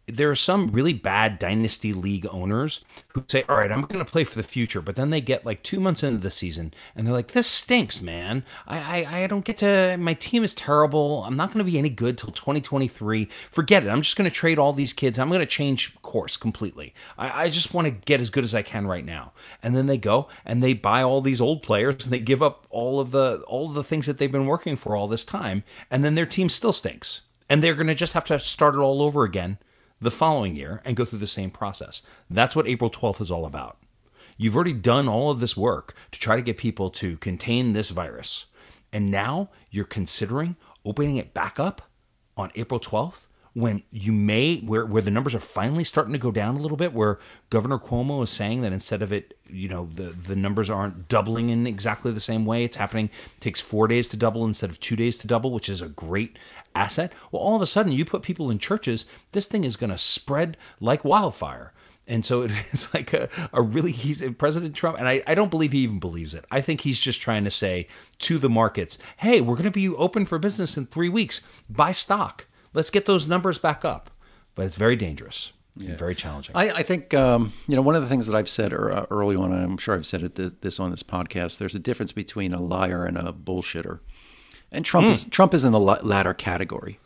there 0.07 0.29
are 0.29 0.35
some 0.35 0.67
really 0.71 0.93
bad 0.93 1.39
dynasty 1.39 1.91
league 1.91 2.27
owners 2.29 2.83
who 3.09 3.23
say, 3.27 3.43
"All 3.49 3.57
right, 3.57 3.71
I'm 3.71 3.81
going 3.81 4.03
to 4.03 4.11
play 4.11 4.23
for 4.23 4.35
the 4.35 4.43
future," 4.43 4.81
but 4.81 4.95
then 4.95 5.09
they 5.09 5.21
get 5.21 5.45
like 5.45 5.63
two 5.63 5.79
months 5.79 6.03
into 6.03 6.19
the 6.19 6.29
season 6.29 6.73
and 6.95 7.05
they're 7.05 7.13
like, 7.13 7.31
"This 7.31 7.47
stinks, 7.47 8.01
man. 8.01 8.45
I 8.67 9.03
I, 9.03 9.23
I 9.23 9.27
don't 9.27 9.45
get 9.45 9.57
to. 9.59 9.97
My 9.97 10.13
team 10.13 10.43
is 10.43 10.53
terrible. 10.53 11.23
I'm 11.23 11.35
not 11.35 11.49
going 11.49 11.65
to 11.65 11.71
be 11.71 11.79
any 11.79 11.89
good 11.89 12.17
till 12.17 12.31
2023. 12.31 13.27
Forget 13.49 13.83
it. 13.83 13.89
I'm 13.89 14.03
just 14.03 14.15
going 14.15 14.29
to 14.29 14.35
trade 14.35 14.59
all 14.59 14.73
these 14.73 14.93
kids. 14.93 15.17
I'm 15.17 15.29
going 15.29 15.39
to 15.39 15.45
change 15.45 15.99
course 16.03 16.37
completely. 16.37 16.93
I, 17.17 17.45
I 17.45 17.49
just 17.49 17.73
want 17.73 17.87
to 17.87 17.91
get 17.91 18.21
as 18.21 18.29
good 18.29 18.43
as 18.43 18.53
I 18.53 18.61
can 18.61 18.85
right 18.85 19.05
now." 19.05 19.33
And 19.63 19.75
then 19.75 19.87
they 19.87 19.97
go 19.97 20.27
and 20.45 20.61
they 20.61 20.73
buy 20.73 21.01
all 21.01 21.21
these 21.21 21.41
old 21.41 21.63
players 21.63 22.03
and 22.03 22.13
they 22.13 22.19
give 22.19 22.43
up 22.43 22.67
all 22.69 22.99
of 22.99 23.09
the 23.09 23.43
all 23.47 23.69
of 23.69 23.73
the 23.73 23.83
things 23.83 24.05
that 24.05 24.19
they've 24.19 24.31
been 24.31 24.45
working 24.45 24.75
for 24.75 24.95
all 24.95 25.07
this 25.07 25.25
time, 25.25 25.63
and 25.89 26.03
then 26.03 26.13
their 26.13 26.27
team 26.27 26.49
still 26.49 26.73
stinks. 26.73 27.21
And 27.49 27.63
they're 27.63 27.75
going 27.75 27.87
to 27.87 27.95
just 27.95 28.13
have 28.13 28.25
to 28.25 28.39
start 28.39 28.73
it 28.73 28.79
all 28.79 29.03
over 29.03 29.23
again 29.23 29.59
the 30.01 30.11
following 30.11 30.55
year 30.55 30.81
and 30.85 30.95
go 30.95 31.05
through 31.05 31.19
the 31.19 31.27
same 31.27 31.51
process. 31.51 32.01
That's 32.29 32.55
what 32.55 32.67
April 32.67 32.89
12th 32.89 33.21
is 33.21 33.31
all 33.31 33.45
about. 33.45 33.77
You've 34.37 34.55
already 34.55 34.73
done 34.73 35.07
all 35.07 35.31
of 35.31 35.39
this 35.39 35.55
work 35.55 35.95
to 36.11 36.19
try 36.19 36.35
to 36.35 36.41
get 36.41 36.57
people 36.57 36.89
to 36.91 37.17
contain 37.17 37.73
this 37.73 37.89
virus. 37.89 38.45
And 38.91 39.09
now 39.09 39.49
you're 39.71 39.85
considering 39.85 40.57
opening 40.83 41.17
it 41.17 41.33
back 41.33 41.59
up 41.59 41.83
on 42.37 42.51
April 42.55 42.79
12th 42.79 43.27
when 43.55 43.81
you 43.89 44.11
may 44.11 44.57
where 44.57 44.85
where 44.85 45.01
the 45.01 45.09
numbers 45.09 45.33
are 45.33 45.39
finally 45.39 45.85
starting 45.85 46.11
to 46.11 46.19
go 46.19 46.29
down 46.29 46.57
a 46.57 46.59
little 46.59 46.75
bit 46.75 46.93
where 46.93 47.17
governor 47.49 47.79
cuomo 47.79 48.21
is 48.21 48.29
saying 48.29 48.61
that 48.61 48.73
instead 48.73 49.01
of 49.01 49.13
it 49.13 49.37
you 49.49 49.69
know 49.69 49.87
the 49.93 50.03
the 50.03 50.35
numbers 50.35 50.69
aren't 50.69 51.07
doubling 51.07 51.49
in 51.49 51.65
exactly 51.65 52.11
the 52.11 52.19
same 52.19 52.45
way 52.45 52.65
it's 52.65 52.75
happening 52.75 53.05
it 53.05 53.41
takes 53.41 53.61
four 53.61 53.87
days 53.87 54.09
to 54.09 54.17
double 54.17 54.45
instead 54.45 54.69
of 54.69 54.77
two 54.81 54.97
days 54.97 55.17
to 55.17 55.25
double 55.25 55.53
which 55.53 55.69
is 55.69 55.81
a 55.81 55.87
great 55.87 56.37
asset 56.75 57.13
well 57.31 57.41
all 57.41 57.55
of 57.55 57.61
a 57.61 57.65
sudden 57.65 57.91
you 57.91 58.05
put 58.05 58.21
people 58.21 58.51
in 58.51 58.59
churches 58.59 59.05
this 59.31 59.45
thing 59.45 59.63
is 59.63 59.75
going 59.75 59.89
to 59.89 59.97
spread 59.97 60.57
like 60.79 61.03
wildfire 61.05 61.71
and 62.07 62.23
so 62.23 62.43
it's 62.43 62.93
like 62.93 63.13
a, 63.13 63.29
a 63.53 63.61
really 63.61 63.91
he's 63.91 64.23
President 64.37 64.75
Trump, 64.75 64.97
and 64.97 65.07
I, 65.07 65.23
I 65.27 65.35
don't 65.35 65.49
believe 65.49 65.71
he 65.71 65.79
even 65.79 65.99
believes 65.99 66.33
it. 66.33 66.45
I 66.51 66.61
think 66.61 66.81
he's 66.81 66.99
just 66.99 67.21
trying 67.21 67.43
to 67.45 67.51
say 67.51 67.87
to 68.19 68.37
the 68.37 68.49
markets, 68.49 68.97
hey, 69.17 69.41
we're 69.41 69.55
going 69.55 69.65
to 69.65 69.71
be 69.71 69.89
open 69.89 70.25
for 70.25 70.37
business 70.37 70.77
in 70.77 70.85
three 70.85 71.09
weeks. 71.09 71.41
Buy 71.69 71.91
stock. 71.91 72.47
Let's 72.73 72.89
get 72.89 73.05
those 73.05 73.27
numbers 73.27 73.57
back 73.57 73.83
up. 73.83 74.11
But 74.53 74.65
it's 74.65 74.77
very 74.77 74.95
dangerous. 74.95 75.51
Yeah. 75.77 75.95
very 75.95 76.15
challenging. 76.15 76.55
I, 76.55 76.69
I 76.71 76.83
think 76.83 77.13
um, 77.13 77.51
you 77.67 77.75
know 77.75 77.81
one 77.81 77.95
of 77.95 78.01
the 78.01 78.07
things 78.07 78.27
that 78.27 78.35
I've 78.35 78.47
said 78.47 78.71
uh, 78.73 79.05
early 79.11 79.35
on, 79.35 79.51
and 79.51 79.61
I'm 79.61 79.77
sure 79.77 79.93
I've 79.93 80.05
said 80.05 80.23
it 80.23 80.61
this 80.61 80.79
on 80.79 80.91
this 80.91 81.03
podcast. 81.03 81.57
There's 81.57 81.75
a 81.75 81.79
difference 81.79 82.13
between 82.13 82.53
a 82.53 82.61
liar 82.61 83.03
and 83.03 83.17
a 83.17 83.33
bullshitter, 83.33 83.99
and 84.71 84.85
Trump 84.85 85.07
mm. 85.07 85.11
is 85.11 85.23
Trump 85.25 85.53
is 85.53 85.65
in 85.65 85.71
the 85.71 85.79
latter 85.79 86.33
category, 86.33 86.99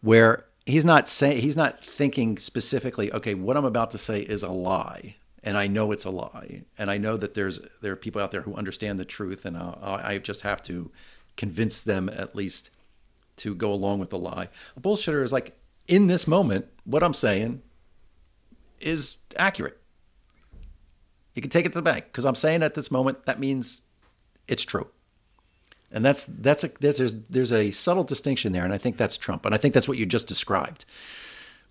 where 0.00 0.46
he's 0.66 0.84
not 0.84 1.08
saying 1.08 1.42
he's 1.42 1.56
not 1.56 1.84
thinking 1.84 2.38
specifically. 2.38 3.12
Okay, 3.12 3.34
what 3.34 3.56
I'm 3.56 3.64
about 3.64 3.90
to 3.92 3.98
say 3.98 4.20
is 4.20 4.42
a 4.42 4.50
lie, 4.50 5.16
and 5.42 5.56
I 5.56 5.66
know 5.66 5.92
it's 5.92 6.04
a 6.04 6.10
lie, 6.10 6.62
and 6.78 6.90
I 6.90 6.98
know 6.98 7.16
that 7.16 7.34
there's 7.34 7.60
there 7.80 7.92
are 7.92 7.96
people 7.96 8.20
out 8.20 8.30
there 8.30 8.42
who 8.42 8.54
understand 8.54 8.98
the 8.98 9.04
truth, 9.04 9.44
and 9.44 9.56
I, 9.56 10.00
I 10.04 10.18
just 10.18 10.42
have 10.42 10.62
to 10.64 10.90
convince 11.36 11.82
them 11.82 12.08
at 12.08 12.34
least 12.34 12.70
to 13.38 13.54
go 13.54 13.72
along 13.72 13.98
with 13.98 14.10
the 14.10 14.18
lie. 14.18 14.48
A 14.76 14.80
bullshitter 14.80 15.22
is 15.22 15.32
like 15.32 15.56
in 15.88 16.06
this 16.06 16.26
moment, 16.26 16.66
what 16.84 17.02
I'm 17.02 17.14
saying 17.14 17.62
is 18.80 19.16
accurate. 19.36 19.78
You 21.34 21.42
can 21.42 21.50
take 21.50 21.64
it 21.64 21.70
to 21.70 21.78
the 21.78 21.82
bank 21.82 22.06
because 22.06 22.24
I'm 22.24 22.34
saying 22.34 22.62
at 22.62 22.74
this 22.74 22.90
moment 22.90 23.24
that 23.26 23.40
means 23.40 23.82
it's 24.46 24.62
true. 24.62 24.88
And 25.92 26.04
that's 26.04 26.24
that's 26.24 26.62
a 26.64 26.70
there's, 26.80 26.98
there's 26.98 27.14
there's 27.28 27.52
a 27.52 27.70
subtle 27.72 28.04
distinction 28.04 28.52
there, 28.52 28.64
and 28.64 28.72
I 28.72 28.78
think 28.78 28.96
that's 28.96 29.16
Trump, 29.16 29.44
and 29.44 29.54
I 29.54 29.58
think 29.58 29.74
that's 29.74 29.88
what 29.88 29.98
you 29.98 30.06
just 30.06 30.28
described 30.28 30.84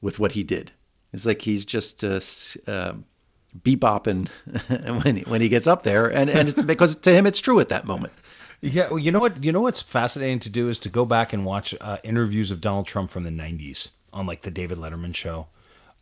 with 0.02 0.20
what 0.20 0.34
he 0.34 0.44
did. 0.44 0.72
It's 1.14 1.26
like 1.26 1.42
he's 1.44 1.66
just 1.66 2.04
uh, 2.04 2.20
uh, 2.68 2.94
bebopping 3.58 4.28
when 5.04 5.18
he, 5.18 5.22
when 5.24 5.42
he 5.42 5.50
gets 5.50 5.68
up 5.68 5.84
there, 5.84 6.08
and 6.08 6.30
and 6.30 6.50
it's 6.50 6.62
because 6.62 6.96
to 6.98 7.14
him 7.14 7.26
it's 7.26 7.40
true 7.40 7.60
at 7.60 7.70
that 7.70 7.86
moment. 7.86 8.14
Yeah, 8.62 8.90
well, 8.90 9.00
you 9.00 9.12
know 9.12 9.22
what? 9.22 9.44
You 9.44 9.52
know 9.52 9.62
what's 9.62 9.82
fascinating 9.82 10.40
to 10.40 10.50
do 10.50 10.68
is 10.68 10.80
to 10.80 10.90
go 10.90 11.06
back 11.06 11.32
and 11.32 11.46
watch 11.46 11.74
uh, 11.80 11.98
interviews 12.04 12.52
of 12.52 12.60
Donald 12.60 12.88
Trump 12.88 13.10
from 13.10 13.24
the 13.24 13.30
'90s 13.30 13.90
on 14.12 14.26
like 14.26 14.42
the 14.42 14.52
David 14.52 14.78
Letterman 14.78 15.16
show 15.16 15.48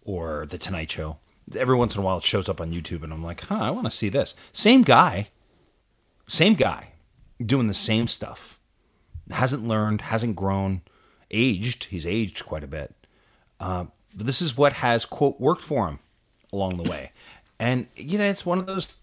or 0.03 0.45
the 0.47 0.57
Tonight 0.57 0.89
Show. 0.89 1.17
Every 1.55 1.75
once 1.75 1.95
in 1.95 2.01
a 2.01 2.03
while, 2.03 2.17
it 2.17 2.23
shows 2.23 2.49
up 2.49 2.59
on 2.59 2.73
YouTube, 2.73 3.03
and 3.03 3.13
I'm 3.13 3.23
like, 3.23 3.41
huh, 3.41 3.59
I 3.61 3.69
want 3.69 3.85
to 3.85 3.91
see 3.91 4.09
this. 4.09 4.35
Same 4.51 4.81
guy, 4.81 5.29
same 6.27 6.55
guy, 6.55 6.89
doing 7.43 7.67
the 7.67 7.73
same 7.73 8.07
stuff. 8.07 8.59
Hasn't 9.29 9.67
learned, 9.67 10.01
hasn't 10.01 10.35
grown, 10.35 10.81
aged. 11.31 11.85
He's 11.85 12.07
aged 12.07 12.45
quite 12.45 12.63
a 12.63 12.67
bit. 12.67 12.93
Uh, 13.59 13.85
but 14.15 14.25
this 14.25 14.41
is 14.41 14.57
what 14.57 14.73
has 14.73 15.05
quote 15.05 15.39
worked 15.39 15.63
for 15.63 15.87
him 15.87 15.99
along 16.53 16.77
the 16.77 16.89
way, 16.89 17.11
and 17.59 17.87
you 17.95 18.17
know, 18.17 18.23
it's 18.23 18.45
one 18.45 18.59
of 18.59 18.67
those 18.67 18.95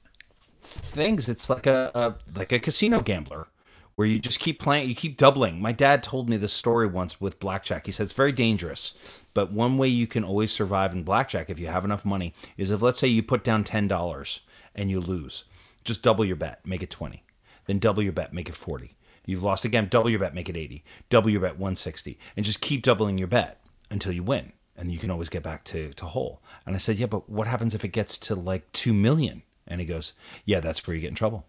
things. 0.63 1.29
It's 1.29 1.51
like 1.51 1.67
a, 1.67 1.91
a 1.95 2.15
like 2.37 2.53
a 2.53 2.59
casino 2.59 3.01
gambler 3.01 3.49
where 3.97 4.09
you 4.09 4.19
just 4.19 4.41
keep 4.41 4.59
playing, 4.59 4.89
you 4.89 4.95
keep 4.95 5.17
doubling. 5.17 5.61
My 5.61 5.73
dad 5.73 6.03
told 6.03 6.29
me 6.29 6.37
this 6.37 6.53
story 6.53 6.87
once 6.87 7.21
with 7.21 7.39
blackjack. 7.39 7.87
He 7.87 7.93
said 7.93 8.05
it's 8.05 8.13
very 8.13 8.33
dangerous, 8.33 8.95
but 9.35 9.53
one 9.53 9.79
way 9.79 9.89
you 9.89 10.07
can 10.07 10.25
always 10.25 10.53
survive 10.53 10.93
in 10.93 11.05
blackjack 11.05 11.51
if 11.51 11.59
you 11.59 11.67
have 11.69 11.85
enough 11.85 12.05
money 12.05 12.35
is 12.57 12.71
if 12.71 12.83
let's 12.83 12.99
say 12.99 13.09
you 13.09 13.23
put 13.23 13.45
down 13.45 13.65
ten 13.65 13.89
dollars 13.89 14.41
and 14.75 14.91
you 14.91 15.01
lose, 15.01 15.45
just 15.85 16.03
double 16.03 16.25
your 16.25 16.37
bet, 16.37 16.67
make 16.67 16.83
it 16.83 16.91
twenty, 16.91 17.24
then 17.67 17.79
double 17.79 18.03
your 18.03 18.13
bet, 18.13 18.33
make 18.33 18.49
it 18.49 18.55
forty. 18.55 18.97
You've 19.27 19.43
lost 19.43 19.65
again, 19.65 19.89
double 19.89 20.11
your 20.11 20.19
bet, 20.19 20.35
make 20.35 20.49
it 20.49 20.57
eighty, 20.57 20.85
double 21.09 21.31
your 21.31 21.41
bet, 21.41 21.59
one 21.59 21.77
sixty, 21.77 22.19
and 22.37 22.45
just 22.45 22.61
keep 22.61 22.83
doubling 22.83 23.19
your 23.19 23.29
bet 23.29 23.61
until 23.91 24.13
you 24.13 24.23
win, 24.23 24.53
and 24.77 24.93
you 24.93 24.99
can 24.99 25.11
always 25.11 25.29
get 25.29 25.43
back 25.43 25.65
to 25.65 25.93
to 25.95 26.05
whole. 26.07 26.43
And 26.67 26.75
I 26.75 26.79
said, 26.79 26.97
yeah, 26.97 27.07
but 27.07 27.29
what 27.29 27.47
happens 27.47 27.75
if 27.75 27.85
it 27.85 27.89
gets 27.89 28.19
to 28.19 28.35
like 28.35 28.71
two 28.73 28.93
million? 28.93 29.43
And 29.67 29.81
he 29.81 29.87
goes, 29.87 30.13
yeah, 30.45 30.61
that's 30.61 30.87
where 30.87 30.95
you 30.95 31.01
get 31.01 31.09
in 31.09 31.15
trouble. 31.15 31.47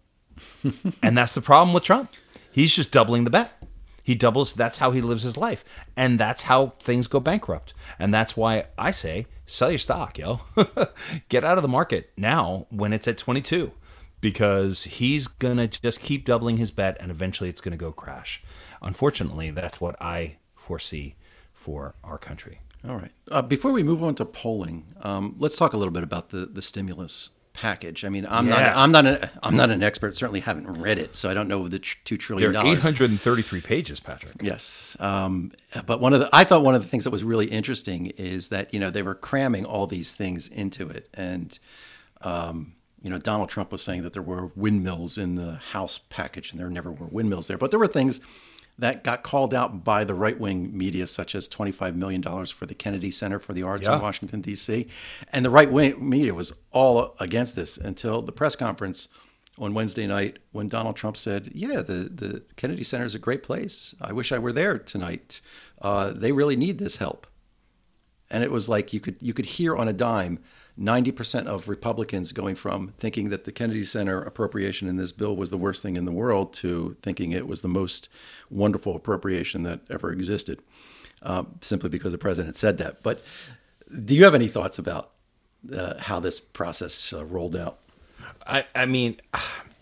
and 1.02 1.16
that's 1.16 1.34
the 1.34 1.42
problem 1.42 1.74
with 1.74 1.84
Trump. 1.84 2.12
He's 2.50 2.74
just 2.74 2.90
doubling 2.90 3.24
the 3.24 3.30
bet. 3.30 3.52
He 4.02 4.14
doubles. 4.14 4.54
That's 4.54 4.78
how 4.78 4.92
he 4.92 5.00
lives 5.00 5.24
his 5.24 5.36
life, 5.36 5.64
and 5.96 6.18
that's 6.18 6.42
how 6.42 6.74
things 6.80 7.08
go 7.08 7.18
bankrupt. 7.18 7.74
And 7.98 8.14
that's 8.14 8.36
why 8.36 8.66
I 8.78 8.92
say 8.92 9.26
sell 9.46 9.70
your 9.70 9.78
stock, 9.78 10.16
yo. 10.16 10.42
Get 11.28 11.44
out 11.44 11.58
of 11.58 11.62
the 11.62 11.68
market 11.68 12.12
now 12.16 12.66
when 12.70 12.92
it's 12.92 13.08
at 13.08 13.18
22, 13.18 13.72
because 14.20 14.84
he's 14.84 15.26
gonna 15.28 15.68
just 15.68 16.00
keep 16.00 16.24
doubling 16.24 16.56
his 16.56 16.70
bet, 16.70 16.96
and 17.00 17.10
eventually 17.10 17.48
it's 17.48 17.60
gonna 17.60 17.76
go 17.76 17.92
crash. 17.92 18.42
Unfortunately, 18.82 19.50
that's 19.50 19.80
what 19.80 20.00
I 20.00 20.36
foresee 20.54 21.14
for 21.52 21.94
our 22.04 22.18
country. 22.18 22.60
All 22.88 22.96
right. 22.96 23.10
Uh, 23.30 23.42
before 23.42 23.72
we 23.72 23.82
move 23.82 24.02
on 24.04 24.14
to 24.16 24.24
polling, 24.24 24.84
um, 25.02 25.34
let's 25.38 25.56
talk 25.56 25.72
a 25.72 25.76
little 25.76 25.92
bit 25.92 26.02
about 26.02 26.30
the 26.30 26.46
the 26.46 26.62
stimulus 26.62 27.30
package. 27.52 28.04
I 28.04 28.10
mean, 28.10 28.26
I'm 28.28 28.46
Yeah. 28.46 28.52
not 28.60 28.76
I'm 28.76 28.92
not 28.92 29.06
a, 29.06 29.30
I'm 29.42 29.56
not 29.56 29.70
an 29.70 29.82
expert. 29.82 30.14
Certainly 30.14 30.40
haven't 30.40 30.66
read 30.78 30.98
it, 30.98 31.14
so 31.16 31.30
I 31.30 31.34
don't 31.34 31.48
know 31.48 31.66
the 31.68 31.78
tr- 31.78 31.96
two 32.04 32.16
trillion 32.18 32.52
There 32.52 32.60
are 32.62 32.66
833 32.66 33.60
pages, 33.62 33.98
Patrick. 33.98 34.34
Yes, 34.42 34.94
um, 35.00 35.52
but 35.86 36.00
one 36.00 36.12
of 36.12 36.20
the 36.20 36.28
I 36.34 36.44
thought 36.44 36.62
one 36.62 36.74
of 36.74 36.82
the 36.82 36.88
things 36.88 37.04
that 37.04 37.10
was 37.10 37.24
really 37.24 37.46
interesting 37.46 38.06
is 38.18 38.50
that 38.50 38.72
you 38.74 38.78
know 38.78 38.90
they 38.90 39.02
were 39.02 39.14
cramming 39.14 39.64
all 39.64 39.86
these 39.86 40.14
things 40.14 40.46
into 40.48 40.88
it, 40.88 41.08
and 41.14 41.58
um, 42.20 42.74
you 43.06 43.10
know 43.12 43.18
Donald 43.18 43.48
Trump 43.48 43.70
was 43.70 43.82
saying 43.82 44.02
that 44.02 44.12
there 44.14 44.22
were 44.32 44.50
windmills 44.56 45.16
in 45.16 45.36
the 45.36 45.52
House 45.72 45.96
package, 46.10 46.50
and 46.50 46.58
there 46.60 46.68
never 46.68 46.90
were 46.90 47.06
windmills 47.06 47.46
there, 47.46 47.56
but 47.56 47.70
there 47.70 47.78
were 47.78 47.86
things 47.86 48.20
that 48.78 49.04
got 49.04 49.22
called 49.22 49.54
out 49.54 49.84
by 49.84 50.02
the 50.04 50.12
right 50.12 50.38
wing 50.40 50.76
media, 50.76 51.06
such 51.06 51.34
as 51.36 51.46
twenty 51.46 51.70
five 51.70 51.94
million 51.94 52.20
dollars 52.20 52.50
for 52.50 52.66
the 52.66 52.74
Kennedy 52.74 53.12
Center 53.12 53.38
for 53.38 53.52
the 53.52 53.62
Arts 53.62 53.84
Yeah. 53.84 53.94
in 53.96 54.02
Washington 54.02 54.40
D.C., 54.40 54.88
and 55.32 55.44
the 55.44 55.50
right 55.50 55.70
wing 55.70 56.08
media 56.10 56.34
was 56.34 56.52
all 56.72 57.14
against 57.20 57.54
this 57.54 57.78
until 57.78 58.22
the 58.22 58.32
press 58.32 58.56
conference 58.56 59.06
on 59.58 59.72
Wednesday 59.72 60.06
night 60.06 60.38
when 60.52 60.66
Donald 60.68 60.96
Trump 60.96 61.16
said, 61.16 61.50
"Yeah, 61.54 61.82
the 61.82 62.10
the 62.22 62.42
Kennedy 62.56 62.82
Center 62.84 63.06
is 63.06 63.14
a 63.14 63.20
great 63.20 63.42
place. 63.44 63.94
I 64.00 64.12
wish 64.12 64.32
I 64.32 64.38
were 64.38 64.52
there 64.52 64.78
tonight. 64.78 65.40
Uh, 65.80 66.12
they 66.12 66.32
really 66.32 66.56
need 66.56 66.78
this 66.78 66.96
help." 66.96 67.26
And 68.28 68.42
it 68.42 68.50
was 68.50 68.68
like 68.68 68.92
you 68.92 68.98
could 69.00 69.16
you 69.20 69.32
could 69.32 69.46
hear 69.46 69.76
on 69.76 69.86
a 69.88 69.92
dime. 69.92 70.40
90% 70.78 71.46
of 71.46 71.68
Republicans 71.68 72.32
going 72.32 72.54
from 72.54 72.92
thinking 72.98 73.30
that 73.30 73.44
the 73.44 73.52
Kennedy 73.52 73.84
Center 73.84 74.20
appropriation 74.20 74.88
in 74.88 74.96
this 74.96 75.10
bill 75.12 75.34
was 75.34 75.50
the 75.50 75.56
worst 75.56 75.82
thing 75.82 75.96
in 75.96 76.04
the 76.04 76.12
world 76.12 76.52
to 76.54 76.96
thinking 77.02 77.32
it 77.32 77.46
was 77.46 77.62
the 77.62 77.68
most 77.68 78.08
wonderful 78.50 78.94
appropriation 78.94 79.62
that 79.62 79.80
ever 79.88 80.12
existed, 80.12 80.60
uh, 81.22 81.44
simply 81.62 81.88
because 81.88 82.12
the 82.12 82.18
president 82.18 82.56
said 82.56 82.76
that. 82.78 83.02
But 83.02 83.22
do 84.04 84.14
you 84.14 84.24
have 84.24 84.34
any 84.34 84.48
thoughts 84.48 84.78
about 84.78 85.12
uh, 85.72 85.98
how 85.98 86.20
this 86.20 86.40
process 86.40 87.12
uh, 87.12 87.24
rolled 87.24 87.56
out? 87.56 87.78
I, 88.46 88.66
I 88.74 88.86
mean, 88.86 89.20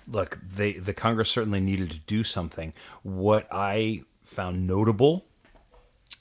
look, 0.09 0.38
they 0.48 0.74
the 0.74 0.94
Congress 0.94 1.30
certainly 1.30 1.61
needed 1.61 1.90
to 1.90 1.98
do 1.98 2.22
something. 2.22 2.72
What 3.02 3.48
I 3.50 4.02
found 4.22 4.66
notable 4.66 5.26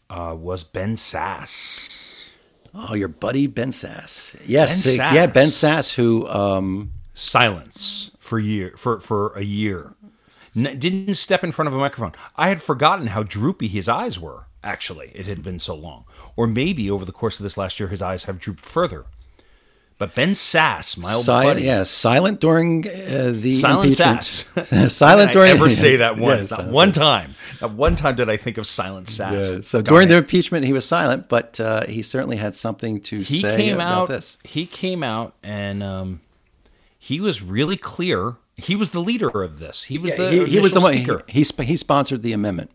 uh, 0.10 0.36
was 0.38 0.64
Ben 0.64 0.96
Sasse. 0.96 2.26
Oh, 2.74 2.94
your 2.94 3.08
buddy 3.08 3.48
Ben 3.48 3.70
Sasse. 3.70 4.36
Yes, 4.46 4.86
Ben 4.86 5.00
uh, 5.00 5.14
yeah, 5.14 5.28
Sasse. 5.28 5.34
Ben 5.34 5.48
Sasse, 5.50 5.94
who 5.94 6.28
um, 6.28 6.92
Silence 7.14 8.12
for 8.20 8.40
year 8.40 8.74
for 8.78 9.00
for 9.00 9.34
a 9.34 9.44
year. 9.44 9.94
N- 10.56 10.78
didn't 10.80 11.16
step 11.16 11.44
in 11.44 11.52
front 11.52 11.68
of 11.68 11.76
a 11.76 11.80
microphone. 11.80 12.14
I 12.36 12.50
had 12.50 12.62
forgotten 12.62 13.08
how 13.08 13.24
droopy 13.24 13.68
his 13.68 13.90
eyes 13.90 14.20
were. 14.20 14.46
Actually, 14.64 15.12
it 15.14 15.28
had 15.28 15.44
been 15.44 15.60
so 15.60 15.76
long. 15.76 16.06
Or 16.36 16.48
maybe 16.48 16.90
over 16.90 17.06
the 17.06 17.12
course 17.12 17.40
of 17.40 17.44
this 17.44 17.58
last 17.58 17.80
year, 17.80 17.90
his 17.90 18.02
eyes 18.02 18.24
have 18.26 18.40
drooped 18.40 18.64
further. 18.64 19.06
But 20.04 20.16
Ben 20.16 20.32
Sasse, 20.32 20.98
my 20.98 21.14
old 21.14 21.24
si- 21.24 21.32
buddy, 21.32 21.62
yeah, 21.64 21.84
silent 21.84 22.42
during 22.42 22.86
uh, 22.86 23.32
the 23.34 23.54
Silent. 23.54 23.94
Sasse. 23.94 24.90
silent 24.92 25.32
during 25.32 25.52
I 25.52 25.56
ever 25.56 25.70
say 25.70 25.96
that 25.96 26.18
once? 26.18 26.52
Not 26.52 26.66
one 26.68 26.92
time. 26.92 27.36
Not 27.62 27.72
one 27.72 27.96
time 27.96 28.16
did 28.18 28.30
I 28.30 28.36
think 28.36 28.58
of 28.58 28.68
Silent 28.68 29.08
Sasse. 29.08 29.54
Yeah, 29.54 29.62
so 29.62 29.82
Darn 29.82 29.94
during 29.94 30.08
it. 30.08 30.10
the 30.12 30.18
impeachment, 30.18 30.66
he 30.66 30.74
was 30.74 30.86
silent, 30.86 31.30
but 31.30 31.58
uh, 31.62 31.86
he 31.86 32.02
certainly 32.02 32.36
had 32.36 32.54
something 32.54 33.00
to 33.02 33.20
he 33.22 33.40
say 33.40 33.56
came 33.56 33.76
about 33.76 34.02
out 34.04 34.08
this. 34.10 34.38
he 34.44 34.66
came 34.66 35.04
out 35.04 35.36
and 35.42 35.82
um, 35.82 36.20
he 37.00 37.22
was 37.22 37.42
really 37.42 37.78
clear 37.78 38.36
he 38.58 38.76
was 38.76 38.90
the 38.90 39.00
leader 39.00 39.30
of 39.42 39.58
this 39.60 39.84
he 39.84 39.98
was 39.98 40.14
the 40.16 40.30
he, 40.30 40.46
he 40.46 40.60
was 40.60 40.74
the 40.74 40.82
one. 40.82 40.94
speaker 40.94 41.24
He, 41.28 41.40
he, 41.40 41.44
sp- 41.48 41.64
he 41.64 41.78
sponsored 41.78 42.22
the 42.24 42.34
amendment. 42.34 42.72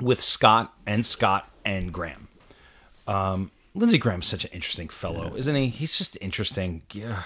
with 0.00 0.22
scott 0.22 0.72
and 0.86 1.04
scott 1.04 1.48
and 1.66 1.92
graham 1.92 2.28
um, 3.06 3.50
lindsey 3.76 3.98
graham's 3.98 4.26
such 4.26 4.44
an 4.44 4.50
interesting 4.52 4.88
fellow 4.88 5.34
isn't 5.36 5.54
he 5.54 5.68
he's 5.68 5.96
just 5.96 6.16
interesting 6.20 6.82
yeah 6.92 7.22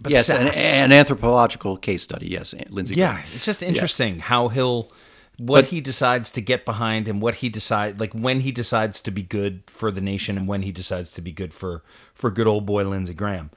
but 0.00 0.10
yes, 0.12 0.28
an, 0.28 0.48
an 0.48 0.92
anthropological 0.92 1.76
case 1.76 2.02
study. 2.02 2.26
Yes, 2.28 2.54
Lindsey. 2.70 2.94
yeah 2.94 3.14
Graham. 3.14 3.28
it's 3.34 3.44
just 3.44 3.62
interesting 3.62 4.18
how 4.18 4.48
he'll 4.48 4.90
what 5.38 5.62
But- 5.62 5.70
he 5.70 5.80
decides 5.80 6.30
to 6.32 6.40
get 6.40 6.64
behind 6.64 7.08
and 7.08 7.20
what 7.22 7.36
he 7.36 7.48
decide 7.48 8.00
like 8.00 8.12
when 8.12 8.40
he 8.40 8.52
decides 8.52 9.00
to 9.02 9.10
be 9.10 9.22
good 9.22 9.62
for 9.66 9.90
the 9.90 10.00
nation 10.00 10.36
and 10.36 10.48
when 10.48 10.62
he 10.62 10.72
decides 10.72 11.12
to 11.12 11.22
be 11.22 11.32
good 11.32 11.54
for 11.54 11.82
for 12.14 12.30
good 12.30 12.46
old 12.46 12.66
boy 12.66 12.84
Lindsey 12.84 13.14
Graham. 13.14 13.50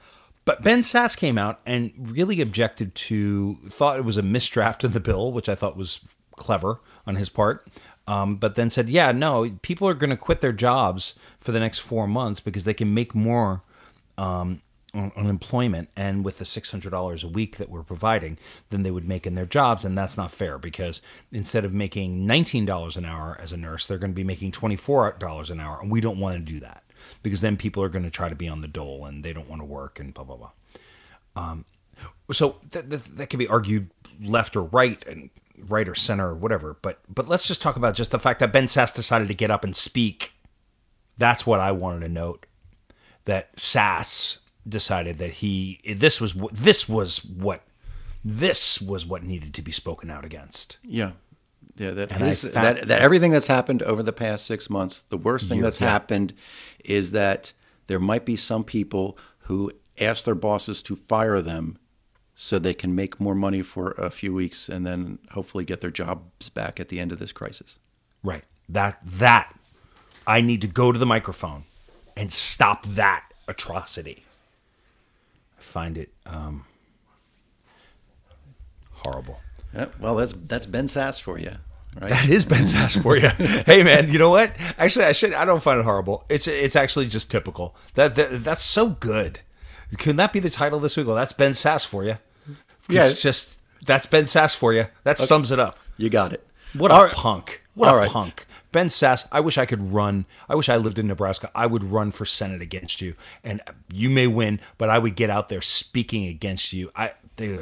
But 0.44 0.62
Ben 0.62 0.82
Sasse 0.82 1.16
came 1.16 1.36
out 1.36 1.60
and 1.66 1.92
really 1.98 2.40
objected 2.40 2.94
to 2.94 3.56
thought 3.68 3.98
it 3.98 4.04
was 4.04 4.16
a 4.16 4.22
misdraft 4.22 4.84
of 4.84 4.92
the 4.92 5.00
bill, 5.00 5.32
which 5.32 5.48
I 5.48 5.54
thought 5.54 5.76
was 5.76 6.00
clever 6.36 6.80
on 7.06 7.16
his 7.16 7.28
part. 7.28 7.66
Um, 8.06 8.36
but 8.36 8.54
then 8.54 8.70
said, 8.70 8.88
"Yeah, 8.88 9.12
no, 9.12 9.50
people 9.62 9.88
are 9.88 9.94
going 9.94 10.10
to 10.10 10.16
quit 10.16 10.40
their 10.40 10.52
jobs 10.52 11.14
for 11.38 11.52
the 11.52 11.60
next 11.60 11.78
four 11.78 12.08
months 12.08 12.40
because 12.40 12.64
they 12.64 12.74
can 12.74 12.92
make 12.92 13.14
more 13.14 13.62
um, 14.18 14.62
on 14.94 15.12
unemployment 15.16 15.88
and 15.96 16.24
with 16.24 16.38
the 16.38 16.44
$600 16.44 17.24
a 17.24 17.28
week 17.28 17.56
that 17.58 17.70
we're 17.70 17.82
providing 17.82 18.38
than 18.70 18.82
they 18.82 18.90
would 18.90 19.06
make 19.06 19.26
in 19.26 19.34
their 19.34 19.46
jobs 19.46 19.84
and 19.84 19.96
that's 19.96 20.16
not 20.16 20.30
fair 20.30 20.58
because 20.58 21.00
instead 21.30 21.64
of 21.64 21.72
making 21.72 22.26
$19 22.26 22.96
an 22.96 23.04
hour 23.04 23.38
as 23.40 23.52
a 23.52 23.56
nurse 23.56 23.86
they're 23.86 23.98
going 23.98 24.10
to 24.10 24.16
be 24.16 24.24
making 24.24 24.50
$24 24.50 25.50
an 25.50 25.60
hour 25.60 25.78
and 25.80 25.90
we 25.90 26.00
don't 26.00 26.18
want 26.18 26.34
to 26.34 26.52
do 26.52 26.58
that 26.58 26.82
because 27.22 27.40
then 27.40 27.56
people 27.56 27.82
are 27.82 27.88
going 27.88 28.04
to 28.04 28.10
try 28.10 28.28
to 28.28 28.34
be 28.34 28.48
on 28.48 28.60
the 28.60 28.68
dole 28.68 29.06
and 29.06 29.24
they 29.24 29.32
don't 29.32 29.48
want 29.48 29.62
to 29.62 29.66
work 29.66 30.00
and 30.00 30.12
blah 30.12 30.24
blah 30.24 30.36
blah 30.36 30.50
um, 31.36 31.64
so 32.32 32.56
that, 32.70 32.90
that, 32.90 33.04
that 33.04 33.30
can 33.30 33.38
be 33.38 33.46
argued 33.46 33.90
left 34.20 34.56
or 34.56 34.64
right 34.64 35.06
and 35.06 35.30
right 35.68 35.88
or 35.88 35.94
center 35.94 36.28
or 36.28 36.34
whatever 36.34 36.76
but 36.82 37.00
but 37.08 37.28
let's 37.28 37.46
just 37.46 37.62
talk 37.62 37.76
about 37.76 37.94
just 37.94 38.10
the 38.10 38.18
fact 38.18 38.40
that 38.40 38.52
ben 38.52 38.66
sasse 38.66 38.94
decided 38.94 39.28
to 39.28 39.34
get 39.34 39.50
up 39.50 39.64
and 39.64 39.76
speak 39.76 40.32
that's 41.18 41.46
what 41.46 41.60
i 41.60 41.70
wanted 41.72 42.00
to 42.00 42.08
note 42.08 42.46
that 43.24 43.54
Sasse 43.56 44.38
decided 44.68 45.18
that 45.18 45.30
he 45.34 45.80
this 45.96 46.20
was 46.20 46.34
what 46.34 46.52
this 46.54 46.88
was 46.88 47.24
what 47.24 47.62
this 48.24 48.80
was 48.80 49.06
what 49.06 49.22
needed 49.22 49.54
to 49.54 49.62
be 49.62 49.72
spoken 49.72 50.10
out 50.10 50.24
against. 50.24 50.78
Yeah. 50.84 51.12
Yeah, 51.76 51.92
that, 51.92 52.12
his, 52.12 52.42
found- 52.42 52.54
that 52.54 52.88
that 52.88 53.00
everything 53.00 53.30
that's 53.30 53.46
happened 53.46 53.82
over 53.84 54.02
the 54.02 54.12
past 54.12 54.44
six 54.44 54.68
months, 54.68 55.00
the 55.00 55.16
worst 55.16 55.48
thing 55.48 55.62
that's 55.62 55.80
yeah. 55.80 55.88
happened 55.88 56.34
is 56.84 57.12
that 57.12 57.52
there 57.86 58.00
might 58.00 58.26
be 58.26 58.36
some 58.36 58.64
people 58.64 59.16
who 59.42 59.72
ask 59.98 60.24
their 60.24 60.34
bosses 60.34 60.82
to 60.82 60.96
fire 60.96 61.40
them 61.40 61.78
so 62.42 62.58
they 62.58 62.72
can 62.72 62.94
make 62.94 63.20
more 63.20 63.34
money 63.34 63.60
for 63.60 63.90
a 63.98 64.08
few 64.08 64.32
weeks 64.32 64.66
and 64.66 64.86
then 64.86 65.18
hopefully 65.32 65.62
get 65.62 65.82
their 65.82 65.90
jobs 65.90 66.48
back 66.48 66.80
at 66.80 66.88
the 66.88 66.98
end 66.98 67.12
of 67.12 67.18
this 67.18 67.32
crisis. 67.32 67.78
Right. 68.22 68.44
That 68.66 68.98
that 69.04 69.54
I 70.26 70.40
need 70.40 70.62
to 70.62 70.66
go 70.66 70.90
to 70.90 70.98
the 70.98 71.04
microphone 71.04 71.64
and 72.16 72.32
stop 72.32 72.86
that 72.86 73.24
atrocity. 73.46 74.24
I 75.58 75.62
find 75.62 75.98
it 75.98 76.14
um, 76.24 76.64
horrible. 78.92 79.38
Yeah, 79.74 79.88
well, 80.00 80.16
that's 80.16 80.32
that's 80.32 80.64
Ben 80.64 80.86
Sasse 80.86 81.20
for 81.20 81.38
you, 81.38 81.52
right? 82.00 82.08
That 82.08 82.26
is 82.26 82.46
Ben 82.46 82.64
Sasse 82.64 83.02
for 83.02 83.18
you. 83.18 83.28
hey 83.66 83.82
man, 83.82 84.10
you 84.10 84.18
know 84.18 84.30
what? 84.30 84.56
Actually, 84.78 85.04
I 85.04 85.12
should. 85.12 85.34
I 85.34 85.44
don't 85.44 85.62
find 85.62 85.78
it 85.78 85.82
horrible. 85.82 86.24
It's 86.30 86.48
it's 86.48 86.74
actually 86.74 87.06
just 87.08 87.30
typical. 87.30 87.76
That, 87.94 88.14
that 88.14 88.42
that's 88.42 88.62
so 88.62 88.88
good. 88.88 89.40
Can 89.98 90.16
that 90.16 90.32
be 90.32 90.40
the 90.40 90.48
title 90.48 90.80
this 90.80 90.96
week? 90.96 91.06
Well, 91.06 91.16
that's 91.16 91.34
Ben 91.34 91.52
Sasse 91.52 91.84
for 91.84 92.02
you. 92.02 92.16
Yeah. 92.92 93.06
it's 93.06 93.22
just 93.22 93.60
that's 93.86 94.06
Ben 94.06 94.24
Sasse 94.24 94.54
for 94.56 94.72
you. 94.72 94.86
That 95.04 95.18
sums 95.18 95.50
it 95.50 95.58
up. 95.58 95.78
You 95.96 96.10
got 96.10 96.32
it. 96.32 96.46
What 96.74 96.90
a 96.90 96.94
All 96.94 97.04
right. 97.04 97.12
punk! 97.12 97.62
What 97.74 97.88
All 97.88 97.94
a 97.94 97.98
right. 97.98 98.10
punk! 98.10 98.46
Ben 98.72 98.86
Sasse. 98.86 99.26
I 99.32 99.40
wish 99.40 99.58
I 99.58 99.66
could 99.66 99.92
run. 99.92 100.24
I 100.48 100.54
wish 100.54 100.68
I 100.68 100.76
lived 100.76 100.98
in 100.98 101.06
Nebraska. 101.06 101.50
I 101.54 101.66
would 101.66 101.82
run 101.84 102.10
for 102.10 102.24
Senate 102.24 102.62
against 102.62 103.00
you, 103.00 103.14
and 103.42 103.60
you 103.92 104.08
may 104.10 104.26
win, 104.26 104.60
but 104.78 104.90
I 104.90 104.98
would 104.98 105.16
get 105.16 105.30
out 105.30 105.48
there 105.48 105.60
speaking 105.62 106.26
against 106.26 106.72
you. 106.72 106.90
I. 106.94 107.12
They, 107.36 107.58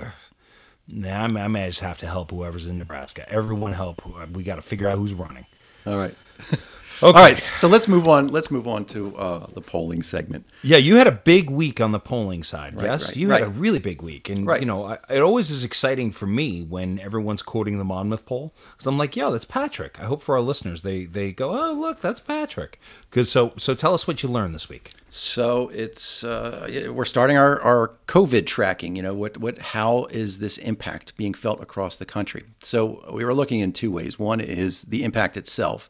Nah, 0.91 1.25
I 1.25 1.49
may 1.49 1.67
just 1.69 1.81
have 1.81 1.99
to 1.99 2.07
help 2.07 2.31
whoever's 2.31 2.67
in 2.67 2.79
Nebraska. 2.79 3.31
Everyone 3.31 3.75
help. 3.75 4.03
We 4.35 4.43
got 4.43 4.57
to 4.57 4.63
figure 4.63 4.89
out 4.89 4.97
who's 4.97 5.13
running. 5.13 5.45
All 5.87 5.99
right. 5.99 6.15
All 7.03 7.13
right. 7.13 7.43
So 7.57 7.69
let's 7.69 7.87
move 7.87 8.09
on. 8.09 8.29
Let's 8.29 8.51
move 8.51 8.67
on 8.67 8.85
to 8.87 9.17
uh, 9.17 9.47
the 9.53 9.61
polling 9.61 10.03
segment. 10.03 10.47
Yeah, 10.63 10.79
you 10.79 10.97
had 10.97 11.07
a 11.07 11.13
big 11.13 11.49
week 11.51 11.81
on 11.81 11.93
the 11.93 12.01
polling 12.01 12.43
side. 12.43 12.75
yes, 12.77 13.09
right, 13.09 13.17
you 13.17 13.31
had 13.31 13.43
a 13.43 13.49
really 13.49 13.79
big 13.79 14.03
week, 14.03 14.29
and 14.29 14.47
Right. 14.47 14.61
you 14.61 14.67
know, 14.67 14.85
I, 14.85 14.99
it 15.09 15.21
always 15.21 15.51
is 15.51 15.63
exciting 15.65 16.11
for 16.11 16.27
me 16.27 16.63
when 16.63 16.99
everyone's 16.99 17.43
quoting 17.43 17.79
the 17.79 17.85
Monmouth 17.85 18.27
poll 18.27 18.53
because 18.73 18.87
I'm 18.87 18.99
like, 18.99 19.15
yeah, 19.17 19.31
that's 19.31 19.45
Patrick. 19.45 20.01
I 20.01 20.05
hope 20.05 20.23
for 20.23 20.35
our 20.37 20.41
listeners 20.43 20.83
they 20.83 21.05
they 21.05 21.33
go, 21.33 21.51
oh 21.51 21.73
look, 21.73 22.01
that's 22.01 22.21
Patrick. 22.21 22.81
Because 23.11 23.31
so 23.31 23.53
so 23.57 23.75
tell 23.75 23.95
us 23.95 24.07
what 24.09 24.23
you 24.23 24.29
learned 24.29 24.55
this 24.55 24.69
week. 24.69 24.91
So 25.11 25.69
it's 25.71 26.23
uh, 26.25 26.91
we're 26.93 27.05
starting 27.05 27.37
our, 27.37 27.61
our 27.63 27.93
COVID 28.09 28.47
tracking. 28.47 28.97
You 28.97 29.03
know 29.03 29.15
what 29.15 29.39
what 29.39 29.59
how 29.59 30.05
is 30.07 30.39
this 30.41 30.59
impact 30.59 31.17
being 31.17 31.33
felt 31.35 31.63
across 31.63 31.97
the 31.97 32.05
country? 32.05 32.43
So 32.63 33.05
we 33.13 33.25
were 33.25 33.35
looking 33.35 33.61
in 33.61 33.73
two 33.73 33.91
ways. 33.93 34.19
One 34.19 34.41
is 34.41 34.83
the 34.83 35.05
impact 35.05 35.37
itself. 35.37 35.89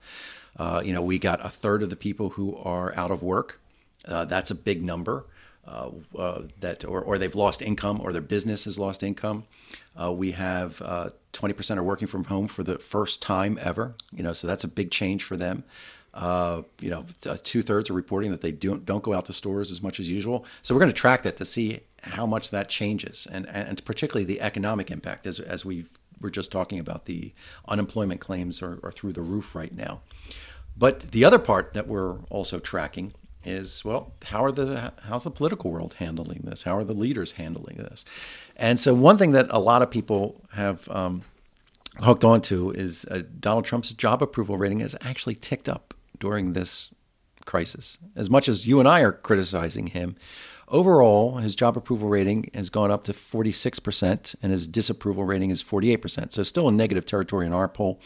Uh, 0.59 0.83
you 0.85 0.93
know, 0.93 1.03
we 1.03 1.19
got 1.19 1.45
a 1.45 1.49
third 1.49 1.83
of 1.83 1.91
the 1.91 1.97
people 1.97 2.31
who 2.31 2.57
are 2.57 2.95
out 2.97 3.11
of 3.11 3.23
work. 3.23 3.61
Uh, 4.07 4.25
that's 4.25 4.51
a 4.51 4.55
big 4.55 4.83
number. 4.83 5.25
Uh, 5.67 5.91
uh, 6.19 6.43
that 6.61 6.83
or, 6.83 7.03
or 7.03 7.19
they've 7.19 7.35
lost 7.35 7.61
income 7.61 8.01
or 8.03 8.11
their 8.11 8.23
business 8.23 8.65
has 8.65 8.79
lost 8.79 9.03
income. 9.03 9.45
Uh, 10.01 10.11
we 10.11 10.31
have 10.33 10.81
uh, 10.81 11.11
20% 11.35 11.77
are 11.77 11.83
working 11.83 12.09
from 12.09 12.25
home 12.25 12.49
for 12.49 12.63
the 12.63 12.79
first 12.79 13.21
time 13.21 13.59
ever. 13.61 13.95
You 14.11 14.23
know, 14.23 14.33
so 14.33 14.47
that's 14.47 14.65
a 14.65 14.69
big 14.69 14.91
change 14.91 15.25
for 15.25 15.37
them. 15.37 15.65
Uh, 16.15 16.63
you 16.81 16.89
know, 16.89 17.05
two 17.43 17.61
thirds 17.61 17.91
are 17.91 17.95
reporting 17.95 18.31
that 18.31 18.41
they 18.41 18.51
don't 18.51 18.87
don't 18.87 19.03
go 19.03 19.13
out 19.13 19.27
to 19.27 19.33
stores 19.33 19.71
as 19.71 19.83
much 19.83 20.01
as 20.01 20.09
usual. 20.09 20.47
So 20.63 20.75
we're 20.75 20.81
going 20.81 20.91
to 20.91 20.97
track 20.97 21.23
that 21.25 21.37
to 21.37 21.45
see 21.45 21.81
how 22.03 22.25
much 22.25 22.51
that 22.51 22.69
changes, 22.71 23.27
and 23.31 23.47
and 23.49 23.85
particularly 23.85 24.25
the 24.25 24.41
economic 24.41 24.91
impact, 24.91 25.27
as 25.27 25.39
as 25.39 25.67
we 25.67 25.85
were 26.21 26.31
just 26.31 26.51
talking 26.51 26.79
about. 26.79 27.05
The 27.05 27.33
unemployment 27.69 28.21
claims 28.21 28.63
are, 28.63 28.81
are 28.83 28.91
through 28.91 29.13
the 29.13 29.23
roof 29.23 29.55
right 29.55 29.73
now. 29.73 30.01
But 30.79 31.11
the 31.11 31.25
other 31.25 31.39
part 31.39 31.75
that 31.75 31.89
we're 31.89 32.19
also 32.31 32.61
tracking 32.61 33.13
is 33.45 33.85
well, 33.85 34.13
how 34.27 34.45
are 34.45 34.53
the 34.53 34.93
how's 35.05 35.25
the 35.25 35.31
political 35.31 35.71
world 35.71 35.95
handling 35.99 36.43
this? 36.45 36.63
How 36.63 36.77
are 36.77 36.85
the 36.85 36.93
leaders 36.95 37.33
handling 37.33 37.77
this? 37.79 38.05
And 38.57 38.79
so 38.79 38.95
one 38.95 39.19
thing 39.19 39.33
that 39.33 39.47
a 39.51 39.59
lot 39.59 39.83
of 39.83 39.91
people 39.91 40.43
have 40.53 40.89
um, 40.91 41.23
hooked 41.99 42.25
onto 42.25 42.71
is 42.71 43.05
uh, 43.07 43.23
Donald 43.41 43.65
Trump's 43.65 43.93
job 43.93 44.23
approval 44.23 44.57
rating 44.57 44.81
has 44.81 44.95
actually 45.01 45.35
ticked 45.35 45.69
up 45.69 45.95
during 46.19 46.53
this 46.53 46.91
crisis. 47.45 47.99
As 48.15 48.29
much 48.29 48.49
as 48.49 48.67
you 48.67 48.79
and 48.79 48.89
I 48.89 49.01
are 49.01 49.13
criticizing 49.13 49.89
him, 49.89 50.17
overall 50.69 51.39
his 51.39 51.57
job 51.57 51.77
approval 51.77 52.09
rating 52.09 52.51
has 52.55 52.69
gone 52.71 52.91
up 52.91 53.05
to 53.05 53.13
46% 53.13 54.35
and 54.43 54.53
his 54.53 54.67
disapproval 54.67 55.25
rating 55.25 55.51
is 55.51 55.63
48%. 55.63 56.33
So 56.33 56.43
still 56.43 56.69
in 56.69 56.77
negative 56.77 57.07
territory 57.07 57.47
in 57.47 57.53
our 57.53 57.69
poll, 57.69 58.01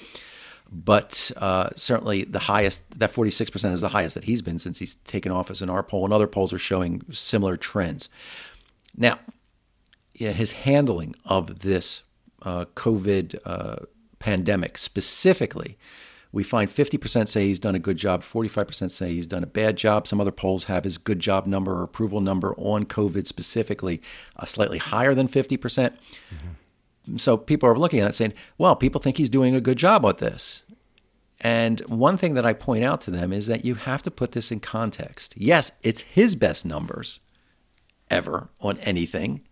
but 0.72 1.30
uh, 1.36 1.68
certainly 1.76 2.24
the 2.24 2.38
highest, 2.38 2.98
that 2.98 3.12
46% 3.12 3.72
is 3.72 3.82
the 3.82 3.90
highest 3.90 4.14
that 4.14 4.24
he's 4.24 4.40
been 4.40 4.58
since 4.58 4.78
he's 4.78 4.94
taken 4.94 5.30
office 5.30 5.60
in 5.60 5.68
our 5.68 5.82
poll, 5.82 6.04
and 6.04 6.14
other 6.14 6.26
polls 6.26 6.52
are 6.52 6.58
showing 6.58 7.02
similar 7.12 7.58
trends. 7.58 8.08
Now, 8.96 9.18
yeah, 10.14 10.32
his 10.32 10.52
handling 10.52 11.14
of 11.26 11.60
this 11.60 12.02
uh, 12.42 12.64
COVID 12.74 13.38
uh, 13.44 13.76
pandemic 14.18 14.78
specifically, 14.78 15.76
we 16.32 16.42
find 16.42 16.70
50% 16.70 17.28
say 17.28 17.46
he's 17.46 17.58
done 17.58 17.74
a 17.74 17.78
good 17.78 17.98
job, 17.98 18.22
45% 18.22 18.90
say 18.90 19.12
he's 19.12 19.26
done 19.26 19.42
a 19.42 19.46
bad 19.46 19.76
job. 19.76 20.06
Some 20.06 20.20
other 20.20 20.32
polls 20.32 20.64
have 20.64 20.84
his 20.84 20.96
good 20.96 21.20
job 21.20 21.46
number 21.46 21.72
or 21.72 21.82
approval 21.82 22.22
number 22.22 22.54
on 22.56 22.86
COVID 22.86 23.26
specifically 23.26 24.00
uh, 24.36 24.46
slightly 24.46 24.78
higher 24.78 25.14
than 25.14 25.28
50%. 25.28 25.92
So 27.16 27.36
people 27.36 27.68
are 27.68 27.76
looking 27.76 28.00
at 28.00 28.10
it 28.10 28.14
saying, 28.14 28.32
well, 28.58 28.76
people 28.76 29.00
think 29.00 29.16
he's 29.16 29.30
doing 29.30 29.54
a 29.54 29.60
good 29.60 29.76
job 29.76 30.04
with 30.04 30.18
this. 30.18 30.61
And 31.42 31.80
one 31.80 32.16
thing 32.16 32.34
that 32.34 32.46
I 32.46 32.52
point 32.52 32.84
out 32.84 33.00
to 33.02 33.10
them 33.10 33.32
is 33.32 33.48
that 33.48 33.64
you 33.64 33.74
have 33.74 34.02
to 34.04 34.10
put 34.10 34.32
this 34.32 34.52
in 34.52 34.60
context. 34.60 35.34
Yes, 35.36 35.72
it's 35.82 36.02
his 36.02 36.36
best 36.36 36.64
numbers 36.64 37.18
ever 38.10 38.48
on 38.60 38.78
anything, 38.78 39.42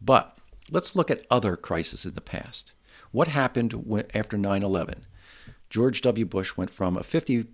but 0.00 0.36
let's 0.70 0.96
look 0.96 1.10
at 1.10 1.24
other 1.30 1.56
crises 1.56 2.04
in 2.04 2.14
the 2.14 2.20
past. 2.20 2.72
What 3.12 3.28
happened 3.28 4.08
after 4.14 4.36
9 4.36 4.62
11? 4.62 5.06
George 5.70 6.02
W. 6.02 6.24
Bush 6.26 6.56
went 6.56 6.70
from 6.70 6.96
a 6.96 7.02
53% 7.02 7.46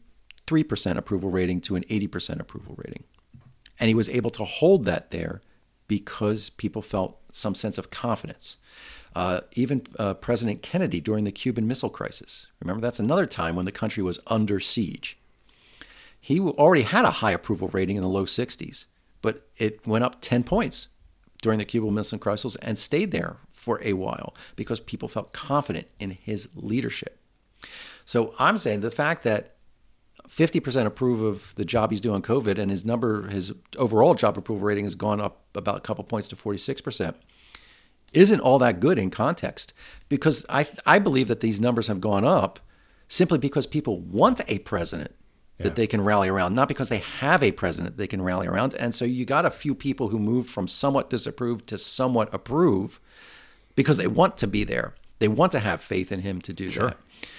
approval 0.97 1.31
rating 1.31 1.61
to 1.61 1.77
an 1.77 1.85
80% 1.85 2.41
approval 2.41 2.75
rating. 2.79 3.05
And 3.79 3.89
he 3.89 3.95
was 3.95 4.09
able 4.09 4.31
to 4.31 4.45
hold 4.45 4.87
that 4.87 5.11
there 5.11 5.43
because 5.89 6.51
people 6.51 6.83
felt 6.83 7.19
some 7.33 7.55
sense 7.55 7.79
of 7.79 7.91
confidence. 7.91 8.57
Uh, 9.19 9.41
even 9.55 9.83
uh, 9.99 10.15
President 10.15 10.63
Kennedy 10.63 11.01
during 11.01 11.25
the 11.25 11.33
Cuban 11.33 11.67
Missile 11.67 11.91
Crisis. 11.91 12.47
Remember, 12.61 12.81
that's 12.81 13.01
another 13.01 13.27
time 13.27 13.57
when 13.57 13.65
the 13.65 13.73
country 13.73 14.01
was 14.01 14.21
under 14.29 14.61
siege. 14.61 15.19
He 16.21 16.39
already 16.39 16.85
had 16.85 17.05
a 17.05 17.11
high 17.11 17.33
approval 17.33 17.67
rating 17.73 17.97
in 17.97 18.03
the 18.03 18.09
low 18.09 18.27
60s, 18.27 18.85
but 19.21 19.49
it 19.57 19.85
went 19.85 20.05
up 20.05 20.19
10 20.21 20.45
points 20.45 20.87
during 21.43 21.59
the 21.59 21.65
Cuban 21.65 21.95
Missile 21.95 22.21
Crisis 22.21 22.55
and 22.63 22.79
stayed 22.79 23.11
there 23.11 23.39
for 23.53 23.83
a 23.83 23.95
while 23.95 24.37
because 24.55 24.79
people 24.79 25.09
felt 25.09 25.33
confident 25.33 25.89
in 25.99 26.13
his 26.13 26.51
leadership. 26.55 27.19
So 28.05 28.37
I'm 28.39 28.57
saying 28.57 28.83
the 28.83 28.91
fact 28.93 29.25
that 29.25 29.57
50% 30.29 30.87
approve 30.87 31.23
of 31.23 31.57
the 31.57 31.65
job 31.65 31.91
he's 31.91 32.01
doing 32.01 32.15
on 32.15 32.23
COVID 32.23 32.57
and 32.57 32.71
his 32.71 32.85
number, 32.85 33.27
his 33.27 33.53
overall 33.79 34.15
job 34.15 34.39
approval 34.39 34.65
rating 34.65 34.85
has 34.85 34.95
gone 34.95 35.21
up 35.21 35.41
about 35.57 35.79
a 35.79 35.81
couple 35.81 36.05
points 36.05 36.29
to 36.29 36.37
46%, 36.37 37.17
isn't 38.13 38.41
all 38.41 38.59
that 38.59 38.81
good 38.81 38.99
in 38.99 39.11
context 39.11 39.73
because 40.09 40.45
I, 40.49 40.67
I 40.87 40.99
believe 40.99 41.29
that 41.29 41.41
these 41.41 41.61
numbers 41.61 41.89
have 41.89 42.01
gone 42.01 42.25
up 42.25 42.61
simply 43.09 43.39
because 43.39 43.67
people 43.67 44.01
want 44.01 44.41
a 44.49 44.59
president 44.59 45.15
that 45.61 45.75
they 45.75 45.87
can 45.87 46.01
rally 46.01 46.29
around, 46.29 46.55
not 46.55 46.69
because 46.69 46.89
they 46.89 46.99
have 46.99 47.43
a 47.43 47.51
president 47.51 47.97
they 47.97 48.07
can 48.07 48.23
rally 48.23 48.47
around. 48.47 48.75
And 48.75 48.95
so 48.95 49.05
you 49.05 49.25
got 49.25 49.45
a 49.45 49.51
few 49.51 49.75
people 49.75 50.09
who 50.09 50.19
moved 50.19 50.49
from 50.49 50.69
somewhat 50.69 51.11
disapprove 51.11 51.67
to 51.67 51.79
somewhat 51.79 52.33
approve 52.33 53.01
because 53.75 53.97
they 53.97 54.07
want 54.07 54.37
to 54.39 54.47
be 54.47 54.63
there. 54.63 54.95
They 55.19 55.29
want 55.29 55.51
to 55.53 55.59
have 55.59 55.81
faith 55.81 56.13
in 56.13 56.21
him 56.21 56.41
to 56.43 56.53
do 56.53 56.71
that. 56.71 56.97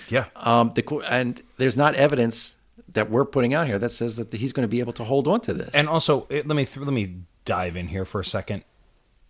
Yeah. 0.09 0.25
Um, 0.35 0.73
the, 0.75 0.83
and 1.09 1.41
there's 1.57 1.77
not 1.77 1.95
evidence 1.95 2.57
that 2.91 3.09
we're 3.09 3.25
putting 3.25 3.53
out 3.53 3.67
here 3.67 3.79
that 3.79 3.91
says 3.91 4.17
that 4.17 4.33
he's 4.33 4.51
going 4.51 4.63
to 4.63 4.69
be 4.69 4.79
able 4.79 4.93
to 4.93 5.03
hold 5.05 5.27
on 5.27 5.39
to 5.41 5.53
this. 5.53 5.69
And 5.73 5.87
also, 5.87 6.27
it, 6.29 6.45
let 6.47 6.55
me 6.55 6.67
let 6.75 6.91
me 6.91 7.15
dive 7.45 7.77
in 7.77 7.87
here 7.87 8.03
for 8.03 8.19
a 8.19 8.25
second. 8.25 8.63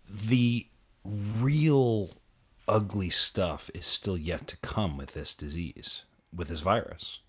The 0.08 0.66
real 1.04 2.10
ugly 2.68 3.10
stuff 3.10 3.70
is 3.74 3.86
still 3.86 4.18
yet 4.18 4.46
to 4.48 4.56
come 4.58 4.96
with 4.96 5.12
this 5.14 5.34
disease, 5.34 6.04
with 6.34 6.48
this 6.48 6.60
virus. 6.60 7.20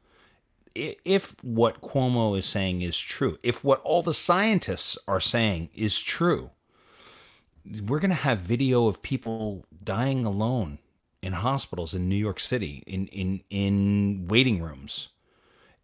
If 0.75 1.35
what 1.43 1.81
Cuomo 1.81 2.37
is 2.37 2.45
saying 2.45 2.81
is 2.81 2.97
true, 2.97 3.37
if 3.43 3.63
what 3.63 3.81
all 3.81 4.03
the 4.03 4.13
scientists 4.13 4.97
are 5.07 5.19
saying 5.19 5.69
is 5.73 5.99
true, 5.99 6.51
we're 7.83 7.99
going 7.99 8.09
to 8.09 8.15
have 8.15 8.39
video 8.39 8.87
of 8.87 9.01
people 9.01 9.65
dying 9.83 10.25
alone 10.25 10.79
in 11.21 11.33
hospitals 11.33 11.93
in 11.93 12.09
New 12.09 12.15
York 12.15 12.39
City, 12.39 12.83
in 12.87 13.07
in 13.07 13.41
in 13.49 14.27
waiting 14.29 14.61
rooms 14.61 15.09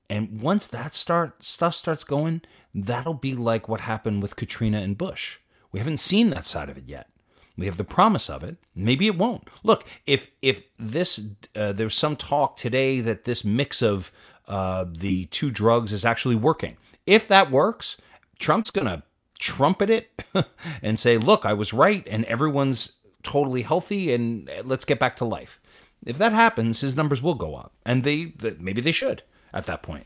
And 0.09 0.41
once 0.41 0.67
that 0.67 0.93
start 0.93 1.43
stuff 1.43 1.75
starts 1.75 2.03
going, 2.03 2.41
that'll 2.73 3.13
be 3.13 3.33
like 3.33 3.67
what 3.67 3.81
happened 3.81 4.21
with 4.21 4.35
Katrina 4.35 4.79
and 4.79 4.97
Bush. 4.97 5.39
We 5.71 5.79
haven't 5.79 5.97
seen 5.97 6.29
that 6.31 6.45
side 6.45 6.69
of 6.69 6.77
it 6.77 6.85
yet. 6.87 7.09
We 7.57 7.65
have 7.65 7.77
the 7.77 7.83
promise 7.83 8.29
of 8.29 8.43
it. 8.43 8.57
Maybe 8.75 9.07
it 9.07 9.17
won't. 9.17 9.49
Look, 9.63 9.85
if 10.05 10.29
if 10.41 10.63
this 10.77 11.19
uh, 11.55 11.73
there's 11.73 11.95
some 11.95 12.15
talk 12.15 12.55
today 12.55 12.99
that 13.01 13.25
this 13.25 13.43
mix 13.43 13.81
of 13.81 14.11
uh, 14.47 14.85
the 14.89 15.25
two 15.25 15.49
drugs 15.49 15.91
is 15.91 16.05
actually 16.05 16.35
working. 16.35 16.77
If 17.05 17.27
that 17.27 17.49
works, 17.49 17.97
Trump's 18.39 18.71
gonna 18.71 19.03
trumpet 19.39 19.89
it 19.89 20.23
and 20.81 20.99
say, 20.99 21.17
"Look, 21.17 21.45
I 21.45 21.53
was 21.53 21.73
right, 21.73 22.07
and 22.07 22.25
everyone's 22.25 22.93
totally 23.23 23.63
healthy, 23.63 24.13
and 24.13 24.49
let's 24.63 24.85
get 24.85 24.99
back 24.99 25.15
to 25.17 25.25
life." 25.25 25.59
If 26.05 26.19
that 26.19 26.31
happens, 26.33 26.81
his 26.81 26.95
numbers 26.95 27.23
will 27.23 27.33
go 27.33 27.55
up, 27.55 27.73
and 27.85 28.03
they 28.03 28.33
maybe 28.59 28.81
they 28.81 28.91
should 28.91 29.23
at 29.51 29.65
that 29.65 29.81
point. 29.81 30.05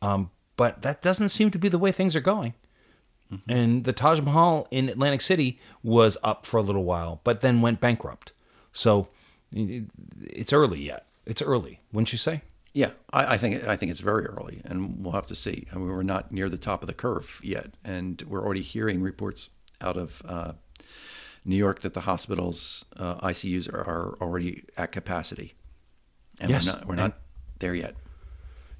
Um, 0.00 0.30
but 0.56 0.82
that 0.82 1.02
doesn't 1.02 1.28
seem 1.28 1.50
to 1.50 1.58
be 1.58 1.68
the 1.68 1.78
way 1.78 1.92
things 1.92 2.16
are 2.16 2.20
going. 2.20 2.54
Mm-hmm. 3.32 3.50
And 3.50 3.84
the 3.84 3.92
Taj 3.92 4.20
Mahal 4.20 4.66
in 4.70 4.88
Atlantic 4.88 5.20
City 5.20 5.60
was 5.82 6.16
up 6.22 6.46
for 6.46 6.58
a 6.58 6.62
little 6.62 6.84
while, 6.84 7.20
but 7.24 7.40
then 7.40 7.60
went 7.60 7.80
bankrupt. 7.80 8.32
So 8.72 9.08
it's 9.52 10.52
early 10.52 10.80
yet. 10.80 11.06
It's 11.26 11.42
early, 11.42 11.80
wouldn't 11.92 12.12
you 12.12 12.18
say? 12.18 12.42
Yeah, 12.72 12.90
I, 13.12 13.34
I, 13.34 13.36
think 13.36 13.66
I 13.66 13.76
think 13.76 13.90
it's 13.90 14.00
very 14.00 14.26
early, 14.26 14.62
and 14.64 15.04
we'll 15.04 15.14
have 15.14 15.26
to 15.26 15.34
see. 15.34 15.66
I 15.72 15.76
mean, 15.76 15.88
we're 15.88 16.02
not 16.02 16.30
near 16.30 16.48
the 16.48 16.56
top 16.56 16.82
of 16.82 16.86
the 16.86 16.94
curve 16.94 17.40
yet, 17.42 17.72
and 17.84 18.22
we're 18.22 18.44
already 18.44 18.62
hearing 18.62 19.02
reports 19.02 19.50
out 19.80 19.96
of 19.96 20.22
uh, 20.24 20.52
New 21.44 21.56
York 21.56 21.80
that 21.80 21.94
the 21.94 22.02
hospitals 22.02 22.84
uh, 22.96 23.16
ICUs 23.26 23.72
are, 23.72 23.80
are, 23.80 24.18
already 24.20 24.64
at 24.76 24.92
capacity, 24.92 25.54
and 26.38 26.50
yes. 26.50 26.66
we're 26.66 26.72
not 26.72 26.86
we're 26.86 26.94
not 26.94 27.18
there 27.58 27.74
yet. 27.74 27.96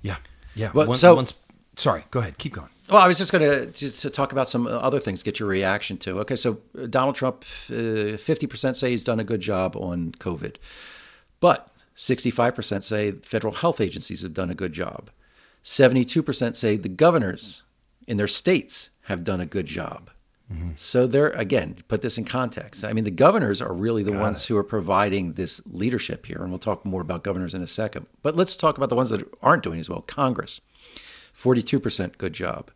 Yeah, 0.03 0.17
yeah. 0.55 0.71
But 0.73 0.87
once, 0.87 1.01
so 1.01 1.17
once, 1.17 1.35
sorry, 1.77 2.05
go 2.13 2.21
ahead, 2.21 2.39
keep 2.39 2.53
going. 2.53 2.71
Well, 2.91 3.01
I 3.01 3.07
was 3.07 3.19
just 3.19 3.31
going 3.31 3.73
to 3.73 4.11
talk 4.11 4.33
about 4.33 4.49
some 4.49 4.67
other 4.67 4.99
things, 4.99 5.23
get 5.23 5.39
your 5.39 5.49
reaction 5.49 5.97
to. 5.99 6.19
Okay, 6.21 6.35
so 6.35 6.59
uh, 6.77 6.87
Donald 6.87 7.15
Trump, 7.15 7.45
uh, 7.71 8.17
fifty 8.17 8.47
uh, 8.47 8.49
percent 8.49 8.77
say 8.77 8.91
he's 8.91 9.05
done 9.05 9.21
a 9.21 9.25
good 9.25 9.41
job 9.41 9.77
on 9.77 10.13
COVID, 10.19 10.57
but 11.39 11.71
sixty-five 11.95 12.55
percent 12.57 12.83
say 12.83 13.13
federal 13.13 13.55
health 13.55 13.81
agencies 13.81 14.23
have 14.23 14.35
done 14.35 14.51
a 14.51 14.57
good 14.57 14.73
job. 14.73 15.11
Seventy-two 15.63 16.23
percent 16.23 16.57
say 16.57 16.77
the 16.77 16.89
governors 16.89 17.63
in 18.09 18.17
their 18.17 18.27
states 18.27 18.89
have 19.03 19.23
done 19.23 19.41
a 19.41 19.47
good 19.47 19.67
job. 19.67 20.11
Mm-hmm. 20.53 20.71
So 20.75 21.07
they're 21.07 21.31
again 21.31 21.85
put 21.87 22.03
this 22.03 22.19
in 22.19 22.25
context. 22.25 22.83
I 22.83 22.93
mean, 22.93 23.05
the 23.05 23.13
governors 23.13 23.63
are 23.63 23.73
really 23.73 24.03
the 24.03 24.11
Got 24.11 24.21
ones 24.21 24.43
it. 24.43 24.49
who 24.49 24.57
are 24.57 24.65
providing 24.65 25.35
this 25.35 25.61
leadership 25.65 26.27
here, 26.27 26.39
and 26.41 26.51
we'll 26.51 26.59
talk 26.59 26.85
more 26.85 27.03
about 27.03 27.23
governors 27.23 27.55
in 27.55 27.63
a 27.63 27.69
second. 27.69 28.07
But 28.21 28.35
let's 28.35 28.57
talk 28.57 28.77
about 28.77 28.89
the 28.89 28.97
ones 28.97 29.11
that 29.11 29.29
aren't 29.43 29.63
doing 29.63 29.79
as 29.79 29.89
well. 29.89 30.03
Congress, 30.03 30.61
forty-two 31.33 31.79
percent 31.79 32.19
good 32.19 32.33
job. 32.33 32.73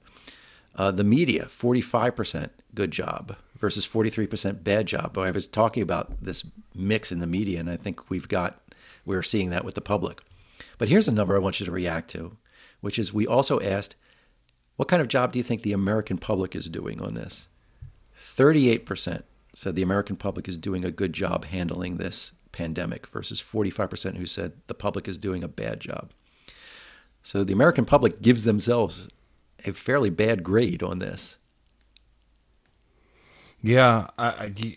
Uh, 0.77 0.91
the 0.91 1.05
media, 1.05 1.47
45% 1.47 2.51
good 2.75 2.91
job 2.91 3.37
versus 3.57 3.87
43% 3.87 4.65
bad 4.65 4.87
job. 4.87 5.13
But 5.13 5.23
I 5.23 5.31
was 5.31 5.47
talking 5.47 5.83
about 5.83 6.23
this 6.23 6.45
mix 6.75 7.13
in 7.13 7.21
the 7.21 7.27
media, 7.27 7.61
and 7.61 7.71
I 7.71 7.77
think 7.77 8.11
we've 8.11 8.29
got, 8.29 8.61
we're 9.05 9.23
seeing 9.23 9.51
that 9.51 9.65
with 9.65 9.75
the 9.75 9.81
public. 9.81 10.21
But 10.79 10.89
here's 10.89 11.09
a 11.09 11.13
number 11.13 11.37
I 11.37 11.41
want 11.41 11.61
you 11.61 11.67
to 11.67 11.73
react 11.73 12.11
to, 12.11 12.37
which 12.81 12.99
is 12.99 13.13
we 13.13 13.27
also 13.27 13.61
asked, 13.61 13.95
what 14.77 14.89
kind 14.89 15.01
of 15.01 15.09
job 15.09 15.33
do 15.33 15.39
you 15.39 15.45
think 15.45 15.63
the 15.63 15.73
American 15.73 16.19
public 16.19 16.57
is 16.57 16.69
doing 16.69 17.01
on 17.01 17.15
this? 17.15 17.47
38% 18.19 19.23
said 19.55 19.77
the 19.77 19.83
American 19.83 20.17
public 20.17 20.49
is 20.49 20.59
doing 20.59 20.85
a 20.85 20.91
good 20.91 21.13
job 21.13 21.45
handling 21.45 21.97
this 21.97 22.33
pandemic 22.51 23.07
versus 23.07 23.41
45% 23.41 24.17
who 24.17 24.27
said 24.27 24.53
the 24.67 24.75
public 24.75 25.07
is 25.07 25.19
doing 25.19 25.45
a 25.45 25.49
bad 25.49 25.81
job. 25.81 26.11
So 27.23 27.45
the 27.45 27.53
American 27.53 27.85
public 27.85 28.21
gives 28.21 28.45
themselves 28.45 29.09
a 29.65 29.73
fairly 29.73 30.11
bad 30.11 30.43
grade 30.43 30.83
on 30.83 30.99
this. 30.99 31.37
Yeah, 33.63 34.09
I, 34.19 34.27
I, 34.29 34.77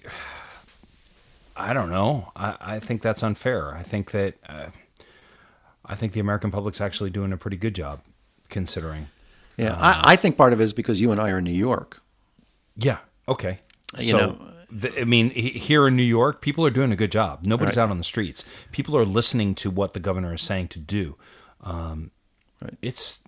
I 1.57 1.73
don't 1.73 1.89
know. 1.89 2.31
I, 2.35 2.55
I, 2.59 2.79
think 2.79 3.01
that's 3.01 3.21
unfair. 3.21 3.75
I 3.75 3.83
think 3.83 4.11
that 4.11 4.35
uh, 4.47 4.67
I 5.85 5.95
think 5.95 6.13
the 6.13 6.21
American 6.21 6.51
public's 6.51 6.79
actually 6.79 7.09
doing 7.09 7.33
a 7.33 7.37
pretty 7.37 7.57
good 7.57 7.75
job, 7.75 7.99
considering. 8.49 9.09
Yeah, 9.57 9.73
uh, 9.73 9.77
I, 9.77 10.13
I, 10.13 10.15
think 10.15 10.37
part 10.37 10.53
of 10.53 10.61
it 10.61 10.63
is 10.63 10.73
because 10.73 11.01
you 11.01 11.11
and 11.11 11.19
I 11.19 11.31
are 11.31 11.39
in 11.39 11.43
New 11.43 11.51
York. 11.51 12.01
Yeah. 12.77 12.99
Okay. 13.27 13.59
You 13.97 14.11
so, 14.11 14.17
know, 14.17 14.37
the, 14.71 15.01
I 15.01 15.03
mean, 15.03 15.31
here 15.31 15.87
in 15.87 15.95
New 15.95 16.03
York, 16.03 16.41
people 16.41 16.65
are 16.65 16.69
doing 16.69 16.91
a 16.91 16.95
good 16.95 17.11
job. 17.11 17.45
Nobody's 17.45 17.75
right. 17.75 17.83
out 17.83 17.91
on 17.91 17.97
the 17.97 18.03
streets. 18.03 18.45
People 18.71 18.95
are 18.97 19.05
listening 19.05 19.55
to 19.55 19.69
what 19.69 19.93
the 19.93 19.99
governor 19.99 20.33
is 20.33 20.41
saying 20.41 20.69
to 20.69 20.79
do. 20.79 21.15
Um, 21.61 22.11
right. 22.61 22.77
It's 22.81 23.21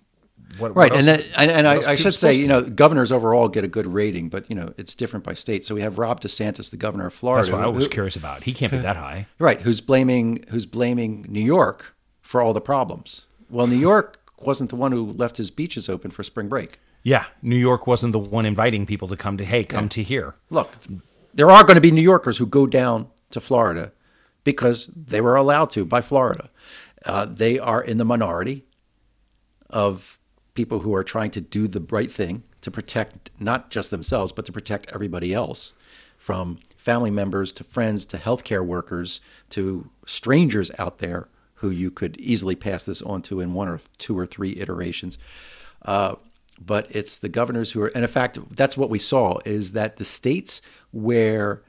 what, 0.58 0.74
right, 0.74 0.92
and 0.92 1.06
that, 1.06 1.26
and, 1.36 1.50
and 1.50 1.68
I, 1.68 1.92
I 1.92 1.94
should 1.96 2.14
say, 2.14 2.32
you 2.32 2.48
know, 2.48 2.62
governors 2.62 3.12
overall 3.12 3.48
get 3.48 3.64
a 3.64 3.68
good 3.68 3.86
rating, 3.86 4.28
but 4.28 4.48
you 4.48 4.56
know, 4.56 4.74
it's 4.76 4.94
different 4.94 5.24
by 5.24 5.34
state. 5.34 5.64
So 5.64 5.74
we 5.74 5.82
have 5.82 5.98
Ron 5.98 6.18
DeSantis, 6.18 6.70
the 6.70 6.76
governor 6.76 7.06
of 7.06 7.14
Florida. 7.14 7.42
That's 7.42 7.52
what 7.52 7.64
I 7.64 7.68
was 7.68 7.84
who, 7.84 7.90
curious 7.90 8.16
about. 8.16 8.44
He 8.44 8.52
can't 8.52 8.72
be 8.72 8.78
that 8.78 8.96
high, 8.96 9.26
right? 9.38 9.60
Who's 9.60 9.80
blaming 9.80 10.44
who's 10.48 10.66
blaming 10.66 11.26
New 11.28 11.42
York 11.42 11.94
for 12.20 12.42
all 12.42 12.52
the 12.52 12.60
problems? 12.60 13.22
Well, 13.48 13.66
New 13.66 13.78
York 13.78 14.20
wasn't 14.40 14.70
the 14.70 14.76
one 14.76 14.92
who 14.92 15.12
left 15.12 15.36
his 15.36 15.50
beaches 15.50 15.88
open 15.88 16.10
for 16.10 16.24
spring 16.24 16.48
break. 16.48 16.78
Yeah, 17.02 17.26
New 17.42 17.56
York 17.56 17.86
wasn't 17.86 18.12
the 18.12 18.18
one 18.18 18.44
inviting 18.44 18.86
people 18.86 19.08
to 19.08 19.16
come 19.16 19.36
to. 19.38 19.44
Hey, 19.44 19.64
come 19.64 19.84
yeah. 19.84 19.90
to 19.90 20.02
here. 20.02 20.34
Look, 20.50 20.70
there 21.32 21.50
are 21.50 21.64
going 21.64 21.76
to 21.76 21.80
be 21.80 21.90
New 21.90 22.02
Yorkers 22.02 22.38
who 22.38 22.46
go 22.46 22.66
down 22.66 23.08
to 23.30 23.40
Florida 23.40 23.92
because 24.44 24.86
they 24.86 25.20
were 25.20 25.36
allowed 25.36 25.70
to 25.70 25.84
by 25.84 26.00
Florida. 26.00 26.50
Uh, 27.04 27.24
they 27.24 27.58
are 27.58 27.82
in 27.82 27.96
the 27.96 28.04
minority 28.04 28.64
of 29.70 30.19
people 30.60 30.80
who 30.80 30.94
are 30.94 31.02
trying 31.02 31.30
to 31.30 31.40
do 31.40 31.66
the 31.66 31.80
right 31.80 32.12
thing 32.12 32.42
to 32.60 32.70
protect 32.70 33.30
not 33.38 33.70
just 33.70 33.90
themselves, 33.90 34.30
but 34.30 34.44
to 34.44 34.52
protect 34.52 34.90
everybody 34.92 35.32
else 35.32 35.72
from 36.18 36.58
family 36.76 37.10
members 37.10 37.50
to 37.50 37.64
friends 37.64 38.04
to 38.04 38.18
healthcare 38.18 38.62
workers 38.62 39.22
to 39.48 39.88
strangers 40.04 40.70
out 40.78 40.98
there 40.98 41.28
who 41.54 41.70
you 41.70 41.90
could 41.90 42.14
easily 42.20 42.54
pass 42.54 42.84
this 42.84 43.00
on 43.00 43.22
to 43.22 43.40
in 43.40 43.54
one 43.54 43.68
or 43.68 43.80
two 43.96 44.18
or 44.18 44.26
three 44.26 44.54
iterations. 44.60 45.16
Uh, 45.80 46.16
but 46.60 46.86
it's 46.90 47.16
the 47.16 47.30
governors 47.30 47.70
who 47.70 47.80
are, 47.80 47.88
and 47.94 48.04
in 48.04 48.10
fact, 48.10 48.38
that's 48.50 48.76
what 48.76 48.90
we 48.90 48.98
saw 48.98 49.38
is 49.46 49.72
that 49.72 49.96
the 49.96 50.04
states 50.04 50.60
where, 50.90 51.62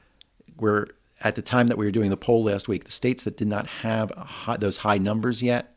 where 0.57 0.89
at 1.21 1.35
the 1.35 1.41
time 1.41 1.67
that 1.67 1.77
we 1.77 1.85
were 1.85 1.91
doing 1.91 2.09
the 2.09 2.17
poll 2.17 2.43
last 2.43 2.67
week, 2.67 2.83
the 2.83 2.91
states 2.91 3.23
that 3.23 3.37
did 3.37 3.47
not 3.47 3.67
have 3.67 4.11
high, 4.17 4.57
those 4.57 4.77
high 4.77 4.97
numbers 4.97 5.41
yet, 5.41 5.70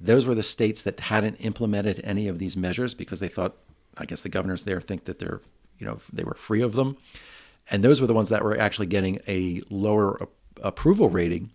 those 0.00 0.26
were 0.26 0.34
the 0.34 0.42
states 0.42 0.82
that 0.82 1.00
hadn't 1.00 1.36
implemented 1.36 2.00
any 2.04 2.28
of 2.28 2.38
these 2.38 2.56
measures 2.56 2.94
because 2.94 3.20
they 3.20 3.28
thought, 3.28 3.56
I 3.96 4.04
guess 4.04 4.22
the 4.22 4.28
governors 4.28 4.64
there 4.64 4.80
think 4.80 5.04
that 5.06 5.18
they're, 5.18 5.40
you 5.78 5.86
know, 5.86 5.98
they 6.12 6.24
were 6.24 6.34
free 6.34 6.62
of 6.62 6.74
them. 6.74 6.96
And 7.70 7.82
those 7.82 8.00
were 8.00 8.06
the 8.06 8.14
ones 8.14 8.28
that 8.28 8.44
were 8.44 8.58
actually 8.58 8.86
getting 8.86 9.20
a 9.26 9.60
lower 9.68 10.28
approval 10.62 11.08
rating 11.08 11.50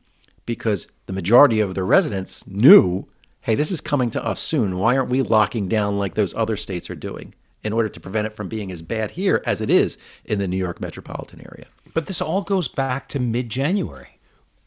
because 0.46 0.88
the 1.06 1.14
majority 1.14 1.60
of 1.60 1.74
the 1.74 1.84
residents 1.84 2.46
knew, 2.46 3.08
hey, 3.42 3.56
this 3.56 3.72
is 3.72 3.82
coming 3.82 4.10
to 4.12 4.24
us 4.24 4.40
soon. 4.40 4.78
Why 4.78 4.98
aren't 4.98 5.10
we 5.10 5.22
locking 5.22 5.68
down 5.68 5.98
like 5.98 6.16
those 6.16 6.36
other 6.36 6.58
states 6.58 6.90
are 6.90 6.96
doing 6.96 7.34
in 7.64 7.74
order 7.74 7.90
to 7.90 8.00
prevent 8.00 8.28
it 8.28 8.34
from 8.34 8.50
being 8.50 8.72
as 8.72 8.82
bad 8.82 9.12
here 9.12 9.42
as 9.46 9.62
it 9.62 9.70
is 9.70 9.98
in 10.26 10.40
the 10.40 10.48
New 10.48 10.58
York 10.58 10.82
metropolitan 10.82 11.42
area? 11.42 11.68
But 11.94 12.08
this 12.08 12.22
all 12.22 12.42
goes 12.42 12.68
back 12.68 13.08
to 13.10 13.20
mid 13.20 13.50
January 13.50 14.20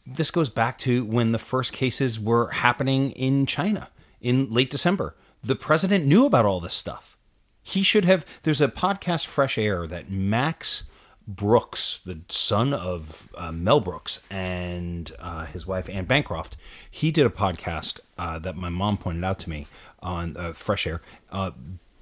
this 0.07 0.31
goes 0.31 0.49
back 0.49 0.77
to 0.79 1.03
when 1.05 1.31
the 1.31 1.39
first 1.39 1.73
cases 1.73 2.19
were 2.19 2.49
happening 2.49 3.11
in 3.11 3.45
China 3.45 3.89
in 4.21 4.51
late 4.51 4.69
December. 4.69 5.15
The 5.41 5.55
president 5.55 6.05
knew 6.05 6.25
about 6.25 6.45
all 6.45 6.59
this 6.59 6.73
stuff. 6.73 7.17
He 7.61 7.83
should 7.83 8.05
have. 8.05 8.25
There's 8.43 8.61
a 8.61 8.69
podcast, 8.69 9.25
Fresh 9.25 9.57
Air, 9.57 9.85
that 9.87 10.09
Max 10.09 10.83
Brooks, 11.27 11.99
the 12.05 12.19
son 12.29 12.73
of 12.73 13.27
uh, 13.35 13.51
Mel 13.51 13.81
Brooks 13.81 14.21
and 14.31 15.11
uh, 15.19 15.45
his 15.45 15.67
wife 15.67 15.89
Anne 15.89 16.05
Bancroft, 16.05 16.55
he 16.89 17.11
did 17.11 17.25
a 17.25 17.29
podcast 17.29 17.99
uh, 18.17 18.39
that 18.39 18.55
my 18.55 18.69
mom 18.69 18.97
pointed 18.97 19.25
out 19.25 19.37
to 19.39 19.49
me 19.49 19.67
on 20.01 20.37
uh, 20.37 20.53
Fresh 20.53 20.87
Air, 20.87 21.01
uh, 21.31 21.51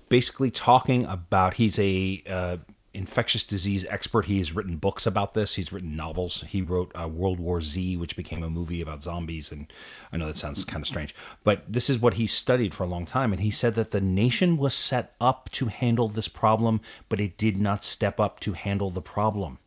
basically 0.09 0.51
talking 0.51 1.05
about 1.05 1.55
he's 1.55 1.79
a 1.79 2.21
uh, 2.29 2.57
infectious 2.95 3.43
disease 3.43 3.85
expert. 3.89 4.25
He's 4.25 4.55
written 4.55 4.77
books 4.77 5.05
about 5.05 5.33
this. 5.33 5.55
He's 5.55 5.71
written 5.71 5.95
novels. 5.95 6.43
He 6.47 6.61
wrote 6.61 6.91
uh, 6.95 7.07
World 7.07 7.39
War 7.39 7.61
Z, 7.61 7.97
which 7.97 8.15
became 8.15 8.41
a 8.41 8.49
movie 8.49 8.81
about 8.81 9.03
zombies. 9.03 9.51
And 9.51 9.71
I 10.11 10.17
know 10.17 10.27
that 10.27 10.37
sounds 10.37 10.63
kind 10.63 10.81
of 10.81 10.87
strange, 10.87 11.13
but 11.43 11.63
this 11.67 11.89
is 11.89 11.99
what 11.99 12.15
he 12.15 12.25
studied 12.25 12.73
for 12.73 12.83
a 12.83 12.87
long 12.87 13.05
time. 13.05 13.33
And 13.33 13.41
he 13.41 13.51
said 13.51 13.75
that 13.75 13.91
the 13.91 14.01
nation 14.01 14.57
was 14.57 14.73
set 14.73 15.13
up 15.19 15.49
to 15.51 15.65
handle 15.67 16.07
this 16.07 16.27
problem, 16.27 16.81
but 17.09 17.19
it 17.19 17.37
did 17.37 17.57
not 17.57 17.83
step 17.83 18.19
up 18.19 18.39
to 18.41 18.53
handle 18.53 18.89
the 18.89 19.01
problem. 19.01 19.59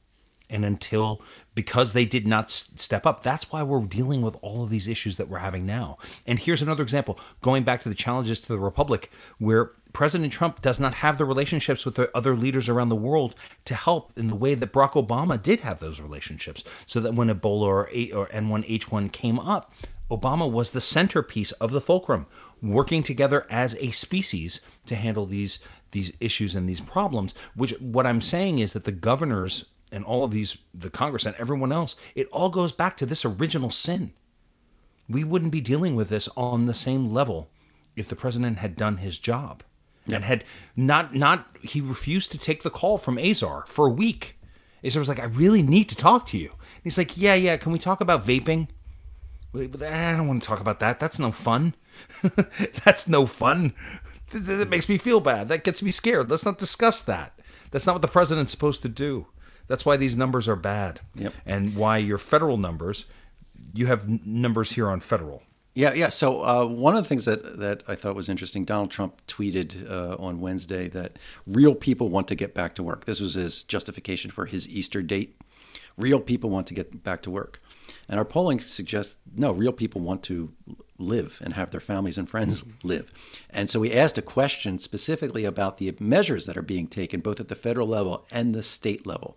And 0.50 0.64
until, 0.64 1.20
because 1.58 1.92
they 1.92 2.04
did 2.04 2.24
not 2.24 2.48
step 2.48 3.04
up, 3.04 3.20
that's 3.20 3.50
why 3.50 3.64
we're 3.64 3.80
dealing 3.80 4.22
with 4.22 4.36
all 4.42 4.62
of 4.62 4.70
these 4.70 4.86
issues 4.86 5.16
that 5.16 5.28
we're 5.28 5.38
having 5.38 5.66
now. 5.66 5.98
And 6.24 6.38
here's 6.38 6.62
another 6.62 6.84
example 6.84 7.18
going 7.42 7.64
back 7.64 7.80
to 7.80 7.88
the 7.88 7.96
challenges 7.96 8.40
to 8.42 8.46
the 8.46 8.60
Republic, 8.60 9.10
where 9.38 9.72
President 9.92 10.32
Trump 10.32 10.62
does 10.62 10.78
not 10.78 10.94
have 10.94 11.18
the 11.18 11.24
relationships 11.24 11.84
with 11.84 11.96
the 11.96 12.16
other 12.16 12.36
leaders 12.36 12.68
around 12.68 12.90
the 12.90 12.94
world 12.94 13.34
to 13.64 13.74
help 13.74 14.16
in 14.16 14.28
the 14.28 14.36
way 14.36 14.54
that 14.54 14.72
Barack 14.72 14.92
Obama 14.92 15.42
did 15.42 15.58
have 15.58 15.80
those 15.80 16.00
relationships. 16.00 16.62
So 16.86 17.00
that 17.00 17.14
when 17.14 17.28
Ebola 17.28 17.62
or, 17.62 17.80
or 18.16 18.28
N1H1 18.28 19.10
came 19.10 19.40
up, 19.40 19.72
Obama 20.12 20.48
was 20.48 20.70
the 20.70 20.80
centerpiece 20.80 21.50
of 21.50 21.72
the 21.72 21.80
fulcrum, 21.80 22.26
working 22.62 23.02
together 23.02 23.48
as 23.50 23.74
a 23.80 23.90
species 23.90 24.60
to 24.86 24.94
handle 24.94 25.26
these 25.26 25.58
these 25.90 26.12
issues 26.20 26.54
and 26.54 26.68
these 26.68 26.80
problems. 26.80 27.34
Which 27.56 27.72
what 27.80 28.06
I'm 28.06 28.20
saying 28.20 28.60
is 28.60 28.74
that 28.74 28.84
the 28.84 28.92
governors 28.92 29.64
and 29.90 30.04
all 30.04 30.24
of 30.24 30.30
these, 30.30 30.58
the 30.74 30.90
Congress 30.90 31.26
and 31.26 31.36
everyone 31.36 31.72
else, 31.72 31.96
it 32.14 32.28
all 32.32 32.48
goes 32.48 32.72
back 32.72 32.96
to 32.98 33.06
this 33.06 33.24
original 33.24 33.70
sin. 33.70 34.12
We 35.08 35.24
wouldn't 35.24 35.52
be 35.52 35.60
dealing 35.60 35.96
with 35.96 36.08
this 36.08 36.28
on 36.36 36.66
the 36.66 36.74
same 36.74 37.12
level 37.12 37.50
if 37.96 38.08
the 38.08 38.16
president 38.16 38.58
had 38.58 38.76
done 38.76 38.98
his 38.98 39.18
job 39.18 39.62
and 40.10 40.24
had 40.24 40.44
not 40.76 41.14
not 41.14 41.56
he 41.62 41.80
refused 41.80 42.30
to 42.32 42.38
take 42.38 42.62
the 42.62 42.70
call 42.70 42.98
from 42.98 43.18
Azar 43.18 43.64
for 43.66 43.86
a 43.86 43.92
week. 43.92 44.38
Azar 44.84 45.00
was 45.00 45.08
like, 45.08 45.18
"I 45.18 45.24
really 45.24 45.62
need 45.62 45.88
to 45.88 45.96
talk 45.96 46.26
to 46.26 46.38
you." 46.38 46.50
And 46.50 46.84
he's 46.84 46.98
like, 46.98 47.16
"Yeah, 47.16 47.34
yeah. 47.34 47.56
Can 47.56 47.72
we 47.72 47.78
talk 47.78 48.00
about 48.00 48.26
vaping?" 48.26 48.68
Eh, 49.54 49.68
I 50.12 50.16
don't 50.16 50.28
want 50.28 50.42
to 50.42 50.48
talk 50.48 50.60
about 50.60 50.80
that. 50.80 51.00
That's 51.00 51.18
no 51.18 51.32
fun. 51.32 51.74
That's 52.84 53.08
no 53.08 53.26
fun. 53.26 53.74
That 54.32 54.68
makes 54.68 54.88
me 54.88 54.98
feel 54.98 55.20
bad. 55.20 55.48
That 55.48 55.64
gets 55.64 55.82
me 55.82 55.90
scared. 55.90 56.30
Let's 56.30 56.44
not 56.44 56.58
discuss 56.58 57.02
that. 57.02 57.38
That's 57.70 57.86
not 57.86 57.94
what 57.94 58.02
the 58.02 58.08
president's 58.08 58.52
supposed 58.52 58.82
to 58.82 58.88
do. 58.88 59.26
That's 59.68 59.86
why 59.86 59.96
these 59.96 60.16
numbers 60.16 60.48
are 60.48 60.56
bad. 60.56 61.00
Yep. 61.14 61.32
And 61.46 61.76
why 61.76 61.98
your 61.98 62.18
federal 62.18 62.56
numbers, 62.56 63.06
you 63.74 63.86
have 63.86 64.04
n- 64.04 64.20
numbers 64.24 64.72
here 64.72 64.88
on 64.88 65.00
federal. 65.00 65.42
Yeah, 65.74 65.92
yeah. 65.92 66.08
So 66.08 66.44
uh, 66.44 66.66
one 66.66 66.96
of 66.96 67.04
the 67.04 67.08
things 67.08 67.24
that, 67.26 67.60
that 67.60 67.84
I 67.86 67.94
thought 67.94 68.16
was 68.16 68.28
interesting, 68.28 68.64
Donald 68.64 68.90
Trump 68.90 69.24
tweeted 69.28 69.88
uh, 69.88 70.16
on 70.18 70.40
Wednesday 70.40 70.88
that 70.88 71.18
real 71.46 71.76
people 71.76 72.08
want 72.08 72.26
to 72.28 72.34
get 72.34 72.52
back 72.52 72.74
to 72.76 72.82
work. 72.82 73.04
This 73.04 73.20
was 73.20 73.34
his 73.34 73.62
justification 73.62 74.32
for 74.32 74.46
his 74.46 74.66
Easter 74.68 75.02
date. 75.02 75.40
Real 75.96 76.18
people 76.18 76.50
want 76.50 76.66
to 76.68 76.74
get 76.74 77.04
back 77.04 77.22
to 77.22 77.30
work. 77.30 77.62
And 78.08 78.18
our 78.18 78.24
polling 78.24 78.58
suggests 78.58 79.16
no, 79.36 79.52
real 79.52 79.72
people 79.72 80.00
want 80.00 80.24
to 80.24 80.52
live 80.98 81.40
and 81.44 81.54
have 81.54 81.70
their 81.70 81.80
families 81.80 82.18
and 82.18 82.28
friends 82.28 82.64
live. 82.82 83.12
And 83.48 83.70
so 83.70 83.78
we 83.78 83.92
asked 83.92 84.18
a 84.18 84.22
question 84.22 84.78
specifically 84.80 85.44
about 85.44 85.78
the 85.78 85.94
measures 86.00 86.46
that 86.46 86.56
are 86.56 86.62
being 86.62 86.88
taken 86.88 87.20
both 87.20 87.38
at 87.38 87.48
the 87.48 87.54
federal 87.54 87.86
level 87.86 88.26
and 88.32 88.54
the 88.54 88.62
state 88.64 89.06
level. 89.06 89.36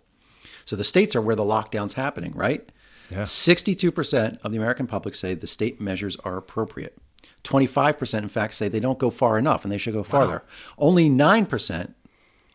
So 0.64 0.76
the 0.76 0.84
states 0.84 1.16
are 1.16 1.22
where 1.22 1.36
the 1.36 1.42
lockdown's 1.42 1.94
happening, 1.94 2.32
right? 2.32 2.70
Yeah. 3.10 3.22
62% 3.22 4.38
of 4.42 4.52
the 4.52 4.56
American 4.56 4.86
public 4.86 5.14
say 5.14 5.34
the 5.34 5.46
state 5.46 5.80
measures 5.80 6.16
are 6.24 6.36
appropriate. 6.36 6.96
25%, 7.44 8.18
in 8.18 8.28
fact, 8.28 8.54
say 8.54 8.68
they 8.68 8.80
don't 8.80 8.98
go 8.98 9.10
far 9.10 9.38
enough 9.38 9.64
and 9.64 9.72
they 9.72 9.78
should 9.78 9.94
go 9.94 10.02
farther. 10.02 10.44
Only 10.78 11.10
9%, 11.10 11.94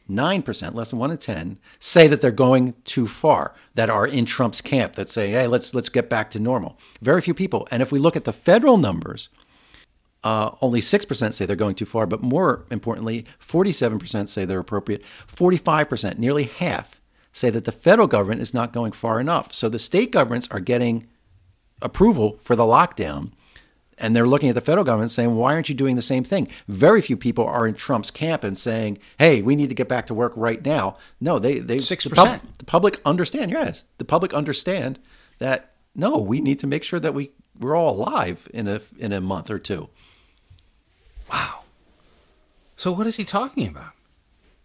9%, 0.10 0.74
less 0.74 0.90
than 0.90 1.00
1 1.00 1.12
in 1.12 1.18
10, 1.18 1.60
say 1.80 2.08
that 2.08 2.22
they're 2.22 2.32
going 2.32 2.74
too 2.86 3.08
far, 3.08 3.54
that 3.76 3.90
are 3.90 4.08
in 4.08 4.26
Trump's 4.26 4.62
camp, 4.62 4.94
that 4.94 5.10
say, 5.10 5.32
hey, 5.32 5.48
let's, 5.48 5.74
let's 5.74 5.90
get 5.90 6.10
back 6.10 6.32
to 6.32 6.40
normal. 6.40 6.78
Very 7.02 7.22
few 7.22 7.34
people. 7.34 7.68
And 7.70 7.82
if 7.82 7.92
we 7.92 8.00
look 8.00 8.16
at 8.16 8.24
the 8.24 8.34
federal 8.34 8.78
numbers, 8.78 9.28
uh, 10.24 10.52
only 10.62 10.82
6% 10.82 11.34
say 11.34 11.46
they're 11.46 11.56
going 11.56 11.76
too 11.76 11.86
far, 11.86 12.06
but 12.06 12.22
more 12.22 12.66
importantly, 12.72 13.26
47% 13.42 14.30
say 14.30 14.46
they're 14.46 14.60
appropriate. 14.60 15.04
45%, 15.28 16.18
nearly 16.18 16.46
half, 16.46 16.97
say 17.38 17.50
that 17.52 17.66
the 17.66 17.72
federal 17.72 18.08
government 18.08 18.42
is 18.42 18.54
not 18.54 18.74
going 18.74 18.92
far 18.92 19.20
enough. 19.20 19.54
So 19.54 19.70
the 19.70 19.80
state 19.80 20.12
governments 20.12 20.48
are 20.50 20.60
getting 20.60 21.08
approval 21.82 22.38
for 22.38 22.56
the 22.56 22.64
lockdown, 22.64 23.32
and 24.00 24.16
they're 24.16 24.28
looking 24.28 24.50
at 24.50 24.56
the 24.56 24.62
federal 24.62 24.84
government 24.84 25.12
saying, 25.12 25.36
why 25.36 25.54
aren't 25.54 25.70
you 25.70 25.76
doing 25.76 25.96
the 25.96 26.02
same 26.02 26.24
thing? 26.24 26.48
Very 26.68 27.02
few 27.02 27.16
people 27.16 27.46
are 27.46 27.68
in 27.68 27.76
Trump's 27.76 28.10
camp 28.10 28.44
and 28.44 28.58
saying, 28.58 28.98
hey, 29.20 29.42
we 29.42 29.56
need 29.56 29.70
to 29.70 29.76
get 29.76 29.88
back 29.88 30.08
to 30.08 30.14
work 30.14 30.34
right 30.36 30.64
now. 30.66 30.98
No, 31.22 31.38
they, 31.38 31.60
they, 31.60 31.78
6%. 31.78 32.04
The, 32.04 32.16
pub- 32.16 32.42
the 32.58 32.66
public 32.66 33.02
understand, 33.06 33.52
yes, 33.52 33.86
the 33.98 34.06
public 34.06 34.34
understand 34.34 35.00
that, 35.38 35.74
no, 35.96 36.18
we 36.18 36.42
need 36.42 36.60
to 36.60 36.68
make 36.68 36.84
sure 36.84 37.00
that 37.00 37.14
we, 37.14 37.32
we're 37.58 37.76
all 37.76 37.96
alive 37.96 38.48
in 38.54 38.68
a, 38.68 38.82
in 38.98 39.12
a 39.12 39.22
month 39.22 39.52
or 39.52 39.60
two. 39.60 39.90
Wow. 41.32 41.62
So 42.76 42.92
what 42.92 43.08
is 43.08 43.18
he 43.18 43.24
talking 43.24 43.68
about? 43.68 43.94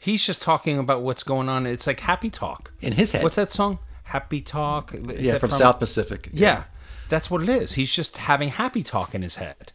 He's 0.03 0.27
just 0.27 0.43
talking 0.43 0.81
about 0.81 1.03
what's 1.03 1.23
going 1.23 1.49
on. 1.49 1.65
It's 1.65 1.87
like 1.87 2.01
happy 2.01 2.29
talk 2.29 2.73
In 2.81 2.95
his 2.95 3.13
head. 3.13 3.23
What's 3.23 3.37
that 3.37 3.53
song? 3.53 3.79
Happy 4.03 4.41
talk. 4.41 4.93
Is 4.93 5.25
yeah, 5.25 5.33
that 5.35 5.39
from, 5.39 5.53
South 5.53 5.79
Pacific. 5.79 6.29
Yeah, 6.33 6.65
that's 7.09 7.31
what 7.31 7.41
it 7.41 7.49
is. 7.49 7.75
He's 7.75 7.93
just 7.93 8.17
having 8.17 8.49
happy 8.49 8.83
talk 8.83 9.15
in 9.15 9.23
his 9.23 9.37
head. 9.37 9.71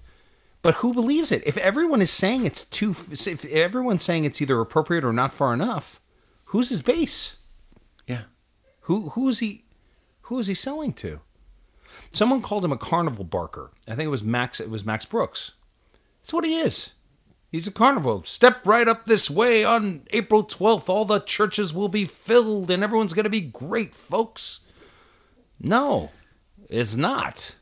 But 0.62 0.76
who 0.76 0.94
believes 0.94 1.32
it? 1.32 1.44
If 1.46 1.56
everyone 1.56 2.02
is 2.02 2.12
saying 2.12 2.46
it's 2.46 2.66
too, 2.66 2.90
if 3.10 3.46
everyone's 3.46 4.04
saying 4.04 4.26
it's 4.26 4.42
either 4.42 4.60
appropriate 4.60 5.06
or 5.06 5.14
not 5.14 5.34
far 5.34 5.54
enough, 5.54 6.02
who's 6.48 6.68
his 6.68 6.82
base? 6.82 7.38
Yeah. 8.06 8.24
Who 8.82 9.12
who 9.12 9.30
is 9.30 9.40
he? 9.40 9.64
Who 10.24 10.40
is 10.40 10.48
he 10.48 10.54
selling 10.54 10.92
to? 10.96 11.22
Someone 12.12 12.42
called 12.42 12.66
him 12.66 12.74
a 12.74 12.78
carnival 12.78 13.24
barker. 13.24 13.72
I 13.88 13.96
think 13.96 14.08
it 14.08 14.12
was 14.12 14.24
Max. 14.24 14.60
It 14.60 14.70
was 14.70 14.84
Max 14.84 15.06
Brooks. 15.06 15.54
That's 16.20 16.34
what 16.34 16.44
he 16.44 16.60
is. 16.60 16.90
He's 17.50 17.68
a 17.68 17.72
carnival. 17.72 18.24
Step 18.24 18.66
right 18.66 18.88
up 18.88 19.06
this 19.06 19.30
way 19.30 19.64
on 19.64 20.04
April 20.12 20.44
12th. 20.44 20.90
All 20.90 21.06
the 21.06 21.20
churches 21.20 21.74
will 21.74 21.88
be 21.88 22.06
filled 22.06 22.70
and 22.70 22.84
everyone's 22.84 23.14
going 23.14 23.24
to 23.24 23.30
be 23.30 23.42
great, 23.42 23.96
folks. 23.96 24.60
No, 25.60 26.12
it's 26.70 26.96
not. 26.96 27.56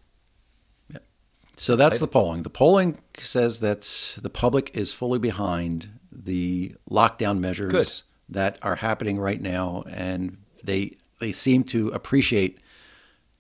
So 1.58 1.76
that's 1.76 2.00
the 2.00 2.08
polling. 2.08 2.44
The 2.44 2.50
polling 2.50 2.98
says 3.18 3.60
that 3.62 4.18
the 4.22 4.30
public 4.30 4.72
is 4.74 4.92
fully 4.92 5.20
behind 5.20 6.00
the 6.12 6.76
lockdown 6.90 7.40
measures 7.40 7.72
Good. 7.72 8.02
that 8.28 8.60
are 8.62 8.76
happening 8.76 9.20
right 9.20 9.42
now, 9.42 9.84
and 9.90 10.38
they 10.64 10.98
they 11.20 11.32
seem 11.32 11.64
to 11.66 11.90
appreciate 11.90 12.60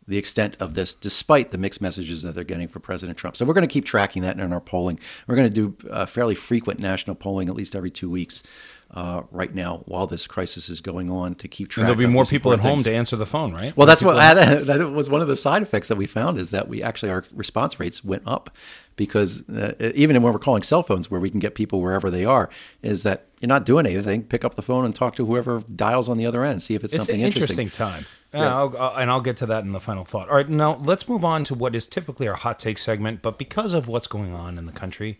the 0.08 0.18
extent 0.18 0.56
of 0.60 0.76
this, 0.76 0.93
despite 0.93 1.49
the 1.49 1.58
mixed 1.58 1.82
messages 1.82 2.22
that 2.22 2.36
they're 2.36 2.43
getting 2.43 2.68
from 2.68 2.82
President 2.82 3.18
Trump. 3.18 3.36
So 3.36 3.45
we're 3.45 3.56
going 3.56 3.68
to 3.68 3.74
keep 3.74 3.86
tracking 3.86 4.22
that 4.22 4.39
in 4.39 4.53
our 4.53 4.62
polling. 4.62 4.99
We're 5.28 5.36
going 5.36 5.51
to 5.51 5.53
do 5.53 5.89
uh, 5.89 6.06
fairly 6.06 6.36
frequent 6.36 6.80
national 6.80 7.16
polling, 7.16 7.49
at 7.49 7.56
least 7.56 7.76
every 7.76 7.89
two 7.89 8.10
weeks, 8.10 8.43
uh, 8.91 9.24
right 9.32 9.53
now, 9.53 9.82
while 9.86 10.06
this 10.06 10.28
crisis 10.28 10.70
is 10.70 10.80
going 10.80 11.10
on, 11.10 11.34
to 11.36 11.47
keep 11.47 11.70
track. 11.70 11.82
And 11.82 11.88
there'll 11.88 12.08
be 12.08 12.14
more 12.14 12.26
people 12.26 12.53
at 12.53 12.60
home 12.60 12.74
things. 12.74 12.84
to 12.86 12.93
answer 12.93 13.16
the 13.16 13.26
phone, 13.26 13.51
right? 13.51 13.76
Well, 13.76 13.88
that's 13.88 14.03
what 14.03 14.14
that 14.36 14.91
was 14.91 15.10
one 15.10 15.22
of 15.22 15.28
the 15.28 15.36
side 15.36 15.64
effects 15.64 15.88
that 15.88 15.97
we 15.97 16.06
found 16.06 16.38
is 16.38 16.51
that 16.51 16.68
we 16.68 16.84
actually 16.84 17.12
our 17.12 17.26
response 17.34 17.80
rates 17.80 18.03
went 18.03 18.24
up 18.28 18.56
because 18.95 19.47
uh, 19.49 19.74
even 19.95 20.22
when 20.22 20.32
we're 20.32 20.39
calling 20.39 20.62
cell 20.64 20.84
phones 20.84 21.10
where 21.10 21.20
we 21.20 21.30
can 21.30 21.39
get 21.39 21.56
people 21.56 21.82
wherever 21.82 22.12
they 22.12 22.26
are, 22.26 22.49
is 22.82 23.03
that 23.03 23.26
you're 23.41 23.47
not 23.47 23.66
doing 23.66 23.86
anything. 23.86 24.24
Pick 24.24 24.45
up 24.45 24.56
the 24.56 24.62
phone 24.62 24.86
and 24.86 24.95
talk 24.95 25.16
to 25.16 25.26
whoever 25.26 25.62
dials 25.76 26.08
on 26.08 26.18
the 26.18 26.26
other 26.26 26.43
end. 26.43 26.62
See 26.62 26.76
if 26.76 26.84
it's, 26.84 26.93
It's 26.93 27.06
something 27.06 27.22
an 27.22 27.28
interesting. 27.28 27.60
interesting 27.66 27.86
time. 27.86 28.06
Yeah, 28.36 28.56
I'll, 28.56 28.78
I'll- 28.78 28.96
and 28.98 29.10
I'll 29.10 29.22
get 29.22 29.38
to 29.38 29.46
that 29.48 29.64
in 29.64 29.72
the 29.72 29.80
final 29.80 30.06
thought. 30.06 30.30
All 30.30 30.36
right, 30.36 30.48
now 30.50 30.76
let's 30.78 31.08
move 31.10 31.24
on 31.26 31.44
to 31.46 31.56
what 31.56 31.76
is 31.76 31.86
typically 31.88 32.28
our 32.28 32.36
hot 32.36 32.60
take 32.60 32.78
segment, 32.78 33.22
but 33.22 33.38
because 33.38 33.74
of 33.74 33.88
what's 33.88 34.08
going 34.08 34.34
on 34.34 34.58
in 34.58 34.66
the 34.66 34.72
country, 34.72 35.18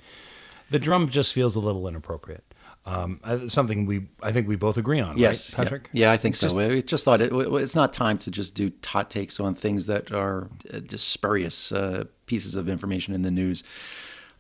the 0.70 0.80
drum 0.80 1.10
just 1.10 1.34
feels 1.34 1.56
a 1.56 1.60
little 1.60 1.88
inappropriate. 1.88 2.44
Um, 2.88 3.20
uh, 3.24 3.48
something 3.48 3.88
we, 3.88 4.06
I 4.22 4.32
think 4.32 4.48
we 4.48 4.56
both 4.56 4.78
agree 4.78 5.00
on, 5.00 5.18
Yes, 5.18 5.52
right. 5.58 5.64
Patrick? 5.64 5.90
Yeah, 5.92 6.12
I 6.12 6.18
think 6.18 6.34
It's 6.34 6.40
so. 6.42 6.48
just- 6.48 6.56
we 6.58 6.82
just 6.84 7.04
thought 7.04 7.20
it, 7.20 7.32
it's 7.34 7.74
not 7.76 7.94
time 7.94 8.20
to 8.20 8.30
just 8.32 8.54
do 8.54 8.72
hot 8.86 9.10
takes 9.10 9.40
on 9.40 9.56
things 9.56 9.88
that 9.88 10.12
are 10.12 10.50
uh, 10.72 10.80
just 10.82 11.08
spurious 11.08 11.72
uh, 11.72 12.04
pieces 12.28 12.54
of 12.54 12.70
information 12.70 13.16
in 13.16 13.24
the 13.24 13.32
news. 13.32 13.64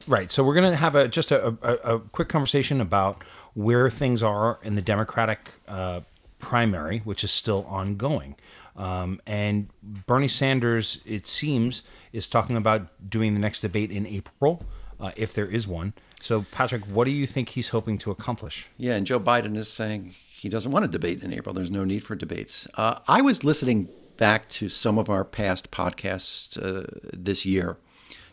Right. 0.07 0.29
So 0.29 0.43
we're 0.43 0.53
going 0.53 0.69
to 0.69 0.75
have 0.77 0.93
a 0.93 1.07
just 1.07 1.31
a, 1.31 1.47
a, 1.63 1.95
a 1.95 1.99
quick 1.99 2.29
conversation 2.29 2.81
about 2.81 3.23
where 3.55 3.89
things 3.89 4.21
are 4.21 4.59
in 4.61 4.75
the 4.75 4.81
Democratic 4.81 5.53
uh, 5.67 6.01
primary, 6.37 6.99
which 6.99 7.23
is 7.23 7.31
still 7.31 7.65
ongoing. 7.67 8.35
Um, 8.75 9.21
and 9.25 9.69
Bernie 9.81 10.27
Sanders, 10.27 10.99
it 11.05 11.27
seems, 11.27 11.83
is 12.11 12.27
talking 12.27 12.57
about 12.57 13.09
doing 13.09 13.33
the 13.33 13.39
next 13.39 13.61
debate 13.61 13.91
in 13.91 14.05
April, 14.05 14.65
uh, 14.99 15.11
if 15.15 15.33
there 15.33 15.47
is 15.47 15.67
one. 15.67 15.93
So, 16.21 16.45
Patrick, 16.51 16.85
what 16.85 17.05
do 17.05 17.11
you 17.11 17.27
think 17.27 17.49
he's 17.49 17.69
hoping 17.69 17.97
to 17.99 18.11
accomplish? 18.11 18.67
Yeah, 18.77 18.95
and 18.95 19.05
Joe 19.05 19.19
Biden 19.19 19.55
is 19.55 19.71
saying 19.71 20.15
he 20.29 20.49
doesn't 20.49 20.71
want 20.71 20.83
to 20.83 20.91
debate 20.91 21.23
in 21.23 21.33
April. 21.33 21.53
There's 21.53 21.71
no 21.71 21.85
need 21.85 22.03
for 22.03 22.15
debates. 22.15 22.67
Uh, 22.75 22.99
I 23.07 23.21
was 23.21 23.43
listening 23.43 23.89
back 24.17 24.49
to 24.49 24.69
some 24.69 24.97
of 24.97 25.09
our 25.09 25.23
past 25.23 25.71
podcasts 25.71 26.57
uh, 26.57 26.85
this 27.13 27.45
year 27.45 27.77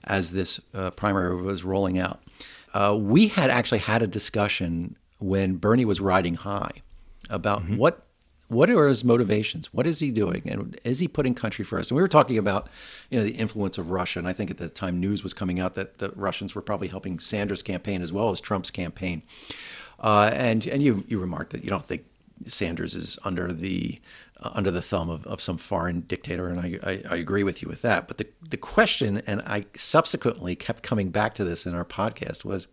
as 0.04 0.32
this 0.32 0.60
uh, 0.74 0.90
primary 0.90 1.40
was 1.40 1.64
rolling 1.64 1.98
out. 1.98 2.20
Uh, 2.74 2.96
we 2.98 3.28
had 3.28 3.50
actually 3.50 3.78
had 3.78 4.02
a 4.02 4.06
discussion 4.06 4.96
when 5.18 5.56
Bernie 5.56 5.84
was 5.84 6.00
riding 6.00 6.34
high 6.34 6.82
about 7.30 7.68
what 7.68 8.06
what 8.52 8.70
are 8.70 8.86
his 8.86 9.02
motivations? 9.02 9.72
What 9.72 9.86
is 9.86 10.00
he 10.00 10.10
doing? 10.10 10.42
And 10.46 10.78
is 10.84 10.98
he 10.98 11.08
putting 11.08 11.34
country 11.34 11.64
first? 11.64 11.90
And 11.90 11.96
we 11.96 12.02
were 12.02 12.08
talking 12.08 12.38
about, 12.38 12.68
you 13.10 13.18
know, 13.18 13.24
the 13.24 13.32
influence 13.32 13.78
of 13.78 13.90
Russia. 13.90 14.18
And 14.18 14.28
I 14.28 14.32
think 14.32 14.50
at 14.50 14.58
the 14.58 14.68
time 14.68 15.00
news 15.00 15.22
was 15.22 15.32
coming 15.32 15.58
out 15.58 15.74
that 15.74 15.98
the 15.98 16.10
Russians 16.14 16.54
were 16.54 16.62
probably 16.62 16.88
helping 16.88 17.18
Sanders' 17.18 17.62
campaign 17.62 18.02
as 18.02 18.12
well 18.12 18.30
as 18.30 18.40
Trump's 18.40 18.70
campaign. 18.70 19.22
Uh, 19.98 20.30
and 20.34 20.66
and 20.66 20.82
you 20.82 21.04
you 21.08 21.18
remarked 21.18 21.50
that 21.50 21.64
you 21.64 21.70
don't 21.70 21.86
think 21.86 22.04
Sanders 22.46 22.94
is 22.94 23.18
under 23.24 23.52
the 23.52 24.00
uh, 24.40 24.50
under 24.54 24.70
the 24.70 24.82
thumb 24.82 25.08
of, 25.08 25.26
of 25.26 25.40
some 25.40 25.56
foreign 25.56 26.00
dictator, 26.00 26.48
and 26.48 26.60
I, 26.60 26.78
I, 26.82 27.02
I 27.10 27.16
agree 27.16 27.44
with 27.44 27.62
you 27.62 27.68
with 27.68 27.82
that. 27.82 28.08
But 28.08 28.18
the 28.18 28.26
the 28.48 28.56
question, 28.56 29.22
and 29.26 29.42
I 29.42 29.66
subsequently 29.76 30.56
kept 30.56 30.82
coming 30.82 31.10
back 31.10 31.34
to 31.36 31.44
this 31.44 31.66
in 31.66 31.74
our 31.74 31.84
podcast, 31.84 32.44
was 32.44 32.66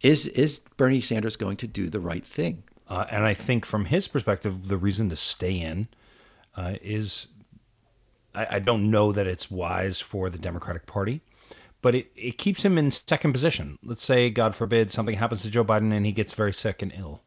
is 0.00 0.26
is 0.28 0.60
Bernie 0.76 1.02
Sanders 1.02 1.36
going 1.36 1.58
to 1.58 1.66
do 1.66 1.90
the 1.90 2.00
right 2.00 2.26
thing? 2.26 2.64
Uh, 2.88 3.06
and 3.10 3.24
I 3.24 3.34
think 3.34 3.64
from 3.64 3.86
his 3.86 4.08
perspective, 4.08 4.68
the 4.68 4.76
reason 4.76 5.08
to 5.10 5.16
stay 5.16 5.52
in 5.52 5.88
uh, 6.56 6.74
is 6.82 7.28
I, 8.34 8.46
I 8.50 8.58
don't 8.58 8.90
know 8.90 9.12
that 9.12 9.26
it's 9.26 9.50
wise 9.50 10.00
for 10.00 10.28
the 10.28 10.38
Democratic 10.38 10.86
Party, 10.86 11.22
but 11.82 11.94
it, 11.94 12.10
it 12.16 12.38
keeps 12.38 12.64
him 12.64 12.76
in 12.76 12.90
second 12.90 13.32
position. 13.32 13.78
Let's 13.82 14.04
say, 14.04 14.30
God 14.30 14.54
forbid, 14.54 14.90
something 14.90 15.16
happens 15.16 15.42
to 15.42 15.50
Joe 15.50 15.64
Biden 15.64 15.92
and 15.92 16.04
he 16.04 16.12
gets 16.12 16.32
very 16.32 16.52
sick 16.52 16.82
and 16.82 16.92
ill. 16.96 17.20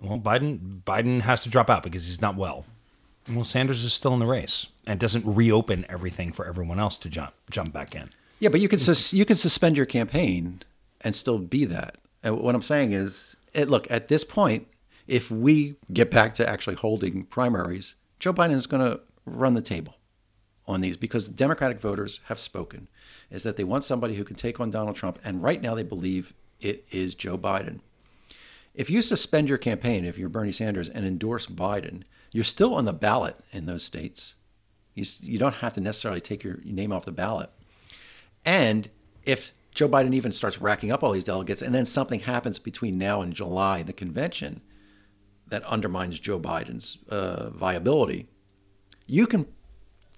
Well, 0.00 0.18
Biden 0.18 0.82
Biden 0.82 1.20
has 1.22 1.42
to 1.42 1.50
drop 1.50 1.68
out 1.68 1.82
because 1.82 2.06
he's 2.06 2.22
not 2.22 2.36
well. 2.36 2.64
Well, 3.30 3.44
Sanders 3.44 3.84
is 3.84 3.92
still 3.92 4.14
in 4.14 4.20
the 4.20 4.26
race 4.26 4.66
and 4.86 4.98
doesn't 4.98 5.26
reopen 5.26 5.84
everything 5.88 6.32
for 6.32 6.46
everyone 6.46 6.80
else 6.80 6.96
to 6.98 7.08
jump 7.08 7.34
jump 7.50 7.72
back 7.72 7.94
in. 7.94 8.10
Yeah, 8.38 8.48
but 8.48 8.60
you 8.60 8.68
can 8.68 8.78
sus- 8.78 9.12
you 9.12 9.26
can 9.26 9.36
suspend 9.36 9.76
your 9.76 9.84
campaign 9.84 10.62
and 11.02 11.14
still 11.14 11.38
be 11.38 11.66
that. 11.66 11.96
And 12.22 12.40
what 12.40 12.54
I'm 12.54 12.62
saying 12.62 12.92
is, 12.92 13.36
look 13.54 13.90
at 13.90 14.08
this 14.08 14.24
point, 14.24 14.66
if 15.06 15.30
we 15.30 15.76
get 15.92 16.10
back 16.10 16.34
to 16.34 16.48
actually 16.48 16.76
holding 16.76 17.24
primaries, 17.24 17.94
Joe 18.18 18.32
Biden 18.32 18.52
is 18.52 18.66
going 18.66 18.82
to 18.82 19.00
run 19.24 19.54
the 19.54 19.62
table 19.62 19.96
on 20.66 20.80
these 20.80 20.96
because 20.96 21.26
the 21.26 21.34
Democratic 21.34 21.80
voters 21.80 22.20
have 22.24 22.38
spoken, 22.38 22.88
is 23.30 23.42
that 23.42 23.56
they 23.56 23.64
want 23.64 23.82
somebody 23.84 24.14
who 24.14 24.24
can 24.24 24.36
take 24.36 24.60
on 24.60 24.70
Donald 24.70 24.96
Trump, 24.96 25.18
and 25.24 25.42
right 25.42 25.60
now 25.60 25.74
they 25.74 25.82
believe 25.82 26.32
it 26.60 26.84
is 26.90 27.14
Joe 27.14 27.36
Biden. 27.36 27.80
If 28.74 28.88
you 28.88 29.02
suspend 29.02 29.48
your 29.48 29.58
campaign, 29.58 30.04
if 30.04 30.16
you're 30.16 30.28
Bernie 30.28 30.52
Sanders, 30.52 30.88
and 30.88 31.04
endorse 31.04 31.46
Biden, 31.46 32.04
you're 32.30 32.44
still 32.44 32.74
on 32.74 32.84
the 32.84 32.92
ballot 32.92 33.36
in 33.52 33.66
those 33.66 33.82
states. 33.82 34.34
You, 34.94 35.04
you 35.20 35.38
don't 35.38 35.56
have 35.56 35.74
to 35.74 35.80
necessarily 35.80 36.20
take 36.20 36.44
your 36.44 36.60
name 36.64 36.92
off 36.92 37.04
the 37.04 37.12
ballot. 37.12 37.50
And 38.44 38.90
if 39.24 39.52
Joe 39.80 39.88
Biden 39.88 40.12
even 40.12 40.30
starts 40.30 40.60
racking 40.60 40.92
up 40.92 41.02
all 41.02 41.12
these 41.12 41.24
delegates, 41.24 41.62
and 41.62 41.74
then 41.74 41.86
something 41.86 42.20
happens 42.20 42.58
between 42.58 42.98
now 42.98 43.22
and 43.22 43.32
July, 43.32 43.82
the 43.82 43.94
convention, 43.94 44.60
that 45.48 45.64
undermines 45.64 46.20
Joe 46.20 46.38
Biden's 46.38 46.98
uh, 47.08 47.48
viability, 47.48 48.28
you 49.06 49.26
can 49.26 49.46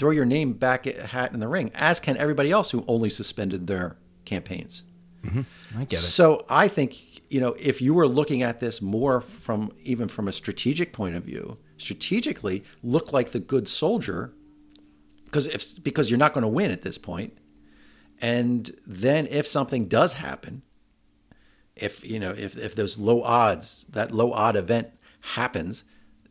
throw 0.00 0.10
your 0.10 0.24
name 0.24 0.54
back 0.54 0.84
at 0.88 0.96
hat 0.96 1.32
in 1.32 1.38
the 1.38 1.46
ring, 1.46 1.70
as 1.76 2.00
can 2.00 2.16
everybody 2.16 2.50
else 2.50 2.72
who 2.72 2.84
only 2.88 3.08
suspended 3.08 3.68
their 3.68 3.96
campaigns. 4.24 4.82
Mm-hmm. 5.24 5.42
I 5.78 5.84
get 5.84 6.00
it. 6.00 6.02
So 6.02 6.44
I 6.48 6.66
think 6.66 7.30
you 7.30 7.40
know 7.40 7.54
if 7.56 7.80
you 7.80 7.94
were 7.94 8.08
looking 8.08 8.42
at 8.42 8.58
this 8.58 8.82
more 8.82 9.20
from 9.20 9.70
even 9.84 10.08
from 10.08 10.26
a 10.26 10.32
strategic 10.32 10.92
point 10.92 11.14
of 11.14 11.22
view, 11.22 11.56
strategically 11.76 12.64
look 12.82 13.12
like 13.12 13.30
the 13.30 13.38
good 13.38 13.68
soldier, 13.68 14.32
because 15.26 15.46
if 15.46 15.80
because 15.84 16.10
you're 16.10 16.18
not 16.18 16.34
going 16.34 16.42
to 16.42 16.48
win 16.48 16.72
at 16.72 16.82
this 16.82 16.98
point, 16.98 17.38
and 18.22 18.74
then 18.86 19.26
if 19.26 19.46
something 19.46 19.88
does 19.88 20.14
happen, 20.14 20.62
if 21.76 22.04
you 22.04 22.18
know 22.20 22.30
if 22.30 22.56
if 22.56 22.74
those 22.74 22.96
low 22.96 23.22
odds 23.22 23.84
that 23.90 24.12
low 24.12 24.32
odd 24.32 24.56
event 24.56 24.88
happens, 25.20 25.84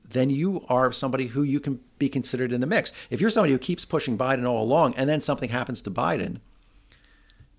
then 0.10 0.30
you 0.30 0.66
are 0.70 0.92
somebody 0.92 1.28
who 1.28 1.44
you 1.44 1.60
can 1.60 1.82
be 2.00 2.10
considered 2.10 2.54
in 2.54 2.62
the 2.62 2.68
mix. 2.68 2.94
If 3.10 3.20
you're 3.22 3.30
somebody 3.30 3.52
who 3.54 3.60
keeps 3.60 3.86
pushing 3.86 4.18
Biden 4.18 4.50
all 4.50 4.64
along, 4.64 4.96
and 4.96 5.10
then 5.10 5.22
something 5.22 5.50
happens 5.50 5.82
to 5.84 5.92
Biden 5.92 6.40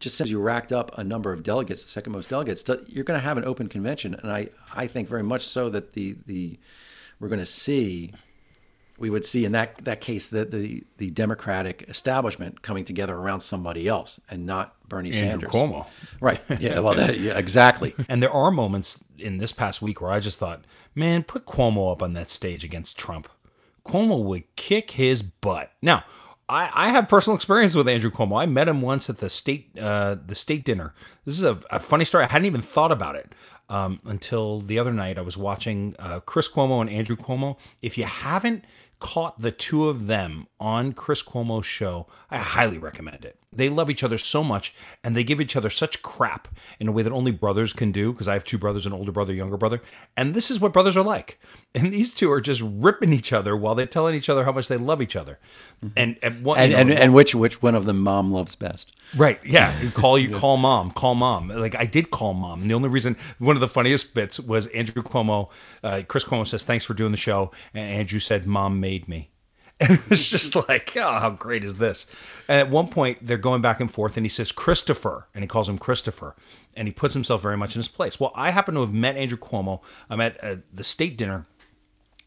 just 0.00 0.16
since 0.16 0.30
you 0.30 0.40
racked 0.40 0.72
up 0.72 0.96
a 0.98 1.04
number 1.04 1.32
of 1.32 1.44
delegates, 1.44 1.84
the 1.84 1.90
second 1.90 2.12
most 2.12 2.28
delegates, 2.28 2.64
you're 2.88 3.04
going 3.04 3.18
to 3.18 3.24
have 3.24 3.38
an 3.38 3.44
open 3.44 3.68
convention, 3.68 4.14
and 4.14 4.32
I, 4.32 4.48
I 4.74 4.88
think 4.88 5.08
very 5.08 5.22
much 5.22 5.46
so 5.46 5.70
that 5.70 5.92
the 5.92 6.16
the 6.26 6.58
we're 7.20 7.28
going 7.28 7.38
to 7.38 7.46
see 7.46 8.12
we 9.03 9.11
would 9.11 9.26
see 9.26 9.44
in 9.44 9.50
that 9.50 9.78
that 9.84 10.00
case 10.00 10.28
that 10.28 10.53
the 10.53 10.84
the 10.98 11.11
Democratic 11.11 11.84
establishment 11.88 12.62
coming 12.62 12.84
together 12.84 13.16
around 13.16 13.40
somebody 13.40 13.88
else 13.88 14.20
and 14.30 14.46
not 14.46 14.76
Bernie 14.88 15.11
Sanders 15.11 15.34
Andrew 15.34 15.50
Sanders. 15.50 15.72
Cuomo. 15.72 15.86
Right. 16.20 16.40
Yeah. 16.61 16.78
Well, 16.78 16.94
that, 16.94 17.18
yeah, 17.18 17.36
exactly. 17.36 17.94
And 18.09 18.22
there 18.22 18.30
are 18.30 18.53
moments 18.53 19.03
in 19.18 19.38
this 19.38 19.50
past 19.50 19.82
week 19.82 20.00
where 20.00 20.12
I 20.12 20.20
just 20.20 20.38
thought, 20.38 20.64
man, 20.94 21.24
put 21.24 21.46
Cuomo 21.46 21.90
up 21.90 22.00
on 22.03 22.12
that 22.12 22.30
stage 22.30 22.62
against 22.62 22.96
Trump. 22.96 23.28
Cuomo 23.84 24.22
would 24.22 24.44
kick 24.55 24.92
his 24.92 25.22
butt. 25.22 25.72
Now, 25.82 26.05
I, 26.48 26.70
I 26.72 26.88
have 26.90 27.09
personal 27.09 27.34
experience 27.34 27.74
with 27.74 27.88
Andrew 27.88 28.11
Cuomo. 28.11 28.40
I 28.40 28.46
met 28.46 28.68
him 28.68 28.82
once 28.82 29.11
at 29.11 29.18
the 29.18 29.28
state 29.28 29.76
uh, 29.80 30.16
the 30.24 30.36
state 30.36 30.64
dinner. 30.64 30.94
This 31.24 31.34
is 31.34 31.42
a, 31.42 31.59
a 31.70 31.80
funny 31.80 32.05
story. 32.05 32.24
I 32.24 32.30
hadn't 32.30 32.46
even 32.46 32.62
thought 32.62 32.92
about 32.92 33.16
it 33.16 33.34
um, 33.68 34.00
until 34.05 34.61
the 34.61 34.78
other 34.78 34.92
night. 34.92 35.18
I 35.18 35.22
was 35.22 35.36
watching 35.36 35.96
uh, 35.98 36.20
Chris 36.20 36.48
Cuomo 36.48 36.80
and 36.80 36.90
Andrew 36.90 37.16
Cuomo. 37.16 37.57
If 37.80 37.96
you 37.96 38.05
haven't 38.05 38.64
caught 39.03 39.40
the 39.40 39.50
two 39.50 39.88
of 39.88 40.07
them 40.07 40.46
on 40.61 40.92
Chris 40.92 41.22
Cuomo's 41.22 41.66
show, 41.66 42.07
I 42.30 42.38
highly 42.38 42.78
recommend 42.78 43.24
it. 43.24 43.41
They 43.53 43.68
love 43.68 43.90
each 43.90 44.03
other 44.03 44.18
so 44.18 44.42
much 44.42 44.74
and 45.05 45.14
they 45.14 45.24
give 45.24 45.40
each 45.40 45.57
other 45.57 45.68
such 45.68 46.03
crap 46.03 46.48
in 46.80 46.88
a 46.88 46.92
way 46.92 47.03
that 47.03 47.12
only 47.12 47.32
brothers 47.32 47.72
can 47.72 47.92
do 47.92 48.12
because 48.12 48.28
I 48.28 48.32
have 48.32 48.44
two 48.44 48.59
brothers, 48.59 48.86
an 48.86 48.92
older 48.92 49.12
brother, 49.12 49.34
younger 49.34 49.57
brother. 49.59 49.82
And 50.16 50.34
this 50.34 50.50
is 50.50 50.59
what 50.61 50.72
brothers 50.72 50.96
are 50.96 51.05
like. 51.05 51.38
And 51.74 51.90
these 51.90 52.12
two 52.12 52.30
are 52.30 52.42
just 52.42 52.61
ripping 52.62 53.14
each 53.14 53.32
other 53.32 53.57
while 53.57 53.74
they're 53.74 53.86
telling 53.86 54.14
each 54.14 54.28
other 54.28 54.44
how 54.44 54.53
much 54.53 54.68
they 54.68 54.76
love 54.76 55.00
each 55.00 55.16
other. 55.16 55.38
And 55.96 56.18
and, 56.22 56.44
what, 56.44 56.59
And 56.59 56.70
you 56.70 56.76
know, 56.76 56.82
and, 56.82 56.92
and 56.92 57.14
which 57.14 57.34
which 57.34 57.62
one 57.62 57.74
of 57.74 57.86
them 57.86 57.98
mom 57.98 58.30
loves 58.30 58.55
best? 58.55 58.92
Right. 59.16 59.40
Yeah. 59.42 59.80
You 59.80 59.90
call 60.03 60.18
you 60.18 60.28
call 60.34 60.59
mom. 60.59 60.90
Call 60.90 61.14
mom. 61.14 61.48
Like 61.48 61.74
I 61.74 61.86
did 61.86 62.11
call 62.11 62.34
mom. 62.34 62.61
And 62.61 62.70
the 62.70 62.74
only 62.74 62.90
reason 62.90 63.16
one 63.38 63.57
of 63.57 63.61
the 63.61 63.68
funniest 63.68 64.14
bits 64.14 64.38
was 64.38 64.66
Andrew 64.66 65.03
Cuomo. 65.03 65.48
Uh, 65.82 66.03
Chris 66.07 66.24
Cuomo 66.24 66.46
says 66.46 66.62
thanks 66.62 66.84
for 66.84 66.92
doing 66.92 67.11
the 67.11 67.16
show, 67.16 67.53
and 67.72 67.88
Andrew 67.88 68.20
said 68.20 68.46
mom 68.46 68.78
made 68.78 69.09
me. 69.09 69.31
And 69.82 69.98
it 69.98 70.10
was 70.10 70.28
just 70.28 70.54
like, 70.68 70.96
oh, 70.96 71.18
how 71.18 71.30
great 71.30 71.64
is 71.64 71.76
this? 71.76 72.06
And 72.46 72.60
at 72.60 72.70
one 72.70 72.88
point, 72.88 73.18
they're 73.20 73.36
going 73.36 73.62
back 73.62 73.80
and 73.80 73.90
forth, 73.90 74.16
and 74.16 74.24
he 74.24 74.28
says 74.28 74.52
Christopher, 74.52 75.26
and 75.34 75.42
he 75.42 75.48
calls 75.48 75.68
him 75.68 75.76
Christopher, 75.76 76.36
and 76.76 76.86
he 76.86 76.92
puts 76.92 77.14
himself 77.14 77.42
very 77.42 77.56
much 77.56 77.74
in 77.74 77.80
his 77.80 77.88
place. 77.88 78.20
Well, 78.20 78.32
I 78.36 78.50
happen 78.50 78.74
to 78.74 78.80
have 78.82 78.92
met 78.92 79.16
Andrew 79.16 79.38
Cuomo. 79.38 79.80
I'm 80.08 80.20
at 80.20 80.42
uh, 80.44 80.56
the 80.72 80.84
state 80.84 81.16
dinner 81.16 81.46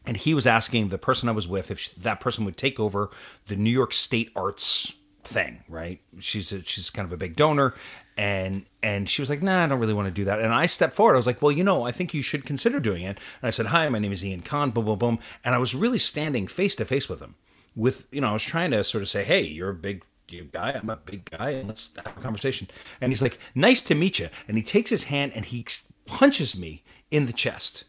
and 0.06 0.16
he 0.16 0.34
was 0.34 0.46
asking 0.46 0.88
the 0.88 0.98
person 0.98 1.28
I 1.28 1.32
was 1.32 1.48
with 1.48 1.70
if 1.70 1.80
she, 1.80 1.90
that 1.98 2.20
person 2.20 2.44
would 2.44 2.56
take 2.56 2.78
over 2.78 3.10
the 3.48 3.56
New 3.56 3.70
York 3.70 3.92
State 3.92 4.30
Arts 4.36 4.94
thing. 5.24 5.64
Right? 5.68 6.00
She's 6.20 6.52
a, 6.52 6.62
she's 6.62 6.90
kind 6.90 7.04
of 7.04 7.12
a 7.12 7.16
big 7.16 7.36
donor, 7.36 7.74
and 8.16 8.64
and 8.82 9.08
she 9.08 9.20
was 9.20 9.28
like, 9.28 9.42
"Nah, 9.42 9.64
I 9.64 9.66
don't 9.66 9.80
really 9.80 9.94
want 9.94 10.06
to 10.06 10.14
do 10.14 10.24
that." 10.24 10.40
And 10.40 10.54
I 10.54 10.66
stepped 10.66 10.94
forward. 10.94 11.14
I 11.14 11.16
was 11.16 11.26
like, 11.26 11.42
"Well, 11.42 11.52
you 11.52 11.64
know, 11.64 11.82
I 11.82 11.92
think 11.92 12.14
you 12.14 12.22
should 12.22 12.46
consider 12.46 12.80
doing 12.80 13.02
it." 13.02 13.18
And 13.42 13.48
I 13.48 13.50
said, 13.50 13.66
"Hi, 13.66 13.88
my 13.88 13.98
name 13.98 14.12
is 14.12 14.24
Ian 14.24 14.42
Kahn." 14.42 14.70
Boom, 14.70 14.84
boom, 14.84 14.98
boom. 14.98 15.18
And 15.44 15.54
I 15.54 15.58
was 15.58 15.74
really 15.74 15.98
standing 15.98 16.46
face 16.46 16.76
to 16.76 16.84
face 16.84 17.08
with 17.08 17.20
him. 17.20 17.34
With 17.76 18.06
you 18.10 18.20
know, 18.20 18.30
I 18.30 18.32
was 18.32 18.42
trying 18.42 18.72
to 18.72 18.82
sort 18.82 19.02
of 19.02 19.08
say, 19.08 19.22
"Hey, 19.22 19.42
you're 19.42 19.70
a 19.70 19.74
big." 19.74 20.02
guy, 20.50 20.72
I'm 20.72 20.90
a 20.90 20.96
big 20.96 21.30
guy, 21.30 21.50
and 21.50 21.68
let's 21.68 21.92
have 22.04 22.16
a 22.16 22.20
conversation. 22.20 22.68
And 23.00 23.12
he's 23.12 23.22
like, 23.22 23.38
"Nice 23.54 23.80
to 23.84 23.94
meet 23.94 24.18
you." 24.18 24.28
And 24.48 24.56
he 24.56 24.62
takes 24.62 24.90
his 24.90 25.04
hand 25.04 25.30
and 25.36 25.44
he 25.44 25.64
punches 26.04 26.56
me 26.58 26.82
in 27.12 27.26
the 27.26 27.32
chest. 27.32 27.84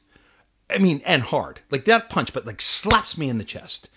I 0.69 0.77
mean, 0.77 1.01
and 1.05 1.23
hard. 1.23 1.61
Like 1.71 1.85
that 1.85 2.09
punch, 2.09 2.33
but 2.33 2.45
like 2.45 2.61
slaps 2.61 3.17
me 3.17 3.29
in 3.29 3.37
the 3.37 3.43
chest. 3.43 3.89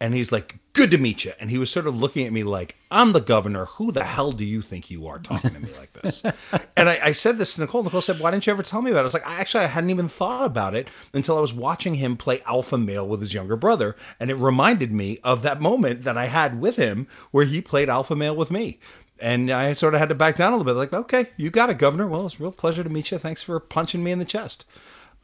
And 0.00 0.14
he's 0.14 0.30
like, 0.30 0.58
Good 0.72 0.90
to 0.90 0.98
meet 0.98 1.24
you. 1.24 1.32
And 1.40 1.50
he 1.50 1.56
was 1.56 1.70
sort 1.70 1.86
of 1.86 1.96
looking 1.96 2.26
at 2.26 2.32
me 2.34 2.42
like, 2.42 2.76
I'm 2.90 3.14
the 3.14 3.20
governor. 3.20 3.64
Who 3.64 3.92
the 3.92 4.04
hell 4.04 4.30
do 4.30 4.44
you 4.44 4.60
think 4.60 4.90
you 4.90 5.06
are 5.06 5.18
talking 5.18 5.52
to 5.52 5.58
me 5.58 5.70
like 5.78 5.92
this? 5.94 6.22
and 6.76 6.90
I, 6.90 7.00
I, 7.02 7.12
said 7.12 7.38
this 7.38 7.54
to 7.54 7.62
Nicole. 7.62 7.82
Nicole 7.82 8.02
said, 8.02 8.20
Why 8.20 8.30
didn't 8.30 8.46
you 8.46 8.52
ever 8.52 8.62
tell 8.62 8.82
me 8.82 8.90
about 8.90 9.00
it? 9.00 9.02
I 9.02 9.04
was 9.04 9.14
like, 9.14 9.26
I 9.26 9.36
actually 9.40 9.64
I 9.64 9.68
hadn't 9.68 9.90
even 9.90 10.08
thought 10.08 10.44
about 10.44 10.74
it 10.74 10.88
until 11.14 11.38
I 11.38 11.40
was 11.40 11.54
watching 11.54 11.94
him 11.94 12.18
play 12.18 12.42
alpha 12.46 12.76
male 12.76 13.08
with 13.08 13.20
his 13.20 13.32
younger 13.32 13.56
brother. 13.56 13.96
And 14.20 14.30
it 14.30 14.34
reminded 14.34 14.92
me 14.92 15.18
of 15.24 15.40
that 15.42 15.62
moment 15.62 16.04
that 16.04 16.18
I 16.18 16.26
had 16.26 16.60
with 16.60 16.76
him 16.76 17.06
where 17.30 17.46
he 17.46 17.62
played 17.62 17.88
alpha 17.88 18.14
male 18.14 18.36
with 18.36 18.50
me. 18.50 18.78
And 19.18 19.50
I 19.50 19.72
sort 19.72 19.94
of 19.94 20.00
had 20.00 20.10
to 20.10 20.14
back 20.14 20.36
down 20.36 20.52
a 20.52 20.56
little 20.56 20.70
bit, 20.70 20.78
like, 20.78 20.92
okay, 20.92 21.30
you 21.38 21.48
got 21.48 21.70
it, 21.70 21.78
Governor. 21.78 22.06
Well, 22.06 22.26
it's 22.26 22.38
a 22.38 22.42
real 22.42 22.52
pleasure 22.52 22.84
to 22.84 22.90
meet 22.90 23.10
you. 23.10 23.18
Thanks 23.18 23.42
for 23.42 23.58
punching 23.58 24.04
me 24.04 24.12
in 24.12 24.18
the 24.18 24.26
chest. 24.26 24.66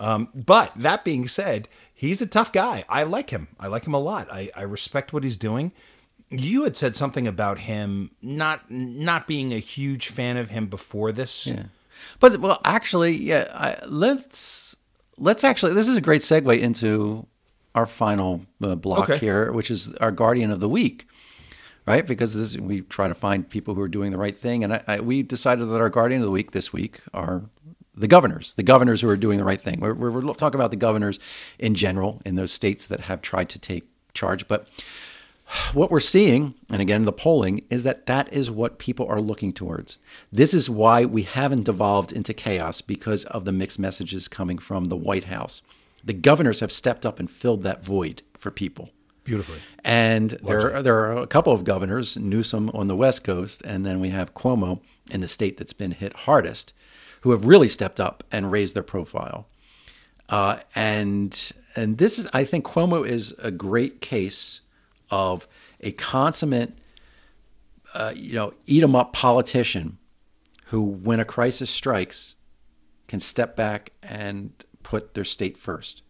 Um, 0.00 0.28
but 0.34 0.72
that 0.76 1.04
being 1.04 1.28
said, 1.28 1.68
he's 1.94 2.20
a 2.20 2.26
tough 2.26 2.52
guy. 2.52 2.84
I 2.88 3.04
like 3.04 3.30
him. 3.30 3.48
I 3.60 3.68
like 3.68 3.86
him 3.86 3.94
a 3.94 4.00
lot. 4.00 4.30
I, 4.32 4.50
I 4.56 4.62
respect 4.62 5.12
what 5.12 5.22
he's 5.22 5.36
doing. 5.36 5.72
You 6.30 6.64
had 6.64 6.76
said 6.76 6.96
something 6.96 7.28
about 7.28 7.58
him 7.60 8.10
not 8.22 8.70
not 8.70 9.26
being 9.26 9.52
a 9.52 9.58
huge 9.58 10.08
fan 10.08 10.36
of 10.38 10.48
him 10.48 10.66
before 10.66 11.12
this. 11.12 11.46
Yeah, 11.46 11.64
but 12.20 12.40
well, 12.40 12.60
actually, 12.64 13.16
yeah. 13.16 13.48
I, 13.52 13.76
let's 13.86 14.74
let's 15.18 15.44
actually. 15.44 15.74
This 15.74 15.88
is 15.88 15.96
a 15.96 16.00
great 16.00 16.22
segue 16.22 16.58
into 16.58 17.26
our 17.74 17.86
final 17.86 18.42
uh, 18.62 18.74
block 18.74 19.10
okay. 19.10 19.18
here, 19.18 19.52
which 19.52 19.70
is 19.70 19.94
our 19.96 20.10
guardian 20.10 20.50
of 20.50 20.60
the 20.60 20.68
week, 20.68 21.06
right? 21.86 22.06
Because 22.06 22.34
this, 22.34 22.58
we 22.58 22.80
try 22.80 23.08
to 23.08 23.14
find 23.14 23.48
people 23.48 23.74
who 23.74 23.82
are 23.82 23.88
doing 23.88 24.10
the 24.10 24.18
right 24.18 24.36
thing, 24.36 24.64
and 24.64 24.74
I, 24.74 24.84
I, 24.86 25.00
we 25.00 25.22
decided 25.22 25.66
that 25.66 25.80
our 25.80 25.90
guardian 25.90 26.22
of 26.22 26.26
the 26.26 26.32
week 26.32 26.52
this 26.52 26.72
week 26.72 27.00
are 27.12 27.42
the 27.94 28.08
governors, 28.08 28.54
the 28.54 28.62
governors 28.62 29.00
who 29.00 29.08
are 29.08 29.16
doing 29.16 29.38
the 29.38 29.44
right 29.44 29.60
thing. 29.60 29.80
We're, 29.80 29.94
we're, 29.94 30.10
we're, 30.10 30.34
talking 30.34 30.58
about 30.58 30.70
the 30.70 30.76
governors 30.76 31.18
in 31.58 31.74
general 31.74 32.22
in 32.24 32.36
those 32.36 32.52
states 32.52 32.86
that 32.86 33.00
have 33.00 33.20
tried 33.20 33.48
to 33.50 33.58
take 33.58 33.84
charge. 34.14 34.48
But 34.48 34.66
what 35.74 35.90
we're 35.90 36.00
seeing, 36.00 36.54
and 36.70 36.80
again, 36.80 37.04
the 37.04 37.12
polling, 37.12 37.64
is 37.68 37.82
that 37.82 38.06
that 38.06 38.32
is 38.32 38.50
what 38.50 38.78
people 38.78 39.06
are 39.08 39.20
looking 39.20 39.52
towards. 39.52 39.98
This 40.30 40.54
is 40.54 40.70
why 40.70 41.04
we 41.04 41.22
haven't 41.22 41.64
devolved 41.64 42.12
into 42.12 42.32
chaos 42.32 42.80
because 42.80 43.24
of 43.26 43.44
the 43.44 43.52
mixed 43.52 43.78
messages 43.78 44.28
coming 44.28 44.58
from 44.58 44.84
the 44.84 44.96
White 44.96 45.24
House. 45.24 45.60
The 46.02 46.14
governors 46.14 46.60
have 46.60 46.72
stepped 46.72 47.04
up 47.04 47.20
and 47.20 47.30
filled 47.30 47.62
that 47.62 47.84
void 47.84 48.22
for 48.34 48.50
people. 48.50 48.90
Beautifully. 49.24 49.58
And 49.84 50.30
there 50.30 50.74
are, 50.74 50.82
there 50.82 50.98
are 50.98 51.18
a 51.18 51.26
couple 51.28 51.52
of 51.52 51.62
governors, 51.62 52.16
Newsom 52.16 52.70
on 52.70 52.88
the 52.88 52.96
West 52.96 53.22
Coast, 53.22 53.62
and 53.62 53.86
then 53.86 54.00
we 54.00 54.08
have 54.08 54.34
Cuomo 54.34 54.80
in 55.10 55.20
the 55.20 55.28
state 55.28 55.58
that's 55.58 55.72
been 55.72 55.92
hit 55.92 56.12
hardest 56.14 56.72
who 57.22 57.30
have 57.30 57.44
really 57.44 57.68
stepped 57.68 57.98
up 57.98 58.22
and 58.30 58.52
raised 58.52 58.74
their 58.74 58.82
profile. 58.82 59.48
Uh, 60.28 60.58
and 60.74 61.52
and 61.74 61.98
this 61.98 62.18
is, 62.18 62.28
I 62.32 62.44
think, 62.44 62.64
Cuomo 62.64 63.06
is 63.06 63.32
a 63.38 63.50
great 63.50 64.00
case 64.00 64.60
of 65.10 65.48
a 65.80 65.92
consummate, 65.92 66.74
uh, 67.94 68.12
you 68.14 68.34
know, 68.34 68.54
eat 68.66 68.82
'em 68.82 68.94
up 68.94 69.12
politician 69.12 69.98
who, 70.66 70.82
when 70.82 71.20
a 71.20 71.24
crisis 71.24 71.70
strikes, 71.70 72.36
can 73.08 73.20
step 73.20 73.56
back 73.56 73.92
and 74.02 74.52
put 74.82 75.14
their 75.14 75.24
state 75.24 75.56
first. 75.56 76.02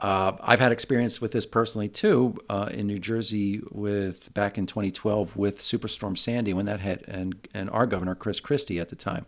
Uh, 0.00 0.32
I've 0.40 0.60
had 0.60 0.70
experience 0.70 1.20
with 1.20 1.32
this 1.32 1.44
personally 1.44 1.88
too 1.88 2.36
uh, 2.48 2.68
in 2.72 2.86
New 2.86 3.00
Jersey 3.00 3.60
with 3.72 4.32
back 4.32 4.56
in 4.56 4.66
2012 4.66 5.36
with 5.36 5.60
Superstorm 5.60 6.16
Sandy 6.16 6.52
when 6.52 6.66
that 6.66 6.80
hit, 6.80 7.04
and 7.08 7.48
and 7.52 7.68
our 7.70 7.86
governor 7.86 8.14
Chris 8.14 8.38
Christie 8.38 8.78
at 8.78 8.90
the 8.90 8.96
time. 8.96 9.26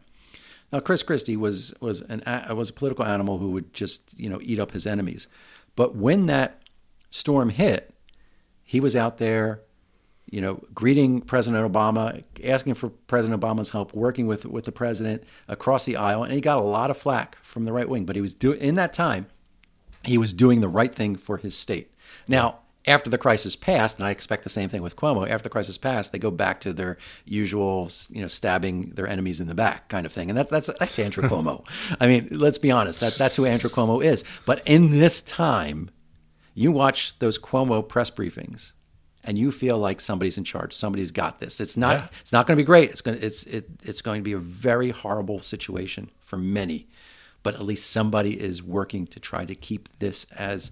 Now 0.72 0.80
Chris 0.80 1.02
Christie 1.02 1.36
was 1.36 1.74
was 1.80 2.02
an 2.02 2.22
was 2.54 2.70
a 2.70 2.72
political 2.72 3.04
animal 3.04 3.38
who 3.38 3.50
would 3.50 3.72
just 3.72 4.18
you 4.18 4.28
know 4.28 4.38
eat 4.42 4.58
up 4.58 4.72
his 4.72 4.86
enemies, 4.86 5.26
but 5.76 5.96
when 5.96 6.26
that 6.26 6.62
storm 7.10 7.50
hit, 7.50 7.92
he 8.62 8.78
was 8.78 8.94
out 8.94 9.18
there, 9.18 9.62
you 10.30 10.40
know, 10.40 10.62
greeting 10.72 11.20
President 11.20 11.70
Obama, 11.70 12.22
asking 12.44 12.74
for 12.74 12.90
President 13.08 13.40
Obama's 13.40 13.70
help, 13.70 13.92
working 13.94 14.26
with 14.26 14.46
with 14.46 14.64
the 14.64 14.72
president 14.72 15.24
across 15.48 15.84
the 15.84 15.96
aisle, 15.96 16.22
and 16.22 16.32
he 16.32 16.40
got 16.40 16.58
a 16.58 16.62
lot 16.62 16.90
of 16.90 16.96
flack 16.96 17.36
from 17.42 17.64
the 17.64 17.72
right 17.72 17.88
wing. 17.88 18.04
But 18.04 18.16
he 18.16 18.22
was 18.22 18.34
doing 18.34 18.60
in 18.60 18.76
that 18.76 18.92
time 18.92 19.26
he 20.04 20.18
was 20.18 20.32
doing 20.32 20.60
the 20.60 20.68
right 20.68 20.94
thing 20.94 21.16
for 21.16 21.36
his 21.36 21.56
state. 21.56 21.92
Now, 22.26 22.60
after 22.86 23.10
the 23.10 23.18
crisis 23.18 23.56
passed, 23.56 23.98
and 23.98 24.06
I 24.06 24.10
expect 24.10 24.42
the 24.42 24.50
same 24.50 24.68
thing 24.68 24.82
with 24.82 24.96
Cuomo, 24.96 25.28
after 25.28 25.44
the 25.44 25.50
crisis 25.50 25.76
passed, 25.76 26.12
they 26.12 26.18
go 26.18 26.30
back 26.30 26.60
to 26.62 26.72
their 26.72 26.96
usual, 27.24 27.90
you 28.08 28.22
know, 28.22 28.28
stabbing 28.28 28.90
their 28.90 29.06
enemies 29.06 29.40
in 29.40 29.48
the 29.48 29.54
back 29.54 29.88
kind 29.88 30.06
of 30.06 30.12
thing. 30.12 30.30
And 30.30 30.38
that's 30.38 30.50
that's 30.50 30.70
that's 30.78 30.98
Andrew 30.98 31.22
Cuomo. 31.28 31.64
I 32.00 32.06
mean, 32.06 32.28
let's 32.30 32.58
be 32.58 32.70
honest, 32.70 33.00
that 33.00 33.14
that's 33.14 33.36
who 33.36 33.44
Andrew 33.44 33.70
Cuomo 33.70 34.02
is. 34.04 34.24
But 34.46 34.62
in 34.66 34.92
this 34.92 35.20
time, 35.20 35.90
you 36.54 36.72
watch 36.72 37.18
those 37.18 37.38
Cuomo 37.38 37.86
press 37.86 38.10
briefings 38.10 38.72
and 39.22 39.38
you 39.38 39.52
feel 39.52 39.76
like 39.76 40.00
somebody's 40.00 40.38
in 40.38 40.44
charge. 40.44 40.72
Somebody's 40.72 41.10
got 41.10 41.40
this. 41.40 41.60
It's 41.60 41.76
not 41.76 41.94
Yeah. 41.96 42.08
it's 42.22 42.32
not 42.32 42.46
going 42.46 42.56
to 42.56 42.62
be 42.62 42.66
great. 42.66 42.90
It's 42.90 43.02
going 43.02 43.18
to, 43.18 43.24
it's 43.24 43.44
it, 43.44 43.68
it's 43.82 44.00
going 44.00 44.20
to 44.20 44.24
be 44.24 44.32
a 44.32 44.38
very 44.38 44.90
horrible 44.90 45.42
situation 45.42 46.10
for 46.20 46.38
many 46.38 46.88
but 47.42 47.54
at 47.54 47.62
least 47.62 47.90
somebody 47.90 48.38
is 48.38 48.62
working 48.62 49.06
to 49.06 49.18
try 49.18 49.44
to 49.44 49.54
keep 49.54 49.88
this 49.98 50.24
as 50.36 50.70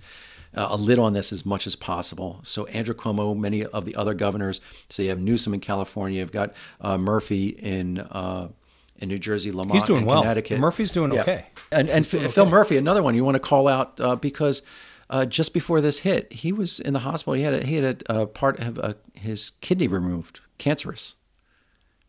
uh, 0.55 0.69
a 0.71 0.77
lid 0.77 0.99
on 0.99 1.13
this 1.13 1.33
as 1.33 1.45
much 1.45 1.67
as 1.67 1.77
possible. 1.77 2.41
So 2.43 2.67
Andrew 2.67 2.95
Cuomo, 2.95 3.37
many 3.37 3.65
of 3.65 3.85
the 3.85 3.95
other 3.97 4.15
governors. 4.15 4.61
So 4.89 5.03
you 5.03 5.11
have 5.11 5.19
Newsom 5.19 5.55
in 5.55 5.61
California. 5.61 6.21
You've 6.21 6.33
got 6.33 6.55
uh, 6.81 6.99
Murphy 6.99 7.49
in 7.49 7.99
uh, 7.99 8.49
in 8.97 9.09
New 9.09 9.19
Jersey, 9.19 9.53
Lamont 9.53 9.73
He's 9.73 9.85
doing 9.85 10.03
in 10.03 10.07
well. 10.07 10.23
Connecticut. 10.23 10.59
Murphy's 10.59 10.91
doing 10.91 11.17
okay. 11.19 11.47
And 11.71 11.89
and 11.89 12.09
doing 12.09 12.29
Phil 12.29 12.45
okay. 12.45 12.51
Murphy, 12.51 12.77
another 12.77 13.03
one 13.03 13.15
you 13.15 13.25
want 13.25 13.37
to 13.37 13.41
call 13.41 13.69
out 13.69 14.01
uh, 14.01 14.17
because 14.17 14.63
uh, 15.11 15.25
just 15.25 15.55
before 15.55 15.81
this 15.81 16.01
hit, 16.01 16.33
he 16.33 16.53
was 16.53 16.81
in 16.81 16.93
the 16.93 17.01
hospital. 17.01 17.35
He 17.35 17.43
had 17.43 17.55
a, 17.55 17.65
he 17.65 17.77
had 17.77 18.05
a, 18.09 18.23
a 18.23 18.27
part 18.27 18.59
of 18.61 18.79
uh 18.79 18.95
his 19.15 19.51
kidney 19.61 19.89
removed, 19.89 20.41
cancerous. 20.59 21.15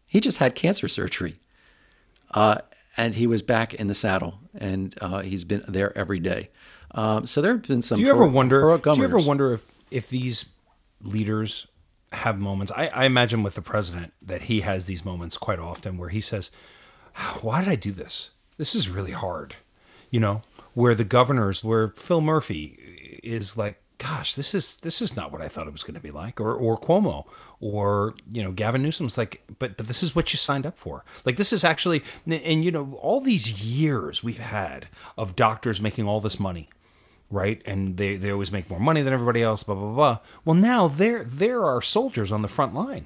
He 0.06 0.20
just 0.20 0.38
had 0.38 0.56
cancer 0.56 0.88
surgery 0.88 1.40
uh, 2.32 2.60
and 2.98 3.16
he 3.16 3.28
was 3.28 3.42
back 3.42 3.74
in 3.74 3.88
the 3.88 3.96
saddle, 3.96 4.40
and 4.58 4.96
uh, 5.02 5.20
he's 5.20 5.44
been 5.44 5.64
there 5.68 5.98
every 5.98 6.20
day. 6.20 6.50
Um, 6.92 7.26
so 7.26 7.42
there 7.42 7.54
have 7.54 7.68
been 7.68 7.82
some. 7.82 7.98
Do 7.98 8.04
you 8.04 8.10
ever 8.10 8.28
wonder? 8.28 8.60
heroic 8.62 8.84
Do 8.84 8.96
you 8.96 9.04
ever 9.04 9.20
wonder 9.20 9.54
if 9.54 9.66
if 9.92 10.10
these 10.10 10.46
leaders 11.02 11.68
have 12.12 12.40
moments? 12.40 12.72
I, 12.76 12.88
I 12.88 13.06
imagine 13.06 13.44
with 13.44 13.56
the 13.56 13.62
president 13.62 14.14
that 14.22 14.44
he 14.44 14.62
has 14.62 14.86
these 14.86 15.06
moments 15.06 15.38
quite 15.38 15.60
often 15.60 15.98
where 15.98 16.10
he 16.10 16.22
says, 16.22 16.52
"Why 17.42 17.60
did 17.60 17.70
I 17.70 17.76
do 17.76 17.92
this? 17.92 18.32
This 18.58 18.76
is 18.76 18.90
really 18.90 19.12
hard." 19.12 19.56
You 20.10 20.20
know, 20.20 20.42
where 20.74 20.96
the 20.96 21.04
governors, 21.04 21.64
where 21.64 21.90
Phil 21.90 22.22
Murphy 22.22 23.20
is 23.24 23.56
like, 23.56 23.80
"Gosh, 24.00 24.34
this 24.34 24.56
is 24.56 24.78
this 24.78 25.00
is 25.00 25.16
not 25.16 25.32
what 25.32 25.42
I 25.42 25.48
thought 25.48 25.68
it 25.68 25.74
was 25.74 25.84
going 25.84 25.94
to 25.94 26.00
be 26.00 26.10
like," 26.10 26.42
or 26.42 26.56
or 26.56 26.76
Cuomo, 26.80 27.26
or 27.60 28.16
you 28.32 28.42
know, 28.42 28.52
Gavin 28.52 28.82
Newsom's 28.82 29.16
like, 29.16 29.44
"But 29.60 29.78
but 29.78 29.88
this 29.88 30.02
is 30.02 30.16
what 30.16 30.34
you 30.34 30.38
signed 30.38 30.66
up 30.66 30.80
for." 30.80 31.06
Like 31.24 31.38
this 31.38 31.54
is 31.54 31.64
actually, 31.64 32.02
and 32.26 32.66
you 32.66 32.72
know, 32.72 32.98
all 33.00 33.22
these 33.22 33.64
years 33.64 34.24
we've 34.24 34.40
had 34.40 34.88
of 35.20 35.36
doctors 35.36 35.80
making 35.80 36.08
all 36.08 36.20
this 36.20 36.40
money 36.40 36.68
right? 37.32 37.62
And 37.66 37.98
they, 37.98 38.16
they 38.16 38.32
always 38.32 38.52
make 38.52 38.70
more 38.70 38.80
money 38.80 39.02
than 39.02 39.14
everybody 39.14 39.42
else, 39.42 39.64
blah 39.64 39.76
blah 39.76 39.94
blah. 39.94 40.20
Well, 40.46 40.56
now 40.56 40.88
there 40.88 41.24
there 41.24 41.64
are 41.64 41.82
soldiers 41.82 42.32
on 42.32 42.42
the 42.42 42.48
front 42.48 42.74
line, 42.74 43.06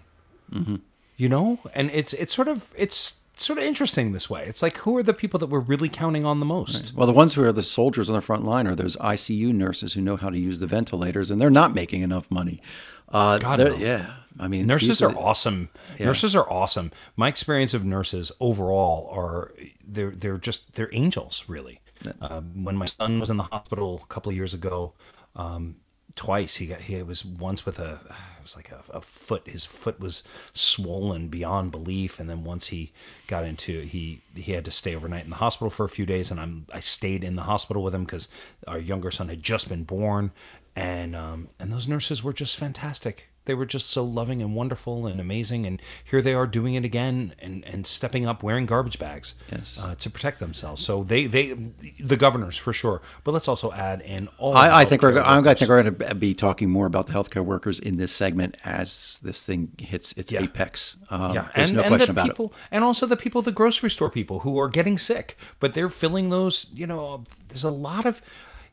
you 1.17 1.29
know, 1.29 1.59
and 1.73 1.89
it's 1.91 2.13
it's 2.13 2.33
sort 2.33 2.47
of 2.47 2.73
it's 2.77 3.15
sort 3.35 3.57
of 3.59 3.65
interesting 3.65 4.11
this 4.11 4.29
way. 4.29 4.45
It's 4.45 4.61
like 4.61 4.77
who 4.77 4.95
are 4.97 5.03
the 5.03 5.13
people 5.13 5.39
that 5.39 5.47
we're 5.47 5.59
really 5.59 5.89
counting 5.89 6.25
on 6.25 6.39
the 6.39 6.45
most? 6.45 6.93
Well, 6.95 7.07
the 7.07 7.13
ones 7.13 7.33
who 7.33 7.43
are 7.43 7.51
the 7.51 7.63
soldiers 7.63 8.09
on 8.09 8.15
the 8.15 8.21
front 8.21 8.43
line 8.43 8.67
are 8.67 8.75
those 8.75 8.95
ICU 8.97 9.53
nurses 9.53 9.93
who 9.93 10.01
know 10.01 10.17
how 10.17 10.29
to 10.29 10.37
use 10.37 10.59
the 10.59 10.67
ventilators, 10.67 11.29
and 11.31 11.41
they're 11.41 11.49
not 11.49 11.73
making 11.73 12.01
enough 12.01 12.29
money. 12.29 12.61
Uh, 13.09 13.37
God, 13.37 13.59
no. 13.59 13.75
yeah. 13.75 14.13
I 14.39 14.47
mean, 14.47 14.65
Nurses 14.65 14.87
these 14.87 15.01
are 15.03 15.15
awesome. 15.15 15.69
Yeah. 15.99 16.07
Nurses 16.07 16.35
are 16.35 16.49
awesome. 16.51 16.91
My 17.15 17.27
experience 17.27 17.75
of 17.75 17.85
nurses 17.85 18.31
overall 18.39 19.07
are 19.11 19.51
they're 19.87 20.11
they're 20.11 20.39
just 20.39 20.73
they're 20.73 20.89
angels, 20.91 21.43
really. 21.47 21.79
Um, 22.21 22.63
when 22.63 22.75
my 22.75 22.85
son 22.85 23.19
was 23.19 23.29
in 23.29 23.37
the 23.37 23.43
hospital 23.43 24.01
a 24.03 24.07
couple 24.07 24.29
of 24.29 24.35
years 24.35 24.53
ago, 24.53 24.93
um, 25.35 25.75
twice 26.15 26.57
he 26.57 26.67
got 26.67 26.81
he 26.81 27.01
was 27.01 27.25
once 27.25 27.65
with 27.65 27.79
a 27.79 27.93
it 27.93 28.43
was 28.43 28.55
like 28.55 28.71
a, 28.71 28.81
a 28.91 29.01
foot 29.01 29.47
his 29.47 29.65
foot 29.65 29.99
was 29.99 30.23
swollen 30.53 31.27
beyond 31.27 31.71
belief, 31.71 32.19
and 32.19 32.29
then 32.29 32.43
once 32.43 32.67
he 32.67 32.91
got 33.27 33.43
into 33.43 33.81
he 33.81 34.21
he 34.35 34.51
had 34.53 34.65
to 34.65 34.71
stay 34.71 34.95
overnight 34.95 35.23
in 35.23 35.29
the 35.29 35.37
hospital 35.37 35.69
for 35.69 35.85
a 35.85 35.89
few 35.89 36.05
days, 36.05 36.29
and 36.29 36.39
I'm 36.39 36.67
I 36.71 36.79
stayed 36.79 37.23
in 37.23 37.35
the 37.35 37.43
hospital 37.43 37.83
with 37.83 37.95
him 37.95 38.03
because 38.03 38.27
our 38.67 38.79
younger 38.79 39.11
son 39.11 39.29
had 39.29 39.41
just 39.41 39.69
been 39.69 39.83
born, 39.83 40.31
and 40.75 41.15
um, 41.15 41.49
and 41.59 41.71
those 41.71 41.87
nurses 41.87 42.23
were 42.23 42.33
just 42.33 42.57
fantastic 42.57 43.29
they 43.45 43.53
were 43.53 43.65
just 43.65 43.89
so 43.89 44.03
loving 44.03 44.41
and 44.41 44.55
wonderful 44.55 45.05
and 45.07 45.19
amazing 45.19 45.65
and 45.65 45.81
here 46.03 46.21
they 46.21 46.33
are 46.33 46.47
doing 46.47 46.75
it 46.75 46.85
again 46.85 47.33
and, 47.39 47.65
and 47.65 47.85
stepping 47.85 48.25
up 48.25 48.41
wearing 48.43 48.65
garbage 48.65 48.97
bags 48.99 49.33
Yes. 49.51 49.79
uh, 49.81 49.95
to 49.95 50.09
protect 50.09 50.39
themselves 50.39 50.83
so 50.83 51.03
they 51.03 51.25
they 51.25 51.53
the 51.99 52.17
governors 52.17 52.57
for 52.57 52.73
sure 52.73 53.01
but 53.23 53.31
let's 53.33 53.47
also 53.47 53.71
add 53.71 54.01
in 54.01 54.27
all 54.37 54.55
I, 54.55 54.81
I 54.81 54.85
think 54.85 55.01
we're. 55.01 55.13
healthcare 55.13 55.47
I 55.47 55.53
think 55.53 55.69
we're 55.69 55.83
going 55.83 55.95
to 56.09 56.15
be 56.15 56.33
talking 56.33 56.69
more 56.69 56.85
about 56.85 57.07
the 57.07 57.13
healthcare 57.13 57.43
workers 57.43 57.79
in 57.79 57.97
this 57.97 58.11
segment 58.11 58.57
as 58.63 59.19
this 59.23 59.43
thing 59.43 59.71
hits 59.77 60.13
its 60.13 60.31
Yeah. 60.31 60.43
apex. 60.43 60.95
Um, 61.09 61.33
yeah, 61.35 61.47
there's 61.55 61.69
and, 61.69 61.77
no 61.77 61.83
and 61.83 61.89
question 61.95 62.15
the 62.15 62.21
about 62.21 62.27
people, 62.31 62.53
and 62.71 62.83
also 62.83 63.05
the 63.05 63.17
people, 63.17 63.41
the 63.41 63.51
grocery 63.51 63.89
store 63.89 64.09
people 64.09 64.39
who 64.39 64.57
are 64.59 64.69
getting 64.69 64.97
sick, 64.97 65.37
but 65.59 65.73
they're 65.73 65.89
filling 65.89 66.29
those. 66.29 66.67
You 66.73 66.87
know, 66.87 67.23
there's 67.49 67.63
a 67.63 67.69
lot 67.69 68.05
of, 68.05 68.21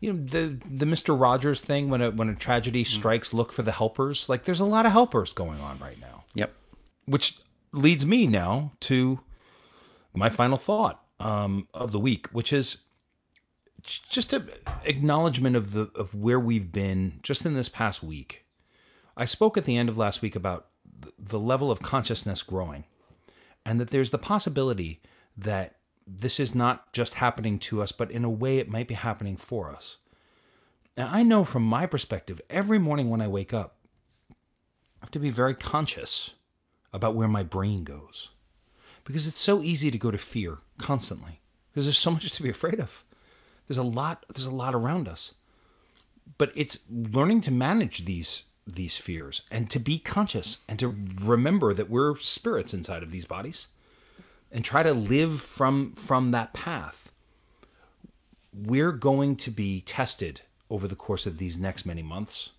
you 0.00 0.12
know, 0.12 0.24
the 0.24 0.58
the 0.68 0.86
Mister 0.86 1.14
Rogers 1.14 1.60
thing 1.60 1.90
when 1.90 2.00
a 2.02 2.10
when 2.10 2.28
a 2.28 2.34
tragedy 2.34 2.84
strikes, 2.84 3.32
look 3.32 3.52
for 3.52 3.62
the 3.62 3.72
helpers. 3.72 4.28
Like, 4.28 4.44
there's 4.44 4.60
a 4.60 4.64
lot 4.64 4.86
of 4.86 4.92
helpers 4.92 5.32
going 5.32 5.60
on 5.60 5.78
right 5.78 6.00
now. 6.00 6.24
Yep. 6.34 6.52
which 7.10 7.40
leads 7.72 8.06
me 8.06 8.26
now 8.26 8.72
to 8.80 9.20
my 10.14 10.28
final 10.28 10.56
thought 10.56 11.04
um, 11.18 11.66
of 11.74 11.90
the 11.90 11.98
week, 11.98 12.28
which 12.28 12.52
is 12.52 12.78
just 13.82 14.32
a 14.32 14.44
acknowledgement 14.84 15.56
of 15.56 15.72
the 15.72 15.90
of 15.94 16.14
where 16.14 16.38
we've 16.38 16.70
been 16.70 17.18
just 17.22 17.44
in 17.44 17.54
this 17.54 17.68
past 17.68 18.02
week. 18.02 18.44
I 19.16 19.24
spoke 19.24 19.56
at 19.56 19.64
the 19.64 19.76
end 19.76 19.88
of 19.88 19.98
last 19.98 20.22
week 20.22 20.36
about 20.36 20.68
the 21.18 21.40
level 21.40 21.70
of 21.70 21.82
consciousness 21.82 22.42
growing, 22.42 22.84
and 23.66 23.80
that 23.80 23.90
there's 23.90 24.10
the 24.10 24.18
possibility 24.18 25.00
that 25.36 25.76
this 26.18 26.40
is 26.40 26.54
not 26.54 26.92
just 26.92 27.14
happening 27.14 27.58
to 27.58 27.82
us, 27.82 27.92
but 27.92 28.10
in 28.10 28.24
a 28.24 28.30
way 28.30 28.58
it 28.58 28.68
might 28.68 28.88
be 28.88 28.94
happening 28.94 29.36
for 29.36 29.70
us. 29.70 29.96
And 30.96 31.08
I 31.08 31.22
know 31.22 31.44
from 31.44 31.62
my 31.62 31.86
perspective, 31.86 32.40
every 32.50 32.78
morning 32.78 33.10
when 33.10 33.20
I 33.20 33.28
wake 33.28 33.54
up, 33.54 33.76
I 34.30 34.34
have 35.02 35.10
to 35.12 35.18
be 35.18 35.30
very 35.30 35.54
conscious 35.54 36.32
about 36.92 37.14
where 37.14 37.28
my 37.28 37.42
brain 37.42 37.84
goes. 37.84 38.30
Because 39.04 39.26
it's 39.26 39.38
so 39.38 39.62
easy 39.62 39.90
to 39.90 39.98
go 39.98 40.10
to 40.10 40.18
fear 40.18 40.58
constantly. 40.78 41.40
Because 41.70 41.86
there's 41.86 41.98
so 41.98 42.10
much 42.12 42.30
to 42.32 42.42
be 42.42 42.50
afraid 42.50 42.80
of. 42.80 43.04
There's 43.66 43.78
a 43.78 43.82
lot 43.84 44.26
there's 44.34 44.46
a 44.46 44.50
lot 44.50 44.74
around 44.74 45.08
us. 45.08 45.34
But 46.38 46.52
it's 46.54 46.80
learning 46.90 47.42
to 47.42 47.52
manage 47.52 48.04
these 48.04 48.42
these 48.66 48.96
fears 48.96 49.42
and 49.50 49.70
to 49.70 49.78
be 49.78 49.98
conscious 49.98 50.58
and 50.68 50.78
to 50.78 50.94
remember 51.22 51.72
that 51.72 51.88
we're 51.88 52.16
spirits 52.16 52.74
inside 52.74 53.02
of 53.02 53.10
these 53.10 53.24
bodies 53.24 53.68
and 54.52 54.64
try 54.64 54.82
to 54.82 54.92
live 54.92 55.40
from 55.40 55.92
from 55.92 56.30
that 56.32 56.52
path. 56.52 57.10
We're 58.52 58.92
going 58.92 59.36
to 59.36 59.50
be 59.50 59.80
tested 59.82 60.42
over 60.68 60.88
the 60.88 60.96
course 60.96 61.26
of 61.26 61.38
these 61.38 61.58
next 61.58 61.86
many 61.86 62.02
months 62.02 62.50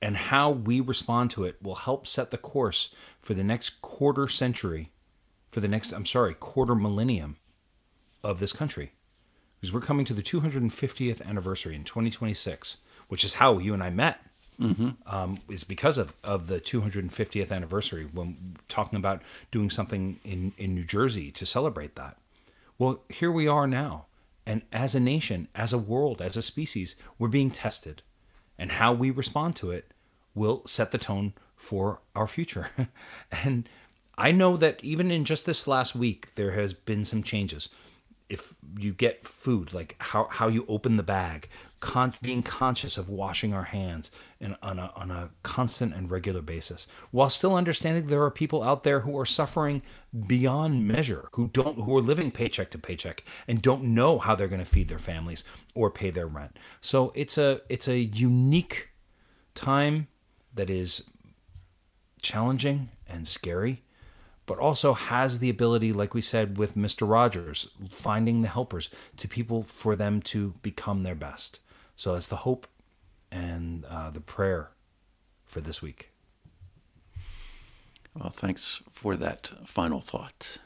and 0.00 0.16
how 0.16 0.50
we 0.50 0.80
respond 0.80 1.30
to 1.32 1.44
it 1.44 1.56
will 1.62 1.74
help 1.74 2.06
set 2.06 2.30
the 2.30 2.38
course 2.38 2.94
for 3.20 3.34
the 3.34 3.44
next 3.44 3.82
quarter 3.82 4.28
century, 4.28 4.90
for 5.50 5.60
the 5.60 5.68
next, 5.68 5.92
I'm 5.92 6.06
sorry, 6.06 6.34
quarter 6.34 6.74
millennium 6.74 7.36
of 8.22 8.38
this 8.38 8.52
country. 8.52 8.92
Because 9.60 9.72
we're 9.72 9.80
coming 9.80 10.04
to 10.04 10.14
the 10.14 10.22
250th 10.22 11.26
anniversary 11.26 11.74
in 11.74 11.82
2026, 11.82 12.76
which 13.08 13.24
is 13.24 13.34
how 13.34 13.58
you 13.58 13.74
and 13.74 13.82
I 13.82 13.90
met. 13.90 14.20
Um, 15.06 15.38
is 15.48 15.62
because 15.62 15.98
of, 15.98 16.14
of 16.24 16.48
the 16.48 16.60
250th 16.60 17.52
anniversary 17.52 18.08
when 18.12 18.56
talking 18.66 18.96
about 18.96 19.22
doing 19.52 19.70
something 19.70 20.18
in, 20.24 20.52
in 20.58 20.74
New 20.74 20.84
Jersey 20.84 21.30
to 21.30 21.46
celebrate 21.46 21.94
that. 21.94 22.16
Well, 22.76 23.02
here 23.08 23.30
we 23.30 23.46
are 23.46 23.66
now. 23.68 24.06
And 24.46 24.62
as 24.72 24.94
a 24.94 25.00
nation, 25.00 25.48
as 25.54 25.72
a 25.72 25.78
world, 25.78 26.22
as 26.22 26.36
a 26.36 26.42
species, 26.42 26.96
we're 27.18 27.28
being 27.28 27.50
tested. 27.50 28.02
And 28.58 28.72
how 28.72 28.92
we 28.92 29.10
respond 29.10 29.54
to 29.56 29.70
it 29.70 29.92
will 30.34 30.62
set 30.66 30.90
the 30.90 30.98
tone 30.98 31.34
for 31.54 32.00
our 32.16 32.26
future. 32.26 32.70
and 33.44 33.68
I 34.16 34.32
know 34.32 34.56
that 34.56 34.82
even 34.82 35.10
in 35.10 35.24
just 35.24 35.46
this 35.46 35.66
last 35.66 35.94
week, 35.94 36.34
there 36.34 36.52
has 36.52 36.72
been 36.74 37.04
some 37.04 37.22
changes. 37.22 37.68
If 38.28 38.54
you 38.78 38.92
get 38.92 39.26
food, 39.26 39.72
like 39.72 39.96
how, 39.98 40.28
how 40.30 40.48
you 40.48 40.66
open 40.68 40.98
the 40.98 41.02
bag, 41.02 41.48
con- 41.80 42.14
being 42.20 42.42
conscious 42.42 42.98
of 42.98 43.08
washing 43.08 43.54
our 43.54 43.64
hands 43.64 44.10
in, 44.38 44.54
on, 44.62 44.78
a, 44.78 44.92
on 44.94 45.10
a 45.10 45.30
constant 45.42 45.94
and 45.94 46.10
regular 46.10 46.42
basis, 46.42 46.86
while 47.10 47.30
still 47.30 47.56
understanding 47.56 48.06
there 48.06 48.22
are 48.22 48.30
people 48.30 48.62
out 48.62 48.82
there 48.82 49.00
who 49.00 49.18
are 49.18 49.24
suffering 49.24 49.80
beyond 50.26 50.86
measure, 50.86 51.28
who 51.32 51.48
don't 51.48 51.78
who 51.80 51.96
are 51.96 52.02
living 52.02 52.30
paycheck 52.30 52.70
to 52.72 52.78
paycheck 52.78 53.24
and 53.46 53.62
don't 53.62 53.82
know 53.82 54.18
how 54.18 54.34
they're 54.34 54.48
going 54.48 54.58
to 54.58 54.64
feed 54.64 54.88
their 54.88 54.98
families 54.98 55.44
or 55.74 55.90
pay 55.90 56.10
their 56.10 56.26
rent. 56.26 56.58
So 56.80 57.12
it's 57.14 57.38
a 57.38 57.62
it's 57.68 57.88
a 57.88 57.98
unique 57.98 58.90
time 59.54 60.08
that 60.54 60.68
is 60.68 61.04
challenging 62.20 62.90
and 63.06 63.26
scary, 63.26 63.82
but 64.48 64.58
also 64.58 64.94
has 64.94 65.38
the 65.38 65.50
ability, 65.50 65.92
like 65.92 66.14
we 66.14 66.22
said 66.22 66.56
with 66.56 66.74
Mr. 66.74 67.08
Rogers, 67.08 67.68
finding 67.90 68.40
the 68.40 68.48
helpers 68.48 68.88
to 69.18 69.28
people 69.28 69.62
for 69.62 69.94
them 69.94 70.22
to 70.22 70.54
become 70.62 71.02
their 71.02 71.14
best. 71.14 71.60
So 71.96 72.14
it's 72.14 72.28
the 72.28 72.36
hope 72.36 72.66
and 73.30 73.84
uh, 73.84 74.08
the 74.08 74.22
prayer 74.22 74.70
for 75.44 75.60
this 75.60 75.82
week. 75.82 76.10
Well, 78.14 78.30
thanks 78.30 78.82
for 78.90 79.16
that 79.16 79.50
final 79.66 80.00
thought. 80.00 80.58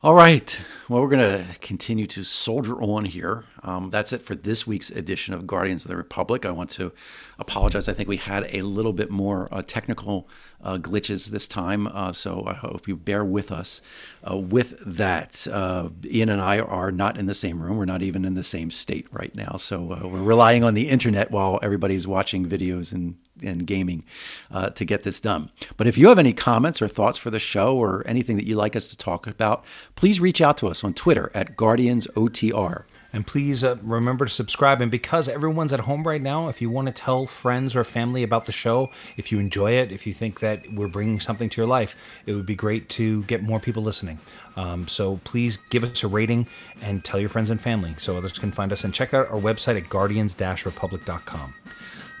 All 0.00 0.14
right. 0.14 0.60
Well, 0.88 1.02
we're 1.02 1.08
going 1.08 1.44
to 1.44 1.58
continue 1.58 2.06
to 2.06 2.22
soldier 2.22 2.80
on 2.80 3.04
here. 3.04 3.46
Um, 3.64 3.90
that's 3.90 4.12
it 4.12 4.22
for 4.22 4.36
this 4.36 4.64
week's 4.64 4.90
edition 4.90 5.34
of 5.34 5.44
Guardians 5.44 5.84
of 5.84 5.88
the 5.88 5.96
Republic. 5.96 6.46
I 6.46 6.52
want 6.52 6.70
to 6.70 6.92
apologize. 7.36 7.88
I 7.88 7.94
think 7.94 8.08
we 8.08 8.16
had 8.16 8.48
a 8.52 8.62
little 8.62 8.92
bit 8.92 9.10
more 9.10 9.48
uh, 9.50 9.60
technical 9.66 10.28
uh, 10.62 10.78
glitches 10.78 11.30
this 11.30 11.48
time, 11.48 11.88
uh, 11.88 12.12
so 12.12 12.44
I 12.46 12.54
hope 12.54 12.86
you 12.86 12.94
bear 12.94 13.24
with 13.24 13.50
us 13.50 13.82
uh, 14.22 14.36
with 14.36 14.78
that. 14.86 15.48
Uh, 15.50 15.88
Ian 16.04 16.28
and 16.28 16.40
I 16.40 16.60
are 16.60 16.92
not 16.92 17.18
in 17.18 17.26
the 17.26 17.34
same 17.34 17.60
room. 17.60 17.76
We're 17.76 17.84
not 17.84 18.02
even 18.02 18.24
in 18.24 18.34
the 18.34 18.44
same 18.44 18.70
state 18.70 19.08
right 19.10 19.34
now, 19.34 19.56
so 19.56 19.94
uh, 19.94 20.06
we're 20.06 20.22
relying 20.22 20.62
on 20.62 20.74
the 20.74 20.90
internet 20.90 21.32
while 21.32 21.58
everybody's 21.60 22.06
watching 22.06 22.46
videos 22.46 22.92
and 22.92 23.16
and 23.42 23.66
gaming 23.66 24.04
uh, 24.50 24.70
to 24.70 24.84
get 24.84 25.02
this 25.02 25.20
done. 25.20 25.50
But 25.76 25.86
if 25.86 25.98
you 25.98 26.08
have 26.08 26.18
any 26.18 26.32
comments 26.32 26.80
or 26.82 26.88
thoughts 26.88 27.18
for 27.18 27.30
the 27.30 27.38
show 27.38 27.76
or 27.76 28.06
anything 28.06 28.36
that 28.36 28.46
you'd 28.46 28.56
like 28.56 28.76
us 28.76 28.86
to 28.88 28.96
talk 28.96 29.26
about, 29.26 29.64
please 29.96 30.20
reach 30.20 30.40
out 30.40 30.56
to 30.58 30.68
us 30.68 30.84
on 30.84 30.94
Twitter 30.94 31.30
at 31.34 31.56
GuardiansOTR. 31.56 32.84
And 33.12 33.26
please 33.26 33.64
uh, 33.64 33.76
remember 33.82 34.26
to 34.26 34.30
subscribe. 34.30 34.82
And 34.82 34.90
because 34.90 35.28
everyone's 35.28 35.72
at 35.72 35.80
home 35.80 36.06
right 36.06 36.20
now, 36.20 36.48
if 36.48 36.60
you 36.60 36.68
want 36.68 36.88
to 36.88 36.92
tell 36.92 37.24
friends 37.24 37.74
or 37.74 37.82
family 37.82 38.22
about 38.22 38.44
the 38.44 38.52
show, 38.52 38.90
if 39.16 39.32
you 39.32 39.38
enjoy 39.38 39.72
it, 39.72 39.90
if 39.90 40.06
you 40.06 40.12
think 40.12 40.40
that 40.40 40.70
we're 40.74 40.88
bringing 40.88 41.18
something 41.18 41.48
to 41.48 41.60
your 41.60 41.66
life, 41.66 41.96
it 42.26 42.34
would 42.34 42.44
be 42.44 42.54
great 42.54 42.88
to 42.90 43.22
get 43.24 43.42
more 43.42 43.60
people 43.60 43.82
listening. 43.82 44.18
Um, 44.56 44.86
so 44.88 45.20
please 45.24 45.58
give 45.70 45.84
us 45.84 46.02
a 46.02 46.08
rating 46.08 46.46
and 46.82 47.02
tell 47.04 47.18
your 47.18 47.30
friends 47.30 47.48
and 47.48 47.60
family 47.60 47.94
so 47.96 48.16
others 48.16 48.38
can 48.38 48.52
find 48.52 48.72
us. 48.72 48.84
And 48.84 48.92
check 48.92 49.14
out 49.14 49.28
our 49.30 49.40
website 49.40 49.78
at 49.78 49.88
guardians-republic.com. 49.88 51.54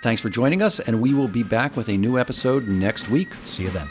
Thanks 0.00 0.20
for 0.20 0.28
joining 0.28 0.62
us, 0.62 0.78
and 0.80 1.00
we 1.00 1.12
will 1.12 1.28
be 1.28 1.42
back 1.42 1.76
with 1.76 1.88
a 1.88 1.96
new 1.96 2.18
episode 2.18 2.68
next 2.68 3.10
week. 3.10 3.28
See 3.44 3.64
you 3.64 3.70
then. 3.70 3.88